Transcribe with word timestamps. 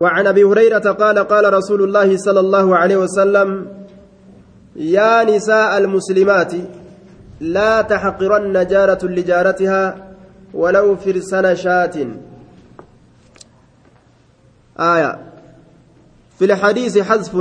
وعن 0.00 0.26
أبي 0.26 0.44
هريرة 0.44 0.92
قال 0.92 1.18
قال 1.18 1.52
رسول 1.54 1.82
الله 1.82 2.16
صلى 2.16 2.40
الله 2.40 2.76
عليه 2.76 2.96
وسلم 2.96 3.66
يا 4.76 5.24
نساء 5.24 5.78
المسلمات 5.78 6.52
لا 7.40 7.82
تحقرن 7.82 8.66
جارة 8.66 9.06
لجارتها 9.06 10.06
ولو 10.54 10.96
فرسن 10.96 11.54
شاة 11.54 12.06
آية. 14.80 15.18
في 16.38 16.44
الحديث 16.44 16.98
حذف 16.98 17.36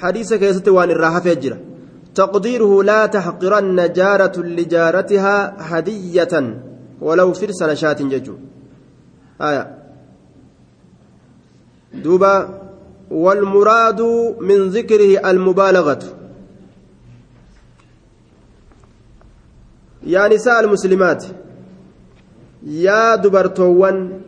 حديث 0.00 0.34
كيست 0.34 0.68
وان 0.68 0.90
الراحة 0.90 1.20
فجرة 1.20 1.58
تقديره 2.14 2.82
لا 2.82 3.06
تحقرن 3.06 3.92
جارة 3.92 4.40
لجارتها 4.40 5.54
هدية 5.58 6.56
ولو 7.00 7.32
فرسن 7.32 7.74
شاة 7.74 7.92
ججو. 7.92 8.36
آية. 9.40 9.81
دوبا 11.94 12.62
والمراد 13.10 14.00
من 14.40 14.68
ذكره 14.68 15.30
المبالغة. 15.30 16.02
يا 20.02 20.28
نساء 20.28 20.60
المسلمات 20.60 21.24
يا 22.66 23.16
دبرتوان 23.16 24.20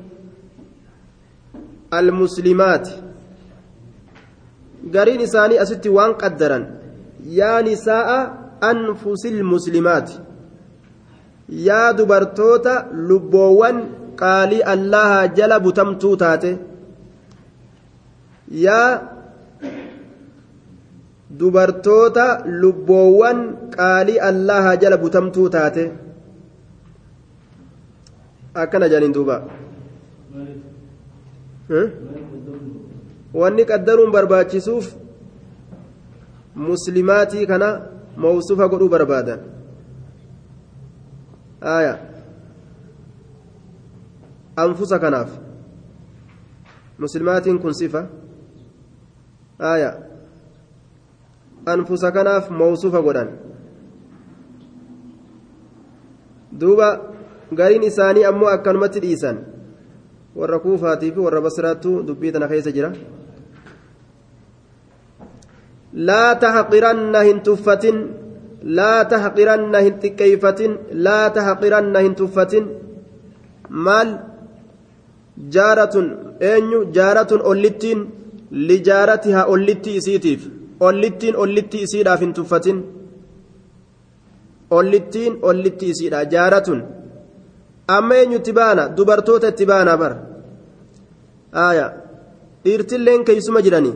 المسلمات 1.94 2.88
قرين 4.94 5.20
إساني 5.20 5.62
أستي 5.62 5.88
وان 5.88 6.12
قدرا 6.12 6.58
يا 7.26 7.62
نساء 7.62 8.08
أنفس 8.62 9.26
المسلمات. 9.26 10.10
يا 11.48 11.92
دبرتوتا 11.92 12.90
لبوان 12.92 13.76
قالي 14.18 14.72
الله 14.72 15.26
جل 15.26 15.60
بتمتو 15.60 16.14
تاتي. 16.14 16.73
Yaa 18.50 18.90
dubartoota 21.38 22.44
lubboowwan 22.46 23.38
qaalii 23.76 24.18
allaha 24.30 24.76
jala 24.76 24.96
butamtuu 25.04 25.48
taate 25.56 25.84
akkana 28.54 28.88
jedhaniin 28.88 29.14
duuba 29.14 29.36
wanni 33.34 33.64
qaddaruun 33.70 34.12
barbaachisuuf 34.16 34.86
muslimaatii 36.68 37.46
kana 37.46 37.68
mawsufa 38.16 38.68
godhuu 38.68 38.88
barbaadan 38.88 39.40
aya 41.76 41.94
anfusa 44.56 44.98
kanaaf 44.98 45.30
muslimaatiin 46.98 47.58
kun 47.58 47.74
sifa 47.74 48.06
aya. 49.58 49.90
Anfusa 51.66 52.12
kanaaf 52.12 52.50
mawsuufa 52.50 53.02
godhan. 53.02 53.28
Duuba 56.52 56.88
gariin 57.54 57.82
isaanii 57.82 58.24
ammoo 58.24 58.48
akkanumatti 58.48 59.00
dhiisan. 59.00 59.38
Warra 60.36 60.58
kuufaatii 60.58 61.12
fi 61.12 61.20
warra 61.20 61.40
basraattu 61.40 62.02
dubbii 62.06 62.32
tana 62.32 62.48
keessa 62.48 62.72
jira. 62.72 62.92
Laa 65.94 66.34
taxqiranna 66.34 67.20
hin 67.28 67.40
tuffatin. 67.48 67.98
Laa 68.78 69.04
taxqiranna 69.04 69.78
hin 69.86 69.98
xiqqeeyfatin. 70.02 70.78
Laa 71.06 71.30
taxqiranna 71.30 72.04
hin 72.06 72.14
tuffatin. 72.14 72.68
Maal? 73.68 74.08
Jaaratun 75.54 76.06
eenyu? 76.40 76.84
Jaaratun 76.96 77.42
ollittiin 77.42 78.00
lijaaratihaa 78.54 79.44
ollitti 79.46 79.96
isiitiif 79.96 80.42
ollittiin 80.80 81.36
ollitti 81.36 81.82
isiidhaaf 81.82 82.20
hin 82.20 82.32
tuffatin. 82.34 82.78
Ollittiin 84.70 85.38
ollitti 85.42 85.90
isiidha 85.90 86.22
jaaratun 86.24 86.82
amma 87.88 88.14
eenyutti 88.14 88.52
baana? 88.52 88.88
Dubartoota 88.96 89.48
itti 89.48 89.66
baana 89.66 89.96
bar 89.98 90.12
aaya 91.52 91.92
dhiirtilleen 92.64 93.24
keeysuma 93.24 93.60
jiranii? 93.66 93.94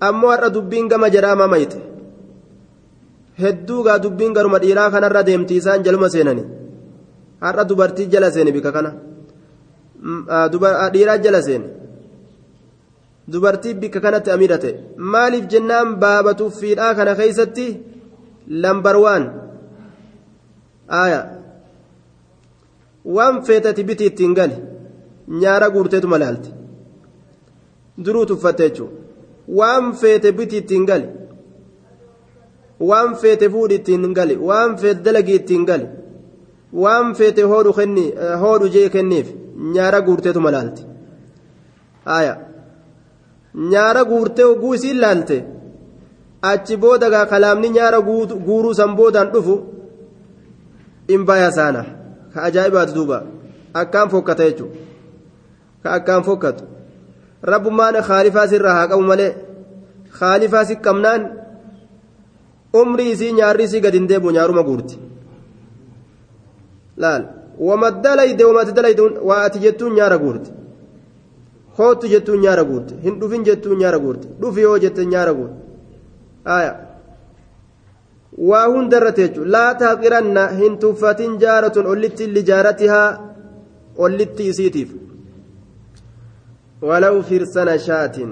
Ammoo 0.00 0.30
har'a 0.30 0.54
dubbiin 0.54 0.88
gama 0.88 1.08
jedhaa 1.14 1.36
mamayte 1.36 1.78
hedduugaa 3.42 3.98
dubbiin 4.02 4.32
garuma 4.32 4.58
dhiiraa 4.62 4.90
kanarra 4.90 5.26
deemti 5.26 5.56
isaan 5.56 5.84
jaluma 5.84 6.08
seenani 6.14 6.44
har'a 7.40 7.68
dubartii 7.68 8.06
jala 8.12 8.30
seeni 8.30 8.52
bika 8.52 8.72
kana? 8.72 8.90
Dhiiraa 10.94 11.18
jala 11.24 11.42
seeni 11.42 11.81
dubartii 13.30 13.74
bikka 13.74 14.00
kanatti 14.00 14.30
amiidhate 14.30 14.70
maaliif 15.14 15.46
jennaan 15.52 15.96
baaba 16.02 16.34
tuffiidhaa 16.40 16.94
kana 16.94 17.14
keeysatti 17.20 17.66
lambar 18.62 18.96
waan 19.04 19.24
waan 23.16 23.42
feetati 23.46 23.84
biti 23.84 24.06
ittiin 24.10 24.34
gali 24.34 24.56
nyaara 25.42 25.70
guurteetu 25.74 26.08
malaalti 26.14 26.50
duruu 28.04 28.26
tuffatte 28.26 28.66
waan 29.58 29.92
feete 30.00 30.32
biti 30.38 30.56
ittiin 30.62 30.86
gali 30.90 31.08
waan 32.90 33.16
feete 33.20 33.48
fuudhi 33.54 33.74
ittiin 33.80 34.14
gali 34.18 34.36
waan 34.48 34.76
feete 34.80 35.04
dalagii 35.04 35.34
ittiin 35.34 35.64
gali 35.70 35.86
waan 36.82 37.14
feete 37.14 37.42
hoodhu 37.42 37.72
hoodhu 38.42 38.68
jee 38.68 38.88
kenniif 38.88 39.28
nyaara 39.74 40.00
guurteetu 40.06 40.40
malaalti 40.40 40.82
aya 42.04 42.34
nyaara 43.54 44.04
guurtee 44.04 44.44
oguu 44.44 44.74
isiin 44.74 45.00
laalte 45.00 45.36
achi 46.50 46.76
boodagaa 46.76 47.26
kalaamni 47.26 47.68
nyaara 47.76 48.00
guuruu 48.46 48.74
san 48.74 48.96
boodaan 48.96 49.32
dhufu 49.32 49.54
in 51.08 51.24
baya 51.24 51.50
saana 51.58 51.82
ka 52.34 52.42
ajaa'ibaatu 52.48 52.94
duuba 52.94 53.18
akkaan 53.80 54.08
fokkata 54.14 54.44
jechuudha 54.48 54.78
ka 55.82 55.92
akkaan 55.98 56.22
fokkatu 56.28 56.64
rabbummaan 57.52 57.96
khaalifaa 58.08 58.46
sirraa 58.52 58.74
haa 58.78 58.88
qabu 58.92 59.02
malee 59.10 59.30
khaalifaa 60.18 60.64
si 60.64 60.76
qabnaan 60.86 61.22
umrii 62.80 63.10
isii 63.14 63.32
nyaarri 63.38 63.64
isii 63.68 63.80
gadi 63.84 63.98
hin 63.98 64.08
deebu 64.10 64.30
nyaaruma 64.36 64.62
guurti 64.68 64.98
laal 67.04 67.22
wama 67.68 67.90
dalayde 67.90 68.44
wamati 68.50 68.72
dalayde 68.78 69.02
waa 69.30 69.42
ati 69.46 69.58
jettuun 69.64 69.94
nyaara 69.98 70.18
guurti 70.24 70.50
hootu 71.78 72.06
jettuun 72.14 72.40
nyaara 72.44 72.64
guurte 72.70 72.94
hin 73.04 73.14
dhufin 73.20 73.44
jettuun 73.48 73.78
nyaara 73.82 73.98
guurte 74.04 74.26
dhufi 74.40 74.60
yoo 74.66 74.78
jette 74.84 75.04
nyaara 75.12 75.32
guurte 75.38 75.56
aya 76.56 76.72
waa 78.50 78.66
hundarratti 78.74 79.22
jechuun 79.26 79.48
laa 79.54 79.70
taaqiranna 79.82 80.42
hin 80.60 80.78
tuffatin 80.84 81.38
jaaratun 81.44 81.86
ollitti 81.92 82.24
lijaaratihaa 82.36 83.08
ollitti 84.06 84.48
isiitiif 84.52 84.90
walaw 86.90 87.16
firsana 87.30 87.78
shaatin 87.86 88.30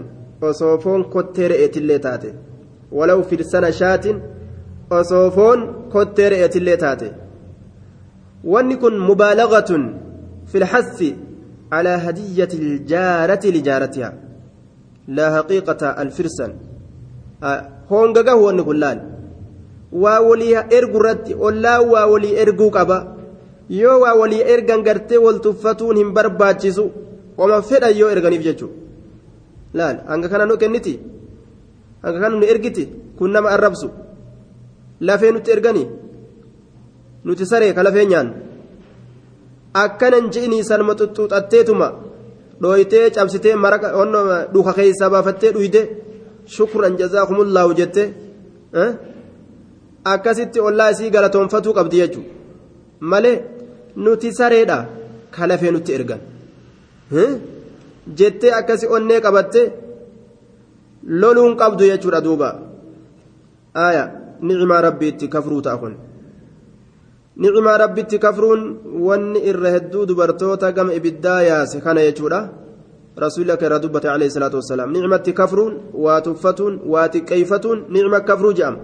osoo 0.50 0.74
foon 0.84 1.04
kottee 1.14 1.48
re'eetillee 1.52 1.98
taate 2.06 2.30
walaw 2.98 3.20
firsana 3.32 3.72
shaatin 3.80 4.16
osoo 4.98 5.26
foon 5.36 5.60
kottee 5.92 6.28
re'eetillee 6.34 6.76
taate 6.84 7.08
wanni 8.52 8.76
kun 8.82 8.94
mubaalaqatun 9.08 9.84
filhassi 10.52 11.10
على 11.71 11.89
هدية 12.05 12.51
الجارة 12.61 13.43
لجارتها 13.55 14.09
لا 15.07 15.25
حقيقة 15.35 15.81
الفرسان 16.03 16.51
هونغا 17.91 18.31
هو 18.31 18.51
نقولان 18.51 18.99
وولي 20.03 20.53
إرجو 20.77 20.99
رت 21.05 21.27
ولا 21.43 21.75
وولي 21.79 22.41
إرجو 22.41 22.67
كبا 22.75 22.97
يو 23.69 23.93
وولي 24.05 24.39
إرجان 24.53 24.79
قرتي 24.87 25.17
والتفتون 25.25 25.97
هم 25.97 26.09
برباتشسو 26.15 26.85
وما 27.39 27.59
فدا 27.69 27.87
يو 27.99 28.07
إرجاني 28.13 28.37
بججو 28.41 28.69
لا 29.77 29.85
أنك 30.13 30.25
كان 30.31 30.41
نكنتي 30.49 30.93
أنك 32.05 32.15
كان 32.21 32.33
نرجتي 32.41 32.83
كنا 33.19 33.39
ما 33.43 33.49
الربسو 33.55 33.89
لا 35.05 35.13
فين 35.19 35.35
نترجاني 35.35 35.83
نتسري 37.25 37.73
كلا 37.77 37.91
فين 37.95 38.11
يان 38.13 38.27
Akkanan 39.74 40.30
ji'inii 40.34 40.64
sanuma 40.64 40.94
xuxuuxatteetuma 41.00 41.88
dhooytee 42.62 43.10
cabsitee 43.16 43.54
maraqa 43.64 43.88
dhuka 44.54 44.72
keessaa 44.78 45.10
baafattee 45.14 45.52
dhuyde 45.56 45.82
shukran 46.54 46.94
jazaakumullahu 47.00 47.74
jette. 47.80 48.02
Akkasitti 50.12 50.60
ollaa 50.60 50.90
isii 50.94 51.10
galatoonfatuu 51.14 51.74
qabdi 51.78 51.96
jechuudha 52.02 52.32
malee 53.00 53.36
nuti 53.96 54.32
sareedha 54.38 54.78
kalafee 55.30 55.70
nutti 55.72 55.94
ergan. 55.94 56.20
Jettee 58.18 58.52
akkasi 58.60 58.86
onnee 58.96 59.20
qabatte 59.20 59.62
loluun 61.20 61.56
qabdu 61.60 61.84
jechuudha 61.90 62.24
duuba. 62.26 62.48
Aya 63.86 64.04
ni'imaa 64.46 64.80
rabbiitti 64.86 65.28
kafruu 65.28 65.62
ta'a 65.62 65.76
kun. 65.82 65.94
Rabbitti 67.40 68.18
kafruun 68.18 68.78
wanni 69.00 69.40
irra 69.40 69.70
hedduu 69.70 70.06
dubartoota 70.06 70.72
gama 70.72 70.94
ibiddaa 70.94 71.42
yaase 71.42 71.80
kana 71.80 72.00
jechuudha. 72.00 72.60
رسول 73.18 73.42
الله 73.42 73.68
ردبت 73.68 74.06
عليه 74.06 74.26
الصلاة 74.26 74.54
والسلام 74.54 74.88
نعمة 74.92 75.26
كفر 75.38 75.58
واتفة 75.94 76.60
واتكيفة 76.86 77.64
نعمة 77.88 78.18
كفر 78.18 78.52
جام 78.52 78.74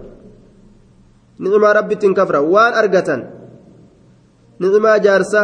نعمة 1.38 1.72
ربي 1.72 1.94
كفرة 1.94 2.40
وان 2.40 2.72
أرقة 2.72 3.10
نعمة 4.60 4.96
جارسة 4.96 5.42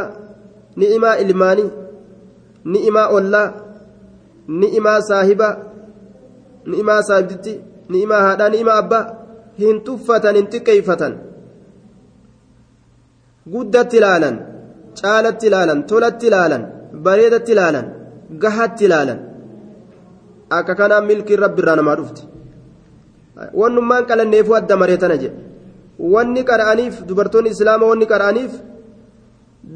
نعمة 0.76 1.11
إلماني 1.23 1.65
نعمة 2.65 3.00
أولا 3.00 3.43
نعمة 4.49 5.00
صاحبة 5.00 5.49
نعمة 6.67 7.00
صاحبتي 7.00 7.55
نعمة 7.88 8.17
هذا 8.17 8.49
نعمة 8.49 8.73
أبا 8.79 9.00
هنتفة 9.61 10.25
هنتكيفة 10.31 11.03
guddatti 13.47 13.97
ilaalan 14.00 14.37
caalatti 15.00 15.47
ilaalan 15.47 15.79
tolatti 15.91 16.27
ilaalan 16.31 16.62
bareedatti 17.05 17.53
ilaalan 17.53 17.87
gahatti 18.43 18.85
ilaalan. 18.85 19.19
Akka 20.50 20.75
kanaan 20.75 21.05
milkiin 21.06 21.39
rabbi 21.44 21.61
irraa 21.62 21.77
namaa 21.77 21.97
dhufti. 21.97 22.23
Wannummaan 23.61 24.05
qalanneefuu 24.11 24.55
adda 24.61 24.77
mareetana 24.77 25.17
jedhe. 25.23 25.37
Wanni 26.12 26.43
qara'aniif 26.50 26.94
dubartoonni 27.09 27.50
islaamaa 27.55 27.89
wanni 27.93 28.06
qara'aniif 28.12 28.53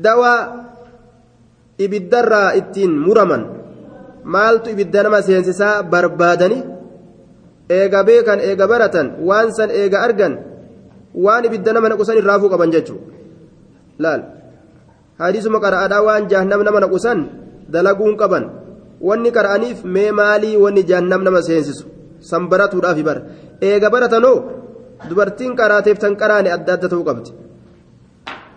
dawaa 0.05 0.39
ibiddarraa 1.85 2.51
ittiin 2.61 2.93
muraman 3.07 3.43
maaltu 4.35 4.71
ibidda 4.75 5.03
nama 5.03 5.23
seensisaa 5.23 5.83
barbaadanii 5.93 6.63
eega 7.79 8.01
beekan 8.09 8.41
eega 8.49 8.67
baratan 8.73 9.07
waan 9.29 9.49
san 9.59 9.71
eega 9.81 9.99
argan 10.07 10.35
waan 11.25 11.45
ibidda 11.49 11.73
nama 11.73 11.89
naqusan 11.93 12.19
irraafuu 12.21 12.51
qaban 12.53 12.71
jechuudha. 12.75 13.16
Laal 14.05 14.21
hadiisuma 15.23 15.59
qara'aadhaa 15.65 16.03
waan 16.09 16.29
jahannam 16.31 16.61
nama 16.67 16.81
naqusan 16.85 17.19
dalaguun 17.75 18.15
qaban 18.21 18.45
wanni 19.09 19.31
qara'aniif 19.37 19.85
mee 19.85 20.11
maalii 20.21 20.57
wanni 20.65 20.83
jahannam 20.91 21.21
nama 21.27 21.41
seensisu 21.49 21.85
san 22.31 22.49
baratuudhaafi 22.53 23.03
bara 23.09 23.21
eega 23.69 23.89
baratanoo 23.95 24.37
dubartiin 25.09 25.53
qaraateef 25.61 25.99
tan 26.05 26.15
qaraane 26.23 26.51
adda 26.57 26.73
adda 26.77 26.89
ta'uu 26.93 27.05
qabdi 27.09 27.31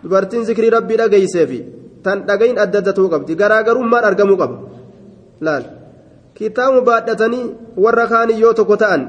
dubartiin 0.03 0.43
zikrii 0.49 0.71
rabbii 0.77 0.97
dhageeyseefi 1.01 1.59
tan 2.05 2.17
dhagayin 2.27 2.57
adda 2.63 2.77
adda 2.81 2.91
ta'uu 2.97 3.09
qabdi 3.13 3.31
garaagarummaan 3.41 4.03
argamuu 4.09 4.37
qaba 4.41 4.55
laal 5.45 5.63
kitaabuma 6.37 6.87
baadhatanii 6.89 7.45
warra 7.83 8.05
kaanii 8.11 8.39
yoo 8.43 8.53
tokko 8.59 8.75
ta'an 8.83 9.01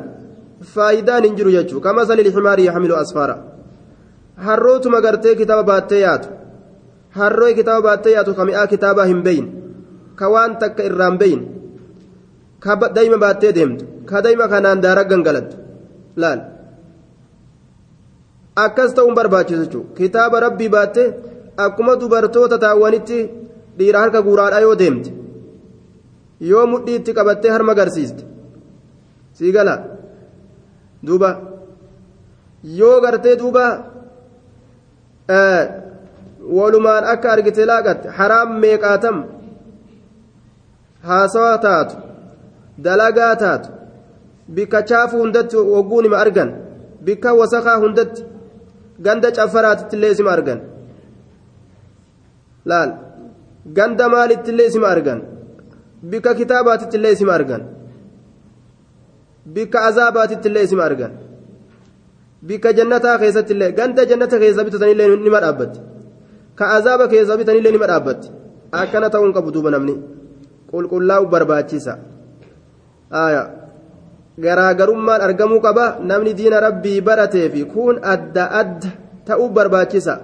faayidaan 0.75 1.25
hin 1.27 1.37
jiru 1.39 1.51
jechuu 1.57 1.81
kama 1.87 2.07
salil 2.09 2.31
ximaarii 2.37 2.67
yaxmilu 2.71 2.95
harrootuma 4.47 5.01
gartee 5.01 5.35
kitaaba 5.41 5.65
baattee 5.71 6.01
yaatu. 6.01 6.29
Harroo 7.19 7.55
kitaaba 7.55 7.83
baattee 7.89 8.13
yaatu 8.17 8.35
ka 8.35 8.45
mi'aa 8.45 8.67
kitaabaa 8.67 9.05
hin 9.11 9.23
beyin. 9.23 9.47
Ka 10.19 10.29
waan 10.33 10.57
takka 10.59 10.83
irraan 10.89 11.19
beyin. 11.19 11.43
Ka 12.61 12.77
dayma 12.95 13.19
baattee 13.25 13.53
deemtu. 13.55 13.85
Ka 14.07 14.23
dayma 14.23 14.49
kanaan 14.49 14.81
daara 14.83 15.05
gangalattu. 15.05 15.57
Laal. 16.17 16.41
Akkas 18.57 18.95
ta'uun 18.95 19.15
barbaachisu 19.15 19.63
jechuudha 19.65 19.95
kitaaba 19.99 20.41
rabbii 20.41 20.69
baattee 20.69 21.07
akkuma 21.57 21.95
dubartoota 22.01 22.59
taawwanitti 22.59 23.19
dhiira 23.79 24.01
harka 24.03 24.23
guuraadhaa 24.27 24.61
yoo 24.61 24.75
deemte 24.79 25.11
yoo 26.51 26.67
mudhii 26.73 26.97
itti 27.01 27.13
qabattee 27.19 27.51
harma 27.55 27.73
agarsiiste 27.73 28.25
sii 29.33 29.53
gala. 29.53 29.75
Duuba. 31.07 31.31
Yoo 32.81 33.01
gartee 33.01 33.37
duuba. 33.37 33.90
Walumaan 36.57 37.05
akka 37.13 37.33
argite 37.35 37.63
laaqatte 37.71 38.07
haraam 38.19 38.49
meeqaatam 38.63 39.17
haasawaa 41.09 41.59
taatu 41.67 41.95
dalagaa 42.85 43.35
taatu 43.45 43.69
bikka 44.57 44.83
chaafu 44.91 45.15
hundatti 45.23 45.57
wagguun 45.75 46.05
ima 46.09 46.19
argan 46.25 46.51
bikka 47.07 47.35
wasakaa 47.41 47.79
hundatti 47.85 48.27
ganda 49.07 49.29
caffaraatitti 49.39 49.97
illee 49.97 50.13
isima 50.17 50.31
argan 50.37 50.61
laal 52.71 52.91
ganda 53.77 54.09
maalitti 54.15 54.51
illee 54.53 54.69
isima 54.73 54.89
argan 54.95 55.21
bikka 56.11 56.31
kitaabaatitti 56.41 56.97
isima 57.17 57.33
argan 57.39 57.63
bikka 59.55 59.79
azaabaatitti 59.89 60.49
isima 60.67 60.85
argan 60.91 61.13
bikka 62.49 62.73
jannataa 62.79 63.19
keessatti 63.23 63.53
illee 63.55 63.73
ganda 63.79 64.05
jannata 64.11 64.39
keessa 64.43 64.65
bitatanii 64.65 64.95
illee 64.97 65.17
nima 65.17 65.41
dhaabbatti 65.45 65.81
ka 66.59 66.65
azaaba 66.77 67.09
keessa 67.13 67.37
bitanii 67.41 67.61
illee 67.63 67.73
nima 67.77 67.87
dhaabbatti 67.93 68.29
akkana 68.83 69.11
ta'uun 69.15 69.33
qabu 69.37 69.53
duuba 69.55 69.71
namni 69.75 69.95
qulqullaa'u 70.73 71.27
barbaachisa 71.35 71.99
garaagarummaan 74.45 75.21
argamuu 75.29 75.61
qaba 75.67 75.85
namni 76.11 76.35
diina 76.41 76.61
rabbii 76.67 77.01
baratee 77.09 77.47
fi 77.55 77.65
kun 77.75 78.01
adda 78.15 78.45
adda 78.63 78.91
ta'uu 79.29 79.49
barbaachisa 79.59 80.15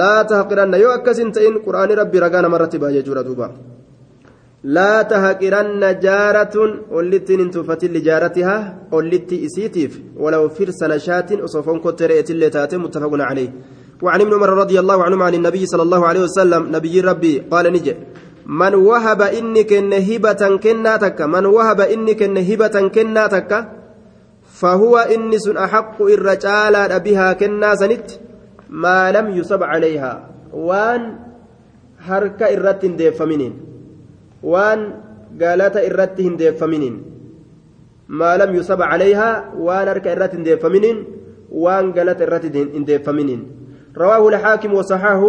laa 0.00 0.20
tahqiranna 0.32 0.76
yoo 0.84 0.92
akkasin 0.98 1.32
ta'in 1.36 1.60
quraanii 1.66 2.00
rabbii 2.02 2.20
ragaa 2.26 2.42
namarratti 2.46 2.78
ba'a 2.82 2.92
jechuudha 2.96 3.26
duuba. 3.28 3.50
لا 4.64 5.02
تهقرن 5.02 6.00
جارة 6.00 6.54
ولتين 6.90 7.40
انتفت 7.40 7.84
لجارتها 7.84 8.78
ولتي 8.92 9.46
إسيتيف 9.46 10.00
ولو 10.16 10.48
فرس 10.48 10.82
نشات 10.82 11.32
أصفون 11.32 11.78
كتريت 11.80 12.30
اللي 12.30 12.50
تاتي 12.50 12.76
متفق 12.76 13.10
عليه. 13.12 13.50
وعن 14.02 14.20
ابن 14.20 14.34
عمر 14.34 14.48
رضي 14.48 14.80
الله 14.80 15.04
عنهما 15.04 15.24
عن 15.24 15.34
النبي 15.34 15.66
صلى 15.66 15.82
الله 15.82 16.06
عليه 16.06 16.20
وسلم 16.20 16.76
نبي 16.76 17.00
ربي 17.00 17.38
قال 17.50 17.72
نجي 17.72 17.94
من 18.46 18.74
وهب 18.74 19.22
إنك 19.22 19.72
هبة 20.08 20.56
كناتك 20.56 21.20
من 21.22 21.46
وهب 21.46 21.80
إنك 21.80 22.22
هبة 22.22 22.88
كناتك 22.88 23.68
فهو 24.44 24.98
إنس 24.98 25.48
أحق 25.48 26.02
الرجال 26.02 27.00
بها 27.00 27.32
كناسنت 27.32 28.10
ما 28.70 29.12
لم 29.12 29.26
يصب 29.38 29.62
عليها. 29.62 30.30
وان 30.52 31.30
irratti 32.00 32.86
hin 32.86 32.96
deeffaminiin 32.98 33.69
waan 34.42 34.80
galata 35.36 35.84
irratti 35.84 36.22
hin 36.22 36.36
deeffaminiin 36.36 36.96
maa 38.08 38.36
lam 38.38 38.54
yusaba 38.54 38.90
calayhaa 38.90 39.54
waan 39.68 39.88
harka 39.88 40.12
irratti 40.12 40.36
hin 40.36 40.44
deeffaminiin 40.50 40.98
waan 41.64 41.92
galata 41.92 42.24
irratti 42.28 42.52
hin 42.58 42.86
deeffaminiin 42.86 43.42
رواه 43.96 44.28
الحاكم 44.28 44.74
وصححه 44.74 45.22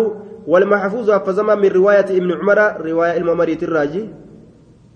والمحفوظ 0.47 1.11
فزما 1.11 1.55
من 1.55 1.69
رواية 1.69 2.05
ابن 2.05 2.31
عمر 2.31 2.81
رواية 2.85 3.17
الممري 3.17 3.57
الراجي 3.63 4.09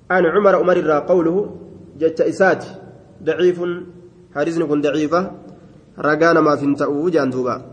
عن 0.09 0.25
عمر 0.25 0.55
عمر 0.55 0.77
الرا 0.77 0.99
قوله 0.99 1.55
جت 1.99 2.21
إسات 2.21 2.65
ضعيف 3.23 3.61
كن 4.69 4.81
ضعيفة 4.81 5.31
رقانا 5.99 6.41
ما 6.41 6.55
فنتأو 6.55 7.09
جانتوبا 7.09 7.65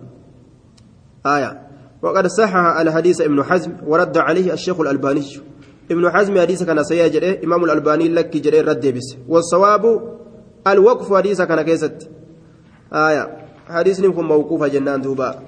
آية 1.27 1.63
وقد 2.03 2.27
صحح 2.27 2.81
الحديث 2.81 3.21
ابن 3.21 3.43
حزم 3.43 3.73
ورد 3.87 4.19
عليه 4.19 4.53
الشيخ 4.53 4.81
الألباني 4.81 5.25
ابن 5.91 6.11
حزم 6.11 6.41
حديث 6.41 6.63
كان 6.63 6.85
سيجري 6.85 7.41
إمام 7.45 7.65
الألباني 7.65 8.09
لك 8.09 8.37
جري 8.37 8.61
رد 8.61 8.87
بس 8.87 9.17
والصواب 9.29 9.85
الوقف 10.67 11.15
حديث 11.15 11.43
كان 11.43 11.63
كيست 11.63 12.09
آية 12.93 13.25
حديث 13.69 14.01
نكون 14.01 14.25
موقوفة 14.25 14.67
جنان 14.69 15.01
دوبا 15.01 15.43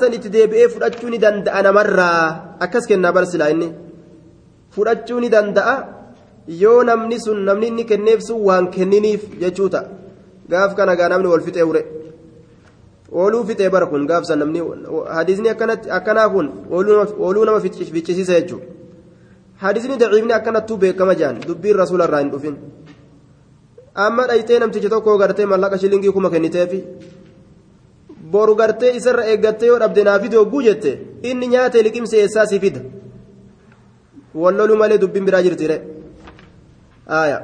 san 0.00 0.12
itti 0.16 0.28
deebi'ee 0.32 0.68
fudhachuu 0.68 1.10
ni 1.10 1.18
danda'a 1.18 1.62
namarraa 1.62 2.56
akkas 2.64 2.86
kennaa 2.88 3.12
barsilaa 3.12 3.50
inni 3.54 3.68
fudhachuu 4.74 5.20
ni 5.20 5.28
danda'a 5.28 5.74
yoo 6.62 6.82
namni 6.82 7.20
sun 7.20 7.44
namni 7.48 7.66
inni 7.68 7.84
kenneef 7.84 8.20
sun 8.28 8.40
waan 8.48 8.70
kenniniif 8.74 9.22
jechuu 9.40 9.68
ta'a 9.68 9.88
gaaf 10.50 10.74
kana 10.78 10.96
gaa 10.96 11.08
namni 11.12 11.28
wal 11.32 11.44
fixee 11.46 11.66
ure 11.70 11.82
ooluu 13.12 13.44
fixee 13.46 13.70
bara 13.70 13.86
kun 13.86 14.06
gaafsan 14.10 14.38
namni 14.38 14.60
hadiisni 15.16 15.48
akkanaa 15.98 16.28
kun 16.34 16.46
ooluu 16.70 17.44
nama 17.44 17.60
ficcisiisa 17.60 18.32
jechuudha 18.40 18.66
hadiisni 19.62 19.96
daciifni 20.02 20.32
akkanattuu 20.32 20.76
beekama 20.76 21.14
jaan 21.14 21.40
dubbiin 21.48 21.76
rasuula 21.82 22.04
irraa 22.08 22.20
hin 22.24 22.30
dhufin. 22.32 22.56
amma 23.94 24.26
dhayitee 24.28 24.58
namtichi 24.62 24.88
tokko 24.88 25.18
gartee 25.18 25.46
mallaqa 25.52 25.78
shilingii 25.82 26.12
kuma 26.16 26.30
kenniteefi 26.30 26.78
boru 28.32 28.54
gartee 28.60 28.92
isarra 28.98 29.24
eeggattee 29.32 29.66
yoo 29.70 29.78
dhabde 29.82 30.04
naa 30.08 30.18
fide 30.24 30.36
hogguu 30.40 30.62
jette 30.66 30.90
inni 31.30 31.46
nyaate 31.54 31.82
liqimsi 31.86 32.16
eessaa 32.22 32.46
si 32.50 32.60
fida 32.64 32.80
wallolu 34.42 34.76
malee 34.82 34.98
dubbiin 35.02 35.24
biraa 35.28 35.42
jirtire 35.46 35.76
aya 37.20 37.38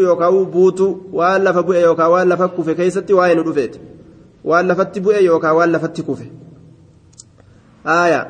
yookaan 0.00 0.44
buutu 0.56 0.86
waan 1.12 1.42
lafa 1.44 1.62
bu'e 1.62 1.80
yookaan 1.80 2.10
waan 2.10 2.28
lafa 2.28 2.48
kufe 2.48 2.74
keessatti 2.74 3.12
waa'ee 3.18 3.34
nu 3.34 3.44
dhufeeti 3.48 3.78
waan 4.44 4.66
lafatti 4.66 5.00
bu'e 5.00 5.24
yookaan 5.24 5.56
waan 5.56 5.72
lafatti 5.72 6.02
kufe 6.02 6.26
aya 7.84 8.20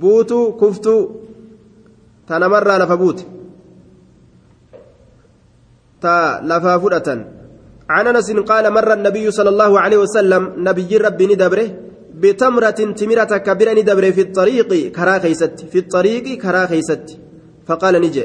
buutu 0.00 0.52
kuftu 0.52 0.94
tanamarraa 2.28 2.78
lafa 2.78 2.96
buute 2.96 3.24
تا 6.02 6.40
لفا 6.50 6.78
فرة 6.78 7.08
عن 7.94 8.06
انس 8.06 8.30
قال 8.50 8.64
مر 8.76 8.92
النبي 8.92 9.30
صلى 9.30 9.48
الله 9.48 9.80
عليه 9.80 9.98
وسلم 10.04 10.42
نبي 10.68 10.96
ربي 10.96 11.26
ندبره 11.26 11.68
بتمرة 12.22 12.80
تمرة 13.00 13.32
كبيرة 13.46 13.80
دبر 13.88 14.04
في 14.16 14.20
الطريق 14.20 14.70
كرا 14.96 15.18
خيست 15.18 15.56
في 15.72 15.78
الطريق 15.78 16.24
كرا 16.42 16.66
خيست 16.66 17.06
فقال 17.66 17.94
نجي 18.00 18.24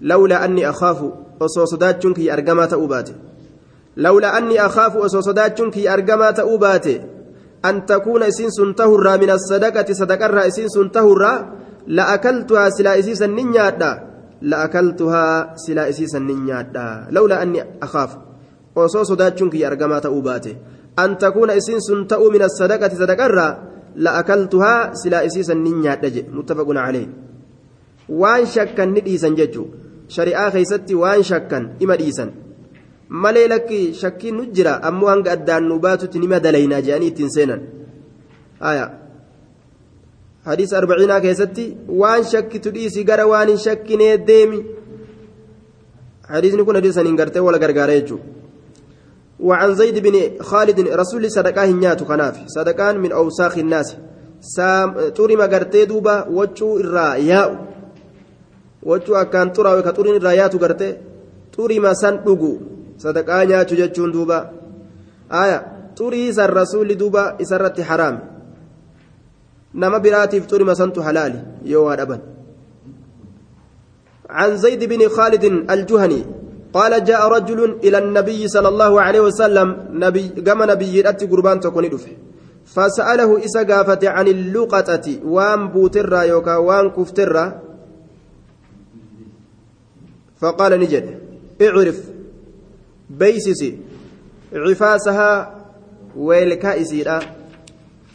لولا 0.00 0.44
أني 0.44 0.70
أخاف 0.70 1.04
أصوصدات 1.42 2.06
كي 2.06 2.32
أرقما 2.32 2.66
تأوباتي 2.66 3.14
لولا 3.96 4.38
أني 4.38 4.66
أخاف 4.66 4.96
أصوصدات 4.96 5.62
كي 5.62 5.92
أرقما 5.92 6.30
تأوباتي 6.30 7.02
أن 7.64 7.86
تكون 7.86 8.22
إسين 8.22 8.50
سنتهر 8.50 9.20
من 9.20 9.30
الصدقة 9.30 9.92
صدقة 9.92 10.46
إسين 10.46 10.68
سنتهر 10.68 11.46
لأكلتها 11.86 12.70
سلا 12.70 12.98
إسيسا 12.98 13.26
نيادا 13.26 13.92
لأكلتها 14.42 15.52
سلا 15.56 15.88
إسيسا 15.88 16.18
نيادا 16.18 17.06
لولا 17.10 17.42
أني 17.42 17.64
أخاف 17.82 18.16
أصوصدات 18.76 19.44
كي 19.44 19.66
أرقما 19.66 19.98
تأوباتي 19.98 20.56
أن 20.98 21.18
تكون 21.18 21.50
إسين 21.50 21.80
سنتأو 21.80 22.30
من 22.30 22.42
الصدقة 22.42 22.88
صدقة 22.88 23.58
لأكلتها 23.96 24.94
سلا 24.94 25.26
إسيسا 25.26 25.54
نيادا 25.54 26.24
متفق 26.32 26.66
عليه. 26.68 27.26
waan 28.08 28.46
shakkan 28.46 28.94
ni 28.94 29.02
dhiisan 29.02 29.34
jechuun 29.34 29.85
shari'aa 30.08 30.50
keessatti 30.50 30.94
waan 31.02 31.22
shakkan 31.30 31.64
ima 31.80 31.96
dhiisan 32.02 32.30
malee 33.08 33.48
lakki 33.54 33.80
shakkiin 34.02 34.36
nu 34.36 34.46
jira 34.58 34.80
ammoo 34.90 35.08
hanga 35.12 35.32
addaan 35.36 35.68
nu 35.70 35.78
baatutti 35.78 36.18
nima 36.18 36.40
dalaynaa 36.46 36.80
jedhanii 36.86 37.10
ittiin 37.12 37.30
seenan 37.36 37.60
hadiis 40.48 40.72
arbaciinaa 40.80 41.20
keessatti 41.26 41.66
waan 42.02 42.24
shakkitu 42.32 42.74
dhiisi 42.78 43.04
gara 43.04 43.26
waan 43.32 43.48
hin 43.48 43.60
shakkinee 43.66 44.14
deemi 44.30 44.64
hadiisni 46.32 46.64
kun 46.64 46.80
hadiisan 46.80 47.06
hin 47.06 47.16
gartee 47.16 47.46
wal 47.48 47.58
gargaara 47.58 48.00
jechuudha. 48.00 48.36
وعن 49.40 49.74
زيد 49.74 49.98
بن 49.98 50.42
خالد 50.42 50.80
رسول 50.80 51.30
صدقاه 51.30 51.64
هنيات 51.64 52.04
خناف 52.04 52.36
صدقان 52.46 53.00
من 53.00 53.12
أوساخ 53.12 53.58
الناس 53.58 53.96
سام 54.40 55.08
توري 55.08 55.36
ما 55.36 55.46
قرتي 55.46 55.84
دوبا 55.84 56.28
وجو 56.28 56.76
wachuu 58.88 59.16
akkaan 59.22 59.52
xuraa'e 59.56 59.82
ka 59.86 59.96
xuriin 59.96 60.18
irraa 60.20 60.36
yaatu 60.40 60.58
garte 60.64 60.88
xurima 61.54 61.90
san 62.02 62.14
dhugu 62.26 62.52
sadaqaa 63.04 63.42
nyaachuu 63.50 63.80
jechuun 63.82 64.12
duuba 64.16 64.38
aya 65.42 65.58
xurii 65.98 66.32
san 66.38 66.50
rasuulli 66.60 66.94
duuba 67.02 67.22
isarratti 67.44 67.88
haraami 67.90 68.22
nama 69.82 69.98
biraatiif 70.06 70.48
xurima 70.50 70.74
santu 70.80 71.00
halaali 71.06 71.38
yoo 71.74 71.84
waa 71.88 71.98
dhaban 72.00 72.22
عن 74.30 74.56
زيد 74.56 74.84
بن 74.84 75.08
خالد 75.08 75.44
الجهني 75.70 76.22
قال 76.74 77.04
جاء 77.04 77.28
رجل 77.28 77.78
إلى 77.84 77.98
النبي 77.98 78.48
صلى 78.48 78.68
الله 78.68 78.92
عليه 79.00 79.20
وسلم 79.20 79.68
نبي 79.90 80.42
قام 80.46 80.60
نبي 80.70 81.08
أتي 81.08 81.26
قربان 81.26 81.60
تكون 81.60 81.88
دفه 81.88 82.12
فسأله 82.74 83.44
إسا 83.44 83.62
قافة 83.62 84.02
عن 84.08 84.26
اللقطة 84.28 85.06
وان 85.24 85.68
بوترا 85.68 86.22
يوكا 86.22 86.56
وان 86.56 86.90
كفترا 86.90 87.44
فقال 90.40 90.80
نجد 90.80 91.18
اعرف 91.62 91.98
بيسسي 93.10 93.78
عفاسها 94.52 95.54
ويلكا 96.16 96.80
إسيدا 96.80 97.20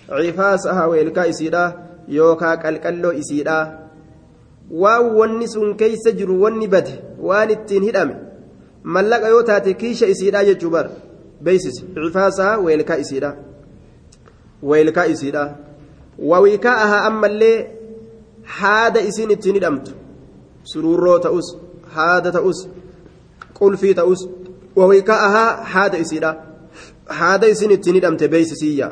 عفاسها 0.09 0.85
ويلكا 0.85 1.29
إسيدا 1.29 1.65
يوكا 2.07 2.55
كالكالو 2.55 3.09
إسيدا 3.09 3.81
waan 4.71 5.15
wanni 5.19 5.47
sun 5.47 5.75
keeysa 5.75 6.11
jiru 6.15 6.41
wanni 6.41 6.67
bade 6.67 6.93
waan 7.19 7.49
ittiin 7.51 7.83
hidhame 7.83 8.15
mallaqa 8.83 9.27
yoo 9.33 9.43
taate 9.49 9.73
kiisha 9.81 10.07
isiidha 10.13 10.43
jechuu 10.49 10.69
bar 10.75 10.89
beeysisi 11.43 11.83
cifaasaha 11.95 12.57
weelkaa 12.65 12.97
isiidha 13.03 13.31
weelkaa 14.63 15.05
isiidha 15.13 15.43
wawiikaa'aha 16.31 17.01
ammallee 17.09 17.57
haada 18.43 19.01
isiin 19.09 19.31
ittiin 19.35 19.55
hidhamtu 19.59 19.91
suruurroo 20.73 21.19
ta'us 21.19 21.51
haada 21.95 22.31
ta'us 22.31 22.67
qulfii 23.59 23.93
ta'us 24.01 24.27
wawiikaa'ahaa 24.75 25.63
haada 25.75 25.97
isiidha. 25.97 26.35
Haada 27.21 27.47
isiin 27.47 27.71
ittiin 27.71 27.95
hidhamte 27.95 28.27
beeysisiyya 28.27 28.91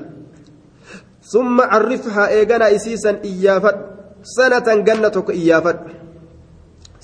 ثم 1.34 1.62
عرفها 1.62 2.24
إيجانا 2.28 2.76
إسيسا 2.76 3.12
إيافت 3.30 3.78
سنة 4.38 4.68
جنة 4.88 5.16
إيافت 5.30 5.80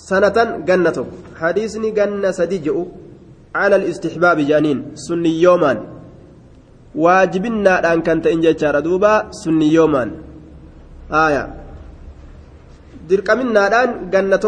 سنة 0.10 0.38
جنة 0.70 0.98
حديثني 1.42 1.90
جنة 1.98 2.32
سديجؤ 2.32 2.78
على 3.56 3.76
الاستحباب 3.76 4.38
جانين 4.50 4.80
سني 5.06 5.42
يوما 5.46 5.74
واجبنا 6.96 7.94
أن 7.94 8.00
كنت 8.08 8.26
إن 8.34 8.42
جتشار 8.42 8.80
دوبا 8.80 9.14
سني 9.42 9.68
يوما 9.78 10.04
آية 11.26 11.44
دركمنا 13.10 13.62
الآن 13.68 13.90
جنة 14.14 14.44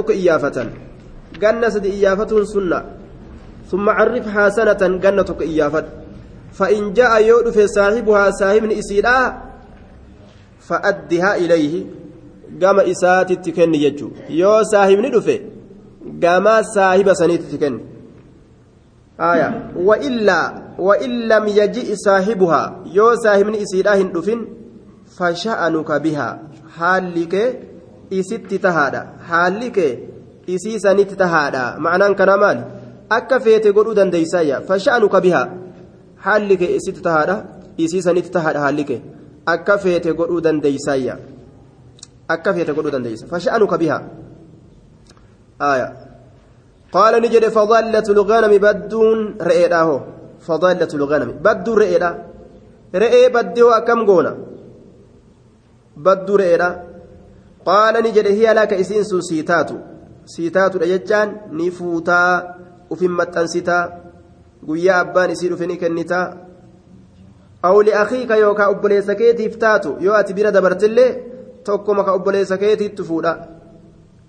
إيافة 1.36 1.40
جنة 1.42 1.70
سدي 1.70 1.92
إيافة 1.92 2.44
سنة 2.44 2.84
ثم 3.72 3.90
عرفها 3.90 4.50
سنة 4.50 4.98
جنة 4.98 5.36
إيافت 5.42 5.86
فإن 6.54 6.94
جاء 6.94 7.24
يؤد 7.26 7.50
في 7.50 7.68
صاحبها 7.68 8.32
صاحب 8.32 8.64
إسيرا 8.72 9.42
فأدها 10.60 11.36
إليه 11.36 11.86
gama 12.60 12.84
isaatitti 12.84 13.52
kenni 13.52 13.80
jechuun 13.80 14.12
yoo 14.30 14.64
saahibni 14.64 15.10
dhufe 15.16 15.42
gama 16.20 16.64
saahiba 16.64 17.16
saniitti 17.16 17.58
kenni 17.58 17.84
lam 21.32 21.48
yaji 21.48 21.98
saahibuhaa 22.06 22.68
yoo 22.94 23.16
saahibni 23.24 23.58
isiidhaa 23.66 23.96
hin 23.96 24.12
dhufin 24.14 24.48
fasha'anuka 25.18 26.00
bihaa 26.00 26.40
haalli 26.78 27.26
kee 27.34 27.48
isitti 28.20 28.60
tahaadha 28.66 29.06
haalli 29.30 29.72
kee 29.78 29.92
isii 30.56 30.80
sanitti 30.86 31.16
tahaadha 31.22 31.64
ma'anaan 31.86 32.16
kana 32.20 32.38
maali 32.44 32.64
akka 33.18 33.40
feete 33.46 33.72
godhuu 33.78 33.96
dandeeysayya 34.00 34.62
fasha'anuka 34.70 35.22
bihaa 35.26 35.48
haalli 36.26 36.58
kee 36.62 36.72
isitti 36.80 37.02
tahaadha 37.08 37.36
isii 37.86 38.02
sanitti 38.08 38.32
tahaadha 38.38 38.64
haalli 38.66 38.86
kee 38.90 39.02
akka 39.54 39.78
feete 39.84 40.14
godhuu 40.20 40.42
dandeeysayya 40.48 41.18
akka 42.36 42.54
feete 42.54 42.74
godhuu 42.78 42.94
dandeeysa 42.96 43.30
fasha'anuka 43.34 43.78
bihaa 43.84 44.02
aya 45.72 45.88
qaala 46.96 47.20
ni 47.20 47.30
jedhe 47.36 47.50
fadallatu 47.58 48.18
lganami 48.20 48.60
badduun 48.66 49.20
re'eedha 49.50 49.82
ho 49.90 49.98
fadallatu 50.48 51.00
lganami 51.04 51.34
badduun 51.46 51.80
re'eedha 51.84 52.10
re'ee 53.04 53.30
badde 53.36 53.62
hoo 53.66 53.74
akkam 53.80 54.06
goona 54.10 54.32
badduu 56.06 56.38
re'eedha 56.44 56.70
qaala 57.70 58.02
ni 58.02 58.12
jedhe 58.18 58.32
hiya 58.40 58.58
laka 58.60 58.76
isiin 58.84 59.06
sun 59.12 59.22
sii 59.30 59.44
taatu 59.52 59.76
sii 60.34 60.50
taatudha 60.56 60.88
jechaan 60.94 61.30
ni 61.58 61.72
fuutaa 61.78 62.32
ufin 62.94 63.12
maxxansitaa 63.20 63.84
guyyaa 64.68 65.00
abbaan 65.06 65.32
isii 65.36 65.50
dhufe 65.52 65.68
ni 65.68 65.78
kennitaa 65.84 66.26
aw 67.68 67.76
liakiika 67.88 68.36
yookaa 68.44 68.70
obboleessa 68.74 69.16
keetiif 69.22 69.58
taatu 69.64 69.96
yoo 70.06 70.16
ati 70.22 70.34
bira 70.38 70.52
dabartillee 70.58 71.12
tokkoma 71.68 72.04
ka 72.08 72.12
obboleessa 72.18 72.58
keetiitti 72.64 73.04
fuudha 73.10 73.34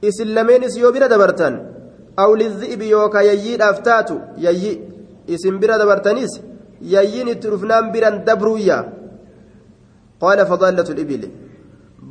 isin 0.08 0.34
lameenis 0.36 0.76
yoo 0.82 0.92
bira 0.96 1.08
dabartan 1.14 1.54
aw 2.22 2.30
lizi'ibi 2.42 2.90
yookaa 2.94 3.22
yayyiidhaaf 3.30 3.82
taatu 3.88 4.20
yayyi 4.44 4.72
isin 5.34 5.58
bira 5.62 5.78
dabartanis 5.82 6.32
yayyiin 6.94 7.28
itti 7.34 7.50
dhufnaan 7.52 7.92
biran 7.94 8.16
dabruuyya 8.26 8.78
qaala 10.22 10.46
fadaallatu 10.50 10.92
libili 10.98 11.28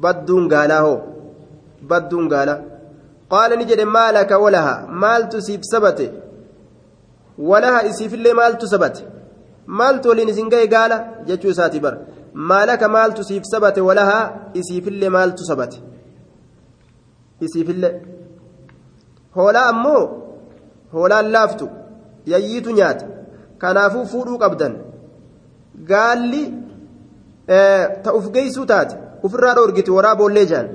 badduun 0.03 0.47
gaalaa 0.53 0.81
hoo 0.87 0.97
badduun 1.89 2.27
gaala 2.33 2.55
qaala 3.31 3.55
ni 3.55 3.65
jedhe 3.65 3.85
maalaka 3.85 4.39
walaha? 4.39 4.87
Maaltu 5.03 5.41
siif 5.41 5.61
sabate? 5.71 6.11
Walaha 7.37 7.85
isiifillee 7.89 8.33
maaltu 8.33 8.67
sabate? 8.67 9.01
Maaltu 9.79 10.09
waliin 10.09 10.29
isin 10.29 10.49
ga'e 10.49 10.67
gaala? 10.67 10.97
jechuu 11.27 11.49
isaati 11.55 11.79
bara. 11.79 11.97
Maalaka 12.33 12.87
maaltu 12.87 13.23
siif 13.23 13.43
sabate? 13.53 13.81
Walahaa 13.81 14.23
isiifillee 14.53 15.09
maaltu 15.09 15.43
sabate? 15.49 15.77
Isiifillee 17.41 17.93
hoolaa 19.35 19.67
ammoo? 19.73 20.03
Hoolaan 20.93 21.31
laaftu 21.31 21.69
yayyiitu 22.25 22.71
nyaata 22.71 23.05
kanaafuu 23.57 24.05
fuudhuu 24.05 24.37
qabdan. 24.43 24.73
Gaalli 25.89 26.43
ta'uf 28.03 28.29
geeysuu 28.35 28.65
taate 28.65 28.95
ufirraa 29.23 29.53
dhoorgiti 29.57 29.91
waraa 29.97 30.15
boollee 30.15 30.45
jaan 30.51 30.69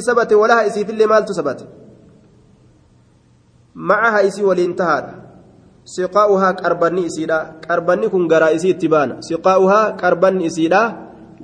sabate 0.00 0.34
walaha 0.34 0.66
isiifillee 0.66 1.06
maaltu 1.06 1.34
sabate 1.34 1.64
macaha 3.74 4.22
isii 4.22 4.42
waliin 4.42 4.74
tahaadha 4.76 5.14
siqaa'uhaa 5.84 6.52
qarbanni 6.62 7.06
isiidha 7.06 7.38
qarbanni 7.66 8.08
kun 8.08 8.28
garaa 8.28 8.50
isii 8.50 8.70
itti 8.70 8.88
baana 8.88 9.22
siqaa'uhaa 9.28 9.92
qarbanni 9.92 10.44
isiidha 10.44 10.82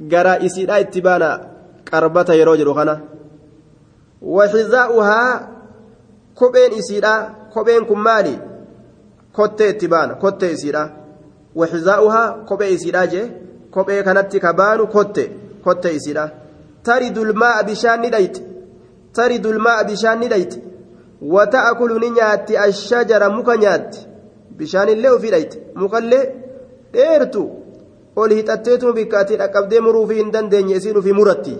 garaa 0.08 0.38
isiidha 0.38 0.80
itti 0.80 1.00
baana 1.00 1.40
qarbata 1.90 2.34
yeroo 2.34 2.56
jedhu 2.56 2.74
kana 2.74 3.00
waxizaa'uhaa 4.36 5.40
kopheen 6.34 6.72
isiidha 6.80 7.14
kopheen 7.54 7.86
kun 7.86 7.98
maali 7.98 8.38
kottee 9.32 9.70
itti 9.70 9.88
baana 9.88 10.14
kottee 10.14 10.52
isiidha 10.52 11.04
وحذاؤها 11.54 12.44
كوبي 12.48 12.74
إسيراجي 12.74 13.30
كوبي 13.70 14.02
كانت 14.02 14.36
كبان 14.36 14.86
كوتي 14.86 15.30
كوتي 15.64 15.96
إسيرا 15.96 16.43
ترد 16.84 17.18
الماء 17.18 17.62
بشان 17.62 18.00
نديت 18.06 18.36
ترد 19.14 19.46
الماء 19.46 19.78
بشان 19.88 20.20
نديت 20.20 20.52
وتأكل 21.22 22.00
نيات 22.00 22.50
الشجر 22.50 23.22
مكنيات 23.36 23.96
بشان 24.58 24.88
الله 24.88 25.18
في 25.18 25.30
ديت 25.30 25.52
مكلي 25.76 26.20
ديرتو 26.92 27.44
ol 28.16 28.30
hixatteetuma 28.30 28.92
bikka 28.94 29.18
ati 29.20 29.36
dhaqqabdee 29.40 29.80
muruufi 29.86 30.18
hin 30.18 30.30
dandeenye 30.34 30.76
isiin 30.78 30.98
ufi 31.00 31.12
muratti 31.18 31.54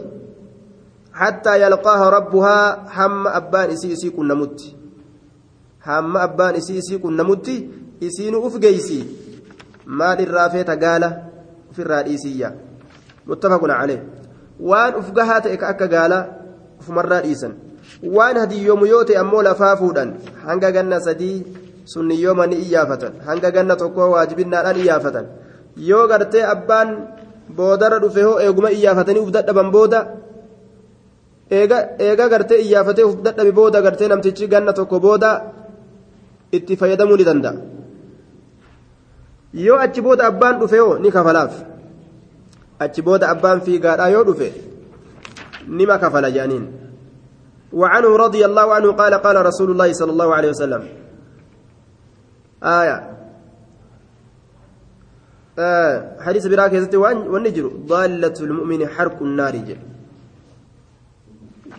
hattaa 1.20 1.56
yalqaaha 1.62 2.10
rabbuhaa 2.16 2.66
hamma 2.96 3.32
abbaan 3.38 3.72
isii 3.76 3.92
isii 3.96 4.10
qunnamutti 4.18 4.70
hamma 5.88 6.22
abbaan 6.26 6.58
isii 6.60 6.78
isii 6.82 6.98
qunnamutti 7.06 7.56
isiinu 8.08 8.42
uf 8.48 8.58
geeysi 8.64 8.98
maal 9.86 10.22
irraa 10.26 10.48
feeta 10.54 10.76
gaala 10.84 11.10
ofirraa 11.70 12.02
dhiisiyya 12.08 12.52
muttafaqun 13.32 13.74
calee 13.78 14.00
waan 14.61 14.94
uf 15.00 15.12
gahaa 15.12 15.40
ta'e 15.40 15.56
ka 15.56 15.66
akka 15.75 15.87
gaala 15.94 16.18
ufumarraa 16.80 17.20
dhiisan 17.26 17.52
waan 18.16 18.37
hadiyyoomu 18.42 18.87
yoo 18.87 19.04
ta'e 19.04 19.16
ammoo 19.23 19.42
lafaa 19.42 19.76
fuudhan 19.76 20.14
hanga 20.46 20.70
ganna 20.76 21.00
sadii 21.06 21.37
sunniyyooma 21.94 22.46
ni 22.46 22.56
iyyaafatan 22.64 23.20
hanga 23.26 23.50
ganna 23.56 23.76
tokko 23.82 24.11
waajibinnaadhaan 24.14 24.76
iyyaafatan 24.82 25.26
yoo 25.88 26.06
gartee 26.12 26.44
abbaan 26.54 26.88
boodarra 27.56 27.99
dhufe 28.04 28.23
hoo 28.28 28.38
eeguma 28.44 28.70
iyyaafatanii 28.76 29.20
uf 29.26 29.30
dadhaban 29.37 29.70
booda 29.76 30.00
eega 31.50 32.28
gartee 32.32 32.61
iyyaafatee 32.66 33.04
uf 33.11 33.16
dadhabe 33.26 33.52
booda 33.52 33.82
gartee 33.82 34.08
namtichi 34.08 34.46
ganna 34.54 34.73
tokko 34.73 35.00
booda 35.06 35.30
itti 36.56 36.76
fayyadamuu 36.80 37.16
ni 37.20 37.25
danda'a 37.30 37.54
yoo 39.66 39.78
achi 39.84 40.00
booda 40.06 40.26
abbaan 40.30 40.58
dhufe 40.61 40.78
hoo 40.84 40.99
ni 41.02 41.11
kafalaaf 41.16 41.54
achi 42.86 43.02
booda 43.08 43.30
abbaan 43.34 43.60
fiigaadhaa 43.66 44.08
yoo 44.16 44.24
dhufe 44.30 44.48
nima 45.80 45.98
kafala 45.98 46.30
jedhaniin 46.36 46.66
وعنه 47.74 48.16
رضي 48.16 48.42
الله 48.44 48.74
عنه 48.74 48.88
قال 48.92 49.14
قال 49.14 49.46
رسول 49.46 49.70
الله 49.70 49.92
صلى 49.92 50.12
الله 50.12 50.34
عليه 50.34 50.50
وسلم 50.54 50.82
آية 52.62 52.96
آه 55.58 56.16
حديث 56.20 56.46
براك 56.46 56.72
يزتي 56.72 56.96
والنجر 56.96 57.66
ضالة 57.86 58.38
المؤمن 58.40 58.80
حرق 58.94 59.18
النار 59.22 59.54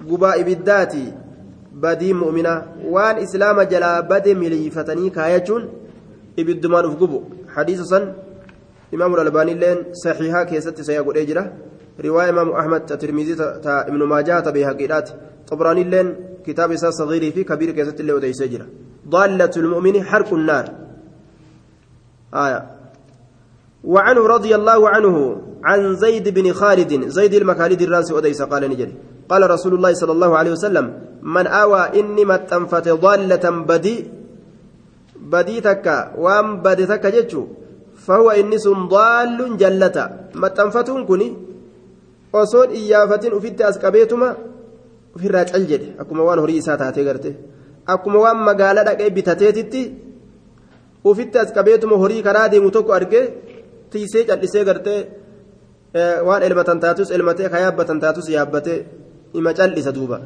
قباء 0.10 0.38
بالذات 0.48 0.96
بدي 1.84 2.14
مؤمنة 2.14 2.56
وان 2.94 3.16
إسلام 3.26 3.62
جلا 3.62 4.00
بدي 4.00 4.34
مليفتني 4.34 5.10
كايتون 5.10 5.64
إبدمان 6.40 6.86
أفقبو 6.86 7.20
حديث 7.56 7.80
صن 7.82 8.04
إمام 8.96 9.16
الألباني 9.16 9.54
لين 9.54 9.78
صحيحة 10.04 10.44
كيست 10.44 10.82
سيقول 10.82 11.18
إجرة 11.18 11.44
رواية 12.06 12.30
إمام 12.30 12.50
أحمد 12.52 12.92
الترمذي 12.92 13.36
تا 13.36 13.88
ابن 13.88 14.04
ماجه 14.04 14.40
تبيها 14.40 14.72
قيرات 14.80 15.10
طبراني 15.48 15.84
لين 15.84 16.08
كتاب 16.46 16.76
صغير 16.76 17.32
في 17.32 17.44
كبير 17.44 17.72
كيست 17.72 18.00
اللي 18.00 18.14
ودي 18.14 18.34
سجرة 18.34 18.66
ضالة 19.10 19.52
المؤمن 19.58 20.04
حرق 20.04 20.34
النار. 20.34 20.66
آية. 22.34 22.62
وعنه 23.84 24.28
رضي 24.28 24.56
الله 24.56 24.90
عنه 24.90 25.42
عن 25.64 25.96
زيد 25.96 26.30
بن 26.30 26.54
خالد 26.54 27.08
زيد 27.08 27.34
المخالد 27.34 27.82
الراس 27.82 28.12
وديس 28.12 28.42
قال 28.42 28.64
نجري. 28.70 28.94
قال 29.30 29.50
رسول 29.50 29.74
الله 29.74 29.94
صلى 29.94 30.12
الله 30.12 30.38
عليه 30.38 30.52
وسلم 30.52 30.86
من 31.22 31.48
آوى 31.48 32.00
إني 32.00 32.38
تنفت 32.38 32.90
ضالة 32.90 33.50
بدي 33.50 33.96
بدي 35.16 35.62
تكا 35.62 36.14
وأم 36.18 36.62
بدي 36.62 36.86
تكا 36.86 37.10
جتشو 37.10 37.44
فهو 38.06 38.28
إنس 38.42 38.66
ضال 38.68 39.58
جلتا 39.62 40.06
ما 40.42 40.48
تنفتون 40.48 41.06
كني 41.10 41.30
osoon 42.42 42.70
iyyaafatin 42.80 43.34
ufitti 43.38 43.64
as 43.64 43.78
qabeetuma 43.84 44.30
ofirraa 45.16 45.46
cal 45.52 45.64
jedhe 45.72 45.88
akkuma 46.02 46.24
waan 46.28 46.40
horii 46.44 46.58
isaa 46.62 46.78
taatee 46.82 47.06
garte 47.08 47.30
akkuma 47.94 48.20
waan 48.24 48.40
magaalaa 48.48 48.84
dhaqee 48.88 49.10
bitateetitti 49.18 49.82
ufitti 51.10 51.38
as 51.44 51.50
qabeetuma 51.58 51.96
horii 52.02 52.22
karaa 52.28 52.48
deemu 52.54 52.72
tokko 52.76 52.92
argee 53.00 53.24
tiisee 53.92 54.24
callisee 54.30 54.64
gartee 54.70 55.00
waan 56.28 56.42
elmatan 56.48 56.80
taatus 56.84 57.10
elmatee 57.16 57.50
ka 57.54 57.58
yaabbatan 57.66 58.00
taatus 58.04 58.28
yaabbatee 58.36 58.80
ima 59.40 59.52
callisa 59.60 59.92
duuba 59.98 60.18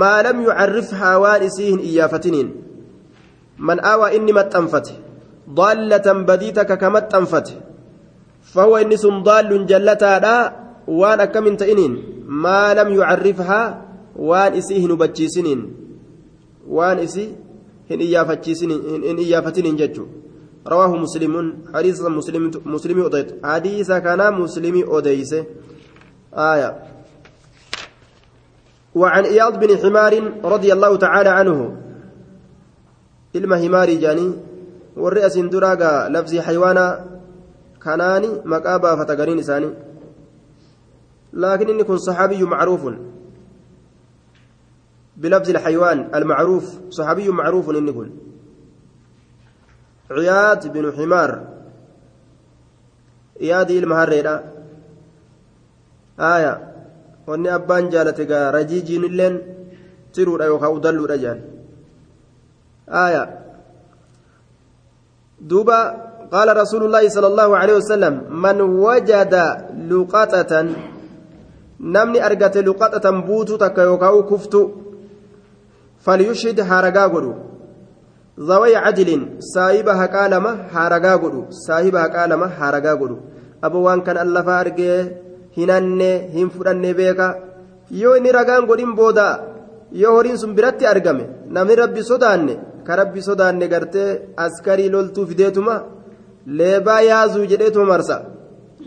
maa 0.00 0.18
lam 0.26 0.36
yucarrifhaa 0.46 1.16
waan 1.24 1.42
isii 1.48 1.70
hin 1.72 1.82
iyyaafatiniin 1.88 2.48
man 3.68 3.78
aawaa 3.90 4.10
inni 4.18 4.32
maxxanfate 4.38 4.94
daallatan 5.46 6.26
badiitaka 6.26 6.76
ka 6.76 6.90
maxxanfate 6.90 7.66
فهو 8.46 8.76
إني 8.76 8.96
ضال 8.96 9.66
جلتها 9.66 10.66
وان 10.88 11.20
أكمن 11.20 11.56
تئنين 11.56 11.92
ما 12.26 12.74
لم 12.74 12.88
يعرفها 12.94 13.62
وان 14.16 14.52
إسيه 14.52 14.86
نبجيسنين 14.86 15.60
وان 16.68 16.98
إسي 16.98 17.34
هن 17.90 18.00
إيافتشيسنين 18.00 18.80
هن 19.10 19.18
إيافتنين 19.18 19.76
ججو 19.76 20.06
رواه 20.68 20.96
مسلم 20.96 21.34
حديث 21.74 22.00
مسلم 22.02 22.50
مسلم 22.64 23.04
أديت 23.04 23.28
حديث 23.44 23.92
كان 23.92 24.34
مسلم 24.34 24.76
أديس 24.96 25.32
آية 26.34 26.70
وعن 28.94 29.24
إياض 29.24 29.60
بن 29.60 29.70
حمار 29.78 30.12
رضي 30.44 30.72
الله 30.72 30.96
تعالى 30.96 31.28
عنه 31.28 31.76
إلما 33.36 33.66
هماري 33.66 33.96
جاني 33.96 34.32
والرئس 34.96 35.38
دراغا 35.38 36.08
لفظ 36.08 36.38
حيوانا 36.38 36.86
كناني 37.82 38.28
مقابا 38.44 38.96
فتقرين 38.96 39.38
إساني 39.38 39.70
لكن 41.32 41.68
إني 41.68 41.84
كن 41.84 41.98
صحابي 41.98 42.42
معروف 42.42 42.82
بلفظ 45.16 45.50
الحيوان 45.50 46.14
المعروف 46.14 46.64
صحابي 46.90 47.28
معروف 47.28 47.70
إني 47.70 47.92
كن 47.92 48.10
عياد 50.10 50.72
بن 50.72 50.92
حمار 50.92 51.30
إيادي 53.40 53.78
المهريرة 53.78 54.44
آية 56.20 56.76
wanni 57.26 57.50
abbaan 57.50 57.90
jaalate 57.90 58.26
gaa 58.30 58.50
rajiijiin 58.54 59.04
illeen 59.08 59.34
tiruudha 60.14 60.46
yookaan 60.50 60.76
udalluudha 60.78 61.16
jaan. 61.24 61.40
Sala 67.10 67.26
allahu 67.32 67.54
aleyhi 67.54 67.78
wasalam 67.80 68.14
man 68.30 68.60
wajada 68.60 69.68
luqaxatan 69.88 70.66
namni 71.80 72.20
argate 72.20 72.62
luqaxatan 72.62 73.22
buutuu 73.26 73.58
takka 73.58 73.82
yookaan 73.82 74.22
kuftu 74.30 74.60
falyushhid 76.04 76.58
haaragaa 76.60 77.08
godhu 77.08 77.32
zaway 78.48 78.74
cadilin 78.84 79.22
saahiba 79.40 79.92
haqaa 80.00 80.28
lama 80.28 80.52
haaragaa 80.74 81.16
godhu 81.18 81.46
saahiba 81.66 82.00
haqaa 82.04 82.26
lama 82.32 82.46
haaragaa 82.58 82.96
godhu 82.96 83.16
abo 83.62 83.82
waan 83.86 84.00
kan 84.06 84.16
allafaa 84.24 84.58
argee 84.64 84.98
hinanne 85.56 86.10
hin 86.36 86.48
fudhanne 86.54 86.90
beeka 87.00 87.28
yoo 88.02 88.16
inni 88.18 88.32
ragaan 88.38 88.66
godhin 88.70 88.92
booda 89.00 89.26
yoo 90.02 90.14
horiin 90.16 90.38
sun 90.42 90.54
biratti 90.58 90.86
argame 90.92 91.24
namni 91.54 92.56
ka 92.86 92.96
rabbi 93.00 93.20
sodaanne 93.28 93.66
gartee 93.72 94.10
askarii 94.44 94.88
loltuu 94.94 95.26
fideetuma 95.30 95.74
leebaa 96.58 97.00
yaazuu 97.10 97.46
jedheetuma 97.52 97.86
marsa. 97.92 98.16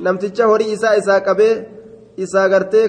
Namticha 0.06 0.48
horii 0.52 0.72
isaa 0.76 0.96
isaa 1.02 1.20
qabee 1.28 1.54
isaa 2.26 2.48
gartee 2.54 2.86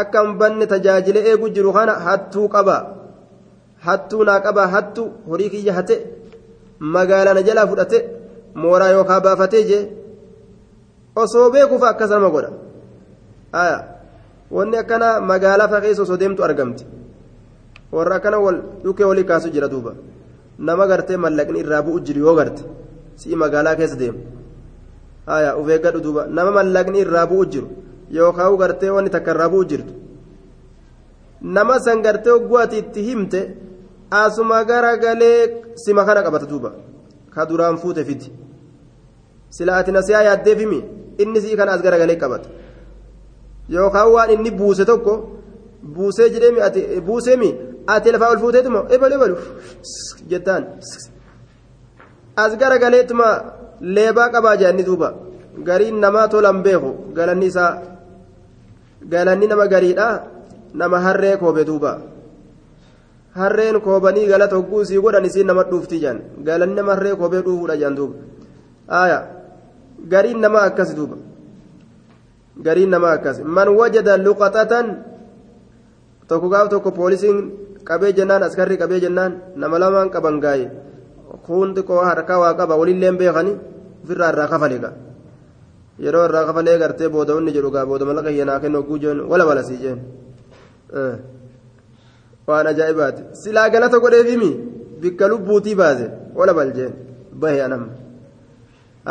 akka 0.00 0.22
hin 0.24 0.38
banne 0.40 0.66
tajaajile 0.72 1.20
eegu 1.30 1.50
jiru 1.56 1.72
kana 1.76 1.94
hattuu 2.06 2.46
qaba. 2.54 2.76
Hattuu 3.86 4.22
naa 4.28 4.40
qaba 4.46 4.66
hattu 4.74 5.02
horii 5.30 5.50
kiyya 5.54 5.74
hate 5.78 5.96
magaalaa 6.94 7.34
na 7.38 7.42
jalaa 7.48 7.66
fudhate 7.70 7.98
mooraa 8.62 8.90
yookaan 8.96 9.22
baafatee 9.26 9.64
jee 9.70 9.82
osoo 11.22 11.50
beekuuf 11.54 11.82
akkas 11.90 12.10
nama 12.10 12.30
godha. 12.34 12.50
wanni 14.56 14.76
akkana 14.82 15.08
magaalaa 15.30 15.68
faa 15.72 15.80
keessa 15.84 16.02
osoo 16.02 16.20
deemtu 16.22 16.44
argamti. 16.48 16.84
Warra 17.92 18.16
akkana 18.16 18.38
wal 18.46 18.58
dhukee 18.84 19.04
walii 19.10 19.24
kaasu 19.30 19.50
jira 19.50 19.68
duuba 19.68 19.92
nama 20.58 20.86
gartee 20.86 21.16
mallaqni 21.24 21.58
irraa 21.62 21.82
bu'u 21.86 22.00
jiru 22.06 22.20
yoo 22.26 22.34
garte 22.38 22.62
si'i 23.20 23.36
magaalaa 23.42 23.76
keessa 23.76 23.96
deemu. 24.02 24.18
Aya 25.26 25.50
uf 25.60 25.68
eeggadhu 25.68 26.00
duuba 26.06 26.26
nama 26.36 26.50
mallaqni 26.58 26.98
irraa 27.04 27.26
bu'u 27.30 27.44
jiru 27.52 27.68
yookaan 28.10 28.56
gartee 28.62 28.90
wanni 28.96 29.10
takka 29.10 29.30
irraa 29.34 29.48
bu'u 29.52 29.64
jirtu. 29.70 29.92
Nama 31.42 31.74
san 31.84 32.02
gartee 32.02 32.32
hogguu 32.36 32.58
ati 32.64 32.76
itti 32.82 33.00
himte 33.08 33.40
asuma 34.10 34.64
garagalee 34.70 35.40
sima 35.84 36.04
kana 36.04 36.22
qabata 36.22 36.46
duuba. 36.46 36.70
Ka 37.34 37.46
duraan 37.48 37.76
fuute 37.82 38.02
fiti. 38.08 38.28
Sila 39.56 39.76
ati 39.80 39.92
nasiyaa 39.92 40.22
yaaddeef 40.28 40.58
himi 40.58 40.80
inni 41.22 41.40
si'i 41.40 41.56
kana 41.56 41.72
as 41.72 41.82
garagalee 41.82 42.18
qabata. 42.24 42.48
yookaan 43.68 44.08
waan 44.12 44.30
inni 44.34 44.50
buuse 44.50 44.84
tokko 44.90 45.12
buusee 45.94 46.28
jedhee 46.32 46.62
ati 46.68 46.80
buusee 47.06 47.36
mi 47.36 47.50
ati 47.94 48.12
lafaa 48.12 48.30
ol 48.32 48.40
fuuteetuma 48.42 48.80
ebalu 48.94 49.14
ebalu 49.18 49.36
jettaan. 50.30 50.64
As 52.42 52.52
garagaleetuma 52.60 53.28
leebaa 53.80 54.28
qabaa 54.34 54.56
jedhani 54.60 54.84
duuba. 54.88 55.08
Gariin 55.68 55.96
namaa 56.04 56.28
tolan 56.28 56.62
beeku. 56.62 56.90
Galanni 57.16 57.46
isaa 57.46 57.72
galanni 59.12 59.46
nama 59.46 59.66
gariidha. 59.72 60.08
Nama 60.74 60.98
harree 61.06 61.36
koobe 61.40 61.64
duuba. 61.64 61.92
Harreen 63.38 63.80
koobanii 63.80 64.26
galata 64.30 64.56
hogguu 64.56 64.82
isii 64.82 65.00
godhan 65.04 65.24
isiin 65.28 65.46
nama 65.46 65.62
dhuufti 65.70 66.00
jedhan 66.02 66.20
galanni 66.46 66.74
nama 66.78 66.94
harree 66.94 67.16
koobee 67.20 67.42
dhuufuudha 67.46 67.76
jedhan 67.80 67.96
duuba. 67.98 68.16
Aayaa 69.00 69.22
gariin 70.12 70.40
namaa 70.44 70.64
akkas 70.70 70.90
duuba. 70.98 71.16
Gariin 72.64 72.90
namaa 72.94 73.12
akkas 73.18 73.38
man 73.56 73.68
wajada 73.78 74.16
luqaxatan 74.26 74.86
tokko 76.28 76.46
gaaf 76.52 76.68
tokko 76.68 76.90
poolisiin 76.98 77.38
qabee 77.88 78.12
jennaan 78.18 78.42
askarri 78.48 78.76
qabee 78.82 79.00
jennaan 79.04 79.32
nama 79.60 79.76
lamaan 79.82 80.08
qaban 80.14 80.36
gaaye 80.44 80.66
kun 81.46 81.68
xiqqoo 81.76 82.02
harkaa 82.08 82.38
waa 82.42 82.54
qaba 82.60 82.74
walillee 82.80 83.12
beekani 83.20 83.52
ofirraa 84.04 84.30
irraa 84.32 84.48
kafale 84.52 84.76
gaa 84.84 84.92
yeroo 86.04 86.24
irraa 86.28 86.44
kafalee 86.48 86.76
gartee 86.82 87.08
booda 87.14 87.32
inni 87.40 87.52
jedhu 87.56 87.70
gaa 87.76 87.86
booda 87.90 88.04
mallaqa 88.08 88.30
hiyyanaa 88.34 88.60
kennu 88.62 88.78
hogguu 88.80 88.98
jeen 89.02 89.18
wala 89.30 89.44
balasii 89.50 89.78
jeen 89.84 89.98
waan 92.48 92.66
ajaa'ibaati 92.72 93.22
silaa 93.42 93.68
galata 93.74 93.98
godheefimi 94.04 94.50
bikka 95.02 95.28
lubbuutii 95.32 95.74
baase 95.80 96.06
wala 96.38 96.52
baljeen 96.58 96.92
bahe 97.40 97.58
anamma 97.66 97.88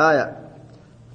aayaa 0.07 0.29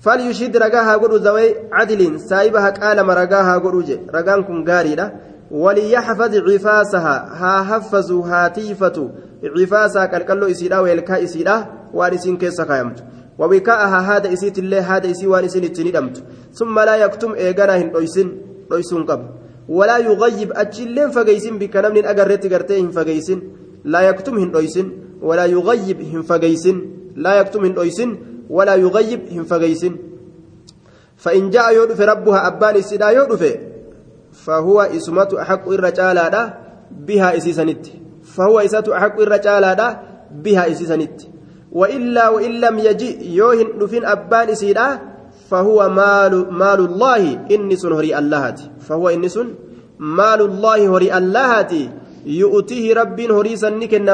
فليشهد 0.06 0.56
رجاها 0.66 0.94
قدو 1.02 1.16
ذوي 1.26 1.48
عدل 1.78 2.00
سايبها 2.30 2.68
قال 2.82 2.98
مرجاها 3.10 3.54
قدو 3.64 3.80
جي 3.88 3.96
رجان 4.16 4.40
كن 4.46 4.58
غاريدا 4.68 5.06
وليحفظ 5.52 6.32
عفاسها. 6.36 7.16
ها 7.40 7.62
حفظوا 7.62 8.26
هاتيفة 8.26 9.10
عفاسها 9.44 10.06
كالكلو 10.06 10.46
إسيدا 10.46 10.78
ويلكا 10.78 11.24
إسيدا 11.24 11.66
وارسين 11.94 12.36
كيسا 12.36 12.64
كايمت 12.64 13.04
وبكاءها 13.38 13.98
هذا 14.16 14.32
إسيت 14.32 14.58
الله 14.58 14.96
هذا 14.96 15.10
إسي 15.10 15.26
وارسين 15.26 15.64
التندمت 15.64 16.22
ثم 16.52 16.78
لا 16.80 16.96
يكتم 16.96 17.32
إيغانا 17.34 17.76
هن 17.76 17.90
رويسين 17.90 18.42
رويسون 18.72 19.04
قبل 19.04 19.26
ولا 19.68 19.98
يغيب 19.98 20.52
أجلين 20.52 21.10
فقيسين 21.10 21.58
بكنمن 21.58 22.04
أقررت 22.04 22.52
قرتين 22.52 22.90
فقيسين. 22.90 23.42
لا 23.84 24.00
يكتم 24.00 24.38
هن 24.38 24.50
رويسين 24.50 24.88
ولا 25.22 25.44
يغيب 25.44 26.00
هن 26.00 26.22
فقيسين. 26.22 26.76
لا 27.16 27.40
يكتم 27.40 27.64
هن 27.64 27.72
رويسين 27.72 28.10
ولا 28.50 28.74
يغيب 28.74 29.20
هم 29.32 29.44
فغيسن 29.44 29.96
فإن 31.16 31.50
جاء 31.50 31.74
يودف 31.74 32.00
ربها 32.00 32.46
أبان 32.46 32.76
السدا 32.76 33.08
يودف. 33.08 33.71
فهو 34.32 34.80
اسمة 34.80 35.28
أحق 35.40 35.68
الرجال 35.68 36.52
بها 36.90 37.36
إسيسنت 37.36 37.86
فهو 38.22 38.60
إسات 38.60 38.88
أحق 38.88 39.20
الرجال 39.20 39.96
بها 40.44 40.70
إسيسنت 40.70 41.22
وإلا 41.72 42.28
وإن 42.28 42.50
لم 42.50 42.78
يجي 42.78 43.34
يوهن 43.34 43.66
نفين 43.78 44.04
أبان 44.04 44.48
إسيدا 44.48 45.00
فهو 45.50 45.88
مال 45.88 46.52
مال 46.52 46.80
الله 46.80 47.46
إنس 47.50 47.86
هري 47.86 48.18
الله 48.18 48.54
فهو 48.80 49.08
إنس 49.08 49.38
مال 49.98 50.40
الله 50.40 50.96
هري 50.96 51.16
الله 51.18 51.66
يؤتيه 52.26 52.94
رب 52.94 53.20
هري 53.20 53.56
سنكن 53.56 54.04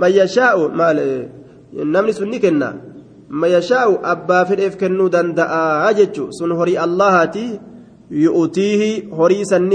ما 0.00 0.06
يشاء 0.06 0.68
مال 0.68 1.28
نمني 1.74 2.12
ma 3.28 3.48
yashaa'u 3.48 3.98
abbaa 4.02 4.44
fedheef 4.44 4.76
kennuu 4.80 5.08
danda'a 5.08 5.92
jechu 5.94 6.32
sun 6.32 6.52
horii 6.56 6.76
allahaati 6.80 7.60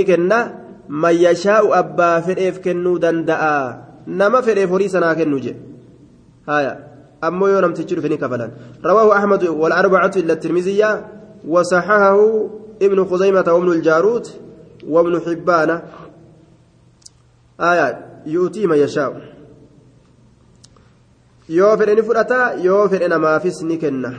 kenna 0.06 0.40
man 0.88 1.16
yashaa'u 1.16 1.74
abbaa 1.74 2.22
fedheef 2.22 2.60
kennuu 2.60 3.00
danda'a 3.00 3.58
nama 4.08 4.42
fedheef 4.42 4.70
horii 4.70 4.90
sanaa 4.90 5.16
kennu 5.16 5.40
je 5.40 5.56
haya 6.46 6.78
ammoo 7.22 7.48
yoo 7.48 7.62
namtichi 7.62 7.96
dhufe 7.96 8.10
ni 8.10 8.18
kafalan 8.18 8.52
rawaahu 8.84 9.14
ahmadu 9.20 9.60
walarbacatu 9.62 10.20
illa 10.20 10.36
tirmiziyya 10.36 10.90
وصححه 11.48 12.50
ابن 12.82 13.06
خزيمة 13.06 13.44
وابن 13.54 13.72
الجارود 13.72 14.28
وابن 14.88 15.20
حبان 15.22 15.82
آيات 17.60 17.98
يؤتي 18.26 18.68
من 18.68 18.78
يشاء 18.78 19.34
fedhe 21.78 21.96
ni 21.96 22.04
fudhata 22.04 22.54
yoo 22.64 22.90
fedhe 22.90 23.08
namaafis 23.08 23.62
ni 23.62 23.78
kenna 23.78 24.14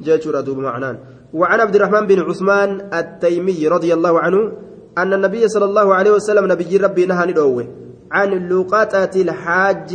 jechuudha 0.00 0.42
duuba 0.42 0.62
macnaan 0.62 0.96
وعن 1.32 1.60
عبد 1.60 1.76
الرحمن 1.76 2.06
بن 2.06 2.18
عثمان 2.20 2.70
التيمي 2.94 3.68
رضي 3.68 3.94
الله 3.94 4.20
عنه 4.20 4.52
أن 4.98 5.12
النبي 5.12 5.48
صلى 5.48 5.64
الله 5.64 5.94
عليه 5.94 6.10
وسلم 6.10 6.52
نبي 6.52 6.76
ربي 6.76 7.06
نهى 7.06 7.26
ندوه 7.30 7.66
عن 8.12 8.28
لقطة 8.48 9.14
الحاج 9.16 9.90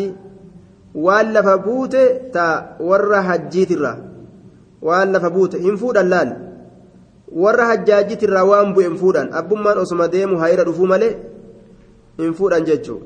والف 0.95 1.47
بوت 1.47 1.95
تا 2.33 2.77
ور 2.79 3.11
حجيت 3.21 3.71
الرا. 3.71 3.93
والف 4.81 5.25
بوت 5.25 5.55
انفود 5.55 5.97
اللال. 5.97 6.29
ور 7.33 7.59
حجاجيت 7.65 8.23
الرا 8.23 8.41
وان 8.41 8.73
بو 8.73 8.81
انفودان 8.81 9.33
أبمان 9.33 9.77
أسما 9.77 10.05
ديمو 10.05 10.37
هايرا 10.37 10.63
دفو 10.63 10.85
مالي 10.85 11.17
انفودان 12.19 12.63
جيتشو 12.63 12.97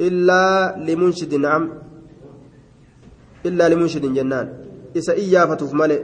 إلا 0.00 0.76
لمنشد 0.86 1.34
نعم. 1.34 1.64
illaa 3.44 3.68
limunshidin 3.68 4.14
jennaan 4.16 4.48
isa 4.94 5.14
iyyaafatuuf 5.22 5.72
malee 5.80 6.00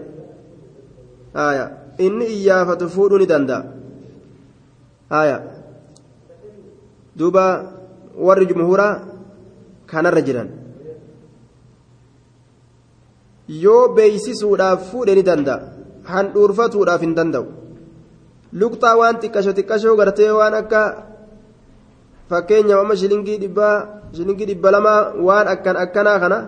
haya 1.34 1.64
inni 2.06 2.26
iyyaafatu 2.36 2.88
fuudhuu 2.94 3.18
ni 3.22 3.26
danda'a 3.32 3.62
haya 5.10 5.36
duuba 7.18 7.44
warri 8.26 8.46
jumhuuraa 8.50 8.94
kanarra 9.90 10.22
jiran 10.28 10.48
yoo 13.64 13.84
beeysisuudhaaf 13.96 14.90
fuudhe 14.90 15.14
ni 15.18 15.22
danda'a 15.30 15.58
handhuurfatuudhaaf 16.12 17.00
hin 17.06 17.14
danda'u 17.18 17.46
luqxaa 18.60 18.96
waan 19.00 19.20
xiqqasho 19.22 19.52
xiqqashoo 19.58 19.96
gartee 20.00 20.30
waan 20.38 20.54
akka 20.60 20.82
fakkeenyaaf 22.30 22.80
amma 22.84 22.96
shilingii 23.02 23.38
dhibbaa 23.42 23.76
shilingii 24.16 24.48
dhibba 24.50 24.74
lamaa 24.76 25.00
waan 25.28 25.46
akkan 25.54 25.76
akkanaa 25.84 26.18
kana 26.22 26.38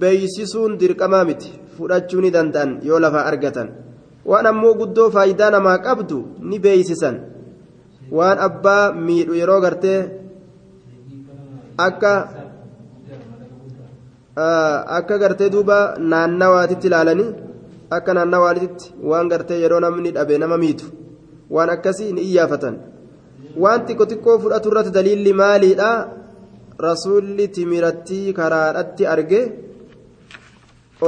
beeysisuun 0.00 0.78
dirqamaa 0.80 1.24
miti 1.30 1.50
fudhachuu 1.78 2.20
ni 2.24 2.30
danda'an 2.36 2.70
yoo 2.88 2.98
lafaa 3.04 3.24
argatan. 3.30 3.68
Waan 4.30 4.46
ammoo 4.50 4.74
guddoo 4.80 5.08
faayidaa 5.14 5.50
namaa 5.54 5.78
qabdu 5.86 6.18
ni 6.50 6.58
beeysisan 6.64 7.16
waan 8.18 8.38
abbaa 8.46 8.92
miidhu 9.06 9.34
yeroo 9.40 9.60
gartee 9.64 9.98
akka 11.86 12.12
akka 14.98 15.18
gartee 15.22 15.50
duuba 15.54 15.78
naannawaatitti 16.12 16.86
ilaalanii 16.90 17.30
akka 17.96 18.14
naannawaatitti 18.18 18.86
waan 19.10 19.28
gartee 19.32 19.60
yeroo 19.62 19.80
namni 19.84 20.10
dhabe 20.16 20.38
nama 20.38 20.56
miitu. 20.64 20.86
Waan 21.54 21.70
akkasii 21.76 22.12
ni 22.12 22.20
iyyaafatan. 22.28 22.76
Waan 23.62 23.80
xiqqoo 23.86 24.06
xiqqoo 24.10 24.38
fudhatu 24.42 24.68
irratti 24.70 24.90
daliilli 24.96 25.32
maaliidha? 25.42 25.90
Rasuulli 26.86 27.48
timirattii 27.56 28.32
karaadhatti 28.38 29.06
arge 29.14 29.40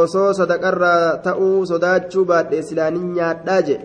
osoo 0.03 0.31
sadaqarraa 0.39 1.05
ta'uu 1.27 1.67
sodaachuu 1.71 2.25
baadhee 2.31 2.63
silaanii 2.69 3.05
nyaadhaa 3.17 3.61
je 3.69 3.77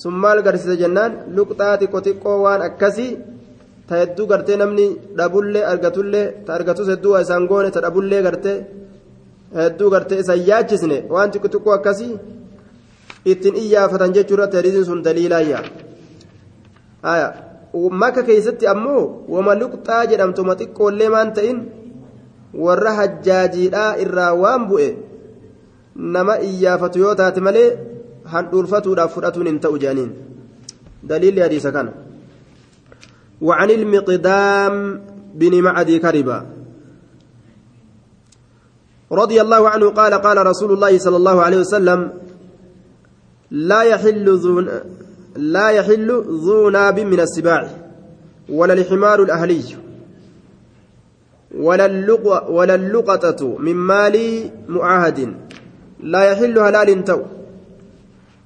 sun 0.00 0.14
maal 0.22 0.38
garsiisa 0.46 0.76
jennaan? 0.82 1.12
Luqxaa 1.36 1.74
xiqqoo 1.80 2.00
xiqqoo 2.06 2.36
waan 2.44 2.62
akkasii 2.68 3.10
ta 3.88 3.94
hedduu 4.00 4.26
gartee 4.30 4.56
namni 4.62 4.86
dhabullee 5.18 5.64
argatullee 5.72 6.26
ta 6.46 6.50
argatus 6.58 6.88
hedduu 6.92 7.14
isaan 7.22 7.44
goone 7.50 7.70
ta 7.74 7.80
dhabullee 7.84 8.22
gartee 8.26 8.56
hedduu 9.60 9.88
gartee 9.94 10.18
isan 10.22 10.40
yaachisne 10.48 10.98
waan 11.14 11.30
xiqqoo 11.32 11.50
xiqqoo 11.54 11.74
akkasii 11.78 12.12
ittiin 13.32 13.56
iyyaafatan 13.62 14.14
jechuu 14.16 14.34
irratti 14.36 14.56
hadiisiin 14.58 14.84
sun 14.88 15.00
daliilaayya. 15.04 15.58
Maka 18.02 18.22
keessatti 18.28 18.66
ammoo 18.72 19.02
wama 19.34 19.52
luqxaa 19.60 20.02
jedhamtuma 20.10 20.54
xiqqoollee 20.60 21.08
maan 21.14 21.30
ta'in 21.36 21.58
warra 22.64 22.92
hajjaajiidhaa 22.98 23.90
irraa 24.04 24.32
waan 24.42 24.62
bu'e 24.68 24.88
nama 25.96 26.38
iyyaafatu 26.40 26.98
yoo 26.98 27.14
taate 27.14 27.40
malee 27.40 27.68
handhuurfatuudhaaf 28.36 29.14
fudhatuun 29.14 29.46
hin 29.46 29.60
ta'u 29.60 29.78
jedhaniin 29.78 30.12
daliilli 31.08 31.40
hadiisa 31.40 31.72
kana. 31.72 31.92
وعن 33.42 33.70
المقدام 33.70 35.00
بن 35.34 35.62
معدي 35.62 35.98
كربا 35.98 36.46
رضي 39.12 39.40
الله 39.40 39.68
عنه 39.68 39.90
قال 39.90 40.14
قال 40.14 40.46
رسول 40.46 40.72
الله 40.72 40.98
صلى 40.98 41.16
الله 41.16 41.42
عليه 41.42 41.56
وسلم 41.56 42.12
لا 43.50 43.82
يحل 43.82 44.36
ذو 44.38 44.60
لا 45.36 45.68
يحل 45.70 46.08
ذو 46.46 46.70
ناب 46.70 47.00
من 47.00 47.20
السباع 47.20 47.70
ولا 48.48 48.72
الحمار 48.72 49.22
الأهلي 49.22 49.62
ولا 52.48 52.74
اللقطة 52.74 53.58
من 53.58 53.74
مال 53.76 54.50
معاهد 54.68 55.34
لا 56.02 56.22
يحل 56.30 56.58
هلال 56.58 57.04
تو 57.04 57.20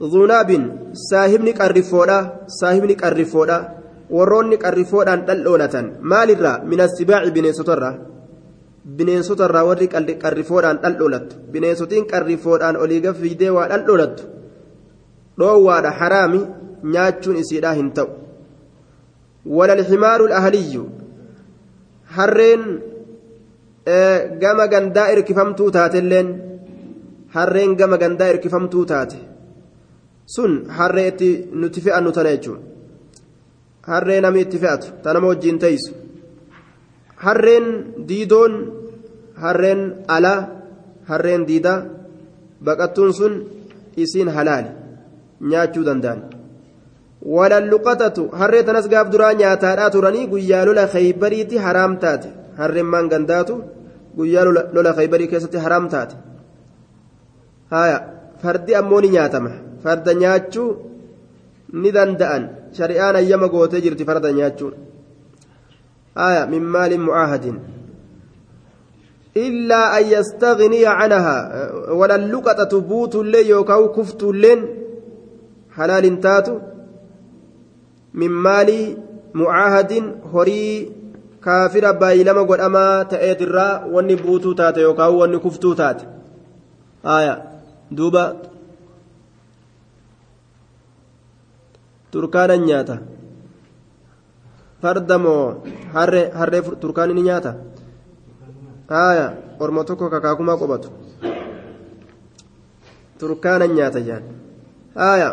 ذو 0.03 0.27
ناب 0.27 0.51
ساهبني 0.92 1.53
قرفودا 1.53 2.19
ساهبني 2.61 2.95
قرفودا 2.95 3.77
warroonni 4.11 4.57
qarrifoodhaan 4.64 5.27
dhal'oolatan 5.29 5.87
maalirraa 6.11 6.62
min 6.71 6.81
assibaaci 6.81 7.31
bineensotarraa 7.37 7.95
bineensota 8.99 9.49
irraa 9.49 9.64
warri 9.69 9.88
qarrifoodhaan 10.25 10.79
dhaldholattu 10.83 11.40
bineensotiin 11.53 12.07
qarrifoodhaan 12.12 12.77
olii 12.83 13.01
gafiidee 13.07 13.51
waa 13.57 13.69
dhaldholattu 13.73 14.29
dhoowwaadha 15.40 15.90
haraami 16.01 16.40
nyaachuun 16.95 17.40
isiidhaa 17.42 17.75
hin 17.81 17.90
ta'u 17.99 18.09
walalximaaru 19.59 20.31
ahliyyu 20.40 20.85
harreen 22.16 22.64
gama 24.42 24.66
gandaa 24.75 25.11
irkifamtuu 25.14 25.71
taatelleen 25.79 26.31
harreen 27.37 27.77
gama 27.77 27.96
gandaa 28.03 28.29
irkifamtuu 28.33 28.85
taate. 28.92 29.18
Sun 30.35 30.53
harree 30.79 31.09
itti 31.12 31.29
nuti 31.61 31.81
fe'annu 31.85 32.12
tana 32.16 32.31
jechuun. 32.35 32.61
Harree 33.88 34.20
namni 34.20 34.40
itti 34.46 34.59
fe'atu 34.62 34.88
tanama 35.03 35.27
wajjiin 35.33 35.59
teessu. 35.64 35.92
Harreen 37.25 37.66
diidoon 38.09 38.55
harreen 39.42 39.81
alaa 40.16 40.40
harreen 41.11 41.46
diidaa 41.49 41.79
baqattuun 42.66 43.12
sun 43.18 43.35
isiin 44.05 44.29
halaali 44.37 44.70
nyaachuu 45.51 45.85
danda'an. 45.88 46.20
Walalluqatatu 47.37 48.22
harree 48.40 48.62
tanas 48.68 48.88
gaaf 48.92 49.09
duraa 49.12 49.33
nyaataadhaa 49.40 49.90
turanii 49.94 50.27
guyyaa 50.33 50.64
lola 50.68 50.87
keeybariitti 50.94 51.57
haraam 51.66 51.96
taate. 52.03 52.29
Harreen 52.61 52.88
maan 52.92 53.09
gandaatu 53.12 53.55
guyyaa 54.16 54.44
lola 54.77 54.92
keeybarii 54.99 55.29
keessatti 55.33 55.59
haraam 55.64 55.88
taate 55.94 56.16
fardi 58.42 58.74
ammoo 58.74 59.00
ni 59.00 59.09
nyaatama. 59.09 59.50
Farda 59.83 60.14
nyaachuu 60.14 60.70
ni 61.72 61.92
danda'an. 61.92 62.48
Shari'aan 62.72 63.16
ayyama 63.16 63.48
gootee 63.48 63.81
jirti 63.81 64.05
farda 64.05 64.33
nyaachuun. 64.33 64.74
Haya 66.14 66.46
min 66.46 66.62
maalin 66.64 67.02
mucaahadin 67.09 67.57
illaa 69.44 69.92
an 69.98 70.05
yastaghniya 70.14 70.92
canhaa 71.00 71.40
walalluqaxatu 72.00 72.81
buutullee 72.90 73.44
yookaan 73.52 73.88
kuftulleen 73.96 74.61
halaalin 75.76 76.20
taatu? 76.26 76.55
Min 78.20 78.33
maalii 78.46 78.96
mucaahadin 79.40 80.05
horii 80.33 80.70
kaafira 81.46 81.92
baay'ilama 82.02 82.48
godhamaa 82.50 83.05
ta'eetirraa 83.12 83.72
wanni 83.94 84.16
buutuu 84.22 84.55
taate 84.61 84.81
yookaan 84.87 85.18
wanni 85.20 85.38
kuftuu 85.44 85.74
taate? 85.81 86.05
Haya 87.02 87.35
duuba. 87.90 88.37
Turkaanan 92.11 92.62
nyaata. 92.66 92.96
Farda 94.83 95.18
moo 95.18 95.62
harree 95.94 96.31
harree 96.33 96.62
turkaan 96.81 97.14
ni 97.14 97.22
nyaata? 97.22 97.53
Haya 98.88 99.27
orma 99.61 99.85
tokko 99.85 100.11
kakaakumaa 100.11 100.57
qobatu. 100.61 100.88
Turkaanan 103.18 103.72
nyaata 103.77 104.01
jaan. 104.01 104.22
Haya 104.94 105.31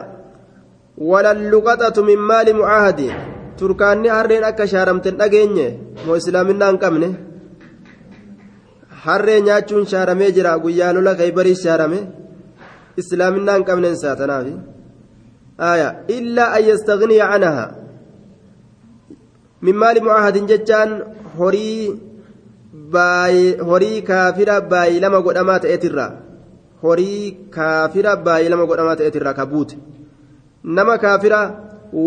walalluqaxatu 0.97 2.03
min 2.03 2.19
maali 2.19 2.53
mucaahadi 2.53 3.07
turkaanni 3.57 4.09
harreen 4.09 4.43
akka 4.43 4.67
shaaramten 4.67 5.17
dhageenye 5.19 5.67
moo 6.05 6.15
islaaminaa 6.15 6.69
hin 6.71 6.79
qabne? 6.83 7.09
Harree 9.05 9.41
nyaachuun 9.41 9.85
shaaramee 9.91 10.31
jira 10.35 10.57
guyyaa 10.59 10.93
lola 10.95 11.15
kaybarii 11.15 11.55
shaarame 11.63 11.99
islaaminaa 13.01 13.55
hin 13.57 13.65
qabnen 13.69 13.95
saatanaafi 14.03 14.55
aya 15.71 15.87
illaa 16.17 16.49
an 16.57 16.63
yastaghniya 16.69 17.27
canhaa 17.33 17.67
min 19.67 19.75
maali 19.83 19.99
mucaahadin 20.07 20.49
jechaan 20.51 20.91
horii 21.39 21.79
horii 23.69 24.01
kaafira 24.11 24.61
baay'ilama 24.73 25.21
godhamaa 25.27 25.59
ta'eetirraa 25.65 26.11
horii 26.83 27.31
kaafira 27.57 28.15
baay'ilama 28.27 28.65
godhamaa 28.71 28.95
ta'eetirraa 29.01 29.37
ka 29.39 29.45
buute 29.51 29.77
nama 30.77 30.97
kaafira 31.05 31.39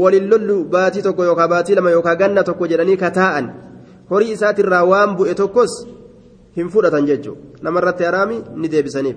walin 0.03 0.29
lollu 0.33 0.57
baatii 0.75 1.03
tokko 1.07 1.25
yookaan 1.29 1.51
baatii 1.55 1.75
lama 1.79 1.91
yookaan 1.97 2.19
ganna 2.23 2.45
tokko 2.49 2.67
jedhanii 2.73 2.97
kataa'an 3.05 3.51
horii 4.11 4.33
isaatirraa 4.37 4.85
waan 4.93 5.17
bu'e 5.19 5.35
tokkos 5.41 5.73
hin 6.57 6.69
fudhatan 6.75 7.07
jechuudha 7.11 7.63
namarratti 7.69 8.05
haraami 8.09 8.39
ni 8.63 8.69
deebisaniif 8.73 9.17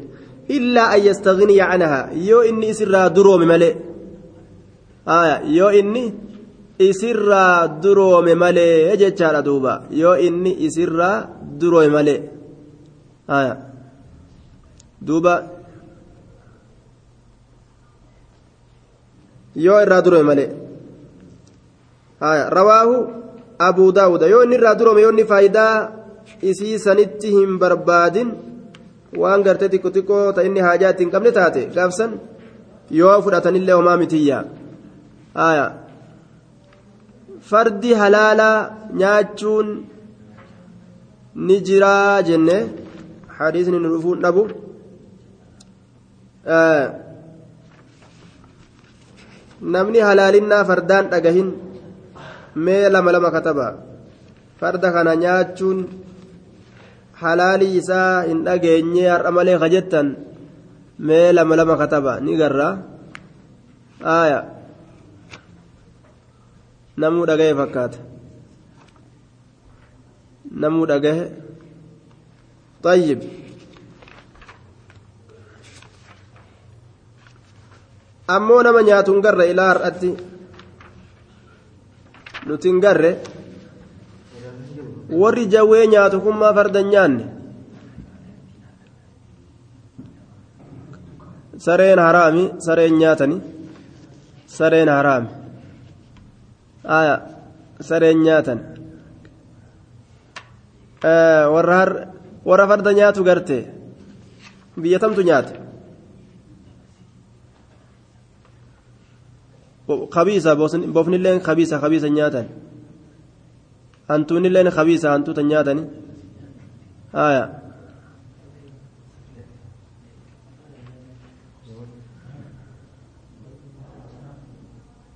illaa 0.58 0.88
an 0.96 1.02
yastaghniya 1.08 1.66
canhaa 1.72 2.04
yoo 2.30 2.44
inni 2.50 2.68
isirraa 2.74 3.08
duroome 3.16 3.46
malee 3.52 3.74
yoo 5.58 5.72
inni 5.80 6.04
isirraa 6.90 7.68
duroome 7.84 8.34
malee 8.44 8.98
jechaadha 9.02 9.42
duuba 9.48 9.74
yoo 10.02 10.16
inni 10.28 10.52
isirraa 10.68 11.16
duroome 11.60 11.92
malee 11.98 12.20
duuba 15.08 15.34
yoo 19.66 19.80
irraa 19.84 20.02
duroome 20.06 20.28
malee 20.32 20.50
rawaahu 22.58 22.96
abuu 23.68 23.92
daawuda 23.98 24.26
yoo 24.34 24.44
inni 24.46 24.56
irraa 24.60 24.76
duroome 24.80 25.02
yoo 25.06 25.12
inni 25.14 25.26
faayidaa 25.32 25.74
isii 26.52 26.78
sanitti 26.86 27.28
hin 27.38 27.52
barbaadin 27.62 28.30
waan 29.22 29.42
gartee 29.46 29.70
xiqqoo 29.74 29.92
xiqqoo 29.96 30.26
ta 30.36 30.42
inni 30.48 30.60
haajaa 30.68 30.92
ittiin 30.94 31.12
qabne 31.14 31.32
taate 31.38 31.62
gaafsan 31.76 32.12
yoo 33.00 33.16
fudhatanillee 33.26 33.76
homaa 33.80 33.98
mitiyyaa 34.04 34.44
aya 35.48 35.66
fardi 37.50 37.92
halaalaa 38.02 38.58
nyaachuun 39.02 39.68
ni 41.48 41.56
jiraa 41.68 42.22
jenne 42.30 42.58
hadiisni 43.38 43.80
nu 43.84 43.90
dhufuun 43.94 44.20
dhabu 44.26 44.44
namni 49.76 50.00
halaalinnaa 50.08 50.64
fardaan 50.70 51.10
dhagahin 51.12 51.50
mee 52.66 52.90
lama 52.94 53.12
lama 53.16 53.30
kataba 53.36 53.68
farda 54.60 54.90
kana 54.96 55.14
nyaachuun 55.24 55.80
halaalii 57.22 57.74
isaa 57.82 58.24
hin 58.30 58.40
dhageenye 58.48 59.04
har'a 59.14 59.32
malee 59.38 59.58
kajettan 59.64 60.08
mee 61.10 61.28
lama 61.38 61.56
lama 61.60 61.76
kataba 61.82 62.14
ni 62.26 62.34
garra 62.42 62.70
aya 64.16 64.40
namuu 67.04 67.26
dhagahe 67.30 67.54
fakkaata 67.62 68.00
namuu 70.64 70.88
dhagahe 70.94 71.26
طيب 72.84 73.20
ammoo 78.36 78.62
nama 78.64 78.82
nyaatu 78.88 79.14
hin 79.14 79.22
garre 79.26 79.46
ilaa 79.52 79.68
har'atti 79.72 80.10
nuti 82.48 82.68
hin 82.72 82.80
garre 82.86 83.12
warri 85.10 85.46
jawwee 85.48 85.88
nyaatu 85.88 86.22
kun 86.22 86.38
maa 86.38 86.54
farda 86.54 86.84
nyaanne? 86.84 87.26
Sareen 91.58 92.00
haraami 92.00 92.44
sareen 92.60 92.96
nyaatani. 92.98 93.42
Sareen 94.48 94.90
haraami. 94.90 95.30
Sareen 97.82 98.24
nyaatan 98.24 98.60
warra 102.46 102.68
farda 102.68 102.94
nyaatu 102.94 103.24
garte. 103.24 103.68
Biyya 104.80 105.00
tamtu 105.00 105.22
nyaata 105.22 105.54
kabiisa 110.10 110.56
bofnilleen 110.56 111.42
kabiisa 111.42 111.80
kabiisa 111.82 112.10
nyaatan 112.10 112.46
hantuunilleen 114.10 114.72
kabiisa 114.78 115.12
hantuuta 115.12 115.44
nyaatani 115.44 115.84
aya 117.14 117.44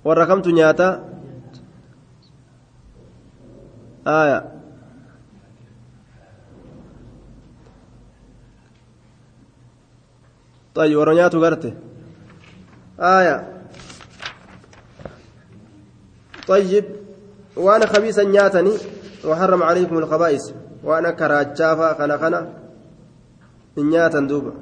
warra 0.04 0.26
kamtu 0.26 0.50
nyaata 0.50 0.88
aya 4.04 4.38
طيب 10.74 10.96
warra 10.98 11.14
nyaatu 11.14 11.40
garte 11.40 11.70
aya 12.98 13.36
طيب 16.46 17.03
وأنا 17.56 17.86
خبيثا 17.86 18.22
نياتني 18.22 18.72
وحرم 19.24 19.62
عليكم 19.62 19.98
الخبائث 19.98 20.42
وأنا 20.84 21.10
كراجافا 21.10 21.94
خنا 21.94 22.18
خنا 22.18 22.48
نياتا 23.78 24.20
دوبا. 24.20 24.52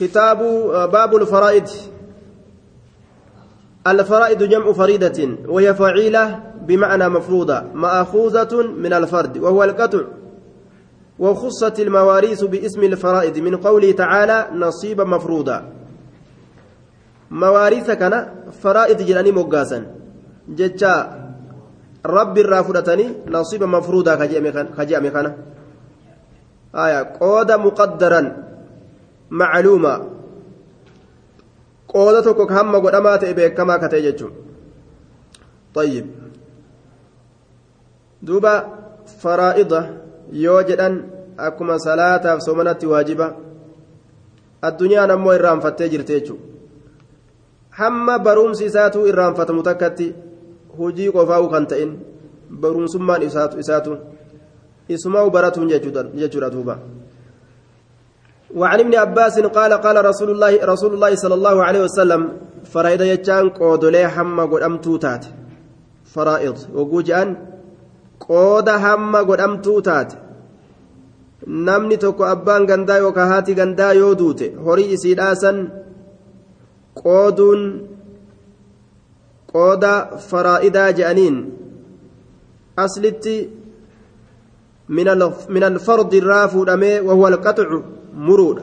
كتاب 0.00 0.38
باب 0.92 1.16
الفرائض. 1.16 1.68
الفرائض 3.86 4.42
جمع 4.42 4.72
فريدة 4.72 5.28
وهي 5.46 5.74
فعيلة 5.74 6.40
بمعنى 6.62 7.08
مفروضة 7.08 7.62
مأخوذة 7.74 8.62
من 8.62 8.92
الفرد 8.92 9.38
وهو 9.38 9.64
القطع. 9.64 10.00
وخصت 11.18 11.80
المواريث 11.80 12.44
باسم 12.44 12.82
الفرائض 12.82 13.38
من 13.38 13.56
قوله 13.56 13.92
تعالى 13.92 14.48
نصيبا 14.54 15.04
مفروضا. 15.04 15.72
مواريث 17.30 17.90
كان 17.90 18.34
فرائض 18.62 19.02
جلاني 19.02 19.32
مقاسا. 19.32 20.03
جتشا 20.48 20.94
رب 22.06 22.38
الرافضتني 22.38 23.06
نصيبا 23.28 23.66
مفروضا 23.66 24.14
كجأمي 24.14 25.10
كان 25.10 25.34
آية 26.74 27.00
قود 27.20 27.52
مقدرا 27.52 28.22
معلومة 29.30 29.94
qooda 31.94 32.26
tokko 32.26 32.50
hamma 32.50 32.80
godhamaa 32.82 33.18
ta'e 33.22 33.34
beekamaa 33.38 33.78
ka 33.78 33.88
ta'e 33.88 34.02
jechuun 34.02 34.34
طيب 35.74 36.06
duuba 38.26 38.52
faraa'ida 39.22 39.80
yoo 40.32 40.62
jedhan 40.62 40.94
akkuma 41.46 41.78
salaataaf 41.78 42.40
soomanatti 42.46 42.86
waajiba 42.86 43.26
addunyaan 44.68 45.10
ammoo 45.10 45.34
irraanfattee 45.38 45.88
jirte 45.92 46.12
jechuudha 46.18 46.42
hamma 47.80 48.18
barumsi 48.18 48.64
isaatu 48.70 49.06
irraanfatamu 49.10 49.62
hujii 50.78 51.10
qofaa'u 51.12 51.48
kan 51.50 51.66
ta'in 51.66 51.90
barumsummaan 52.50 53.22
isaatu 53.22 53.98
isumaa 54.88 55.30
baratuun 55.30 55.68
jechuudha 55.68 56.50
duuba. 56.50 56.78
وعن 58.54 58.80
ابن 58.80 58.94
عباس 58.94 59.40
قال 59.50 59.72
قال 59.72 59.96
رسول 60.04 60.30
الله 60.30 60.52
رسول 60.62 60.94
الله 60.94 61.12
صلى 61.14 61.34
الله 61.34 61.56
عليه 61.64 61.82
وسلم 61.90 62.20
فرائد 62.70 63.00
يجان 63.00 63.50
قودلي 63.50 64.06
حما 64.08 64.44
قد 64.46 64.62
أمتو 64.62 64.96
تات 64.96 65.26
فرائض 66.14 66.56
وقوجان 66.74 67.28
قود 68.20 68.68
حما 68.70 69.18
قد 69.18 69.40
أمتو 69.40 69.80
تات 69.80 70.12
namni 71.46 71.98
tokko 72.00 72.24
abbaan 72.24 72.64
gandaa 72.66 72.96
yookaan 73.04 73.28
haati 73.28 73.54
gandaa 73.54 73.92
yoo 73.92 74.14
duute 74.20 74.46
horii 74.66 74.92
isiidhaasan 74.96 75.58
qooduun 77.02 77.60
qooda 79.54 79.92
faraa'idaa 80.30 80.90
je'aniin 80.98 81.36
aslitti 82.84 83.36
min 85.54 85.64
alfardi 85.70 86.16
irraa 86.22 86.46
fuudhamee 86.54 86.96
wahuwa 87.08 87.28
alqaxcu 87.32 87.78
muruudha 88.26 88.62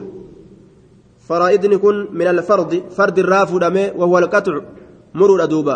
faraa'idni 1.28 1.78
kun 1.84 1.96
min 2.18 2.26
alfardi 2.34 2.78
fardi 2.96 3.20
irraa 3.24 3.44
fuudhamee 3.50 3.92
wahuwa 4.00 4.18
alqaxcu 4.22 4.60
muruudha 5.18 5.46
duuba 5.52 5.74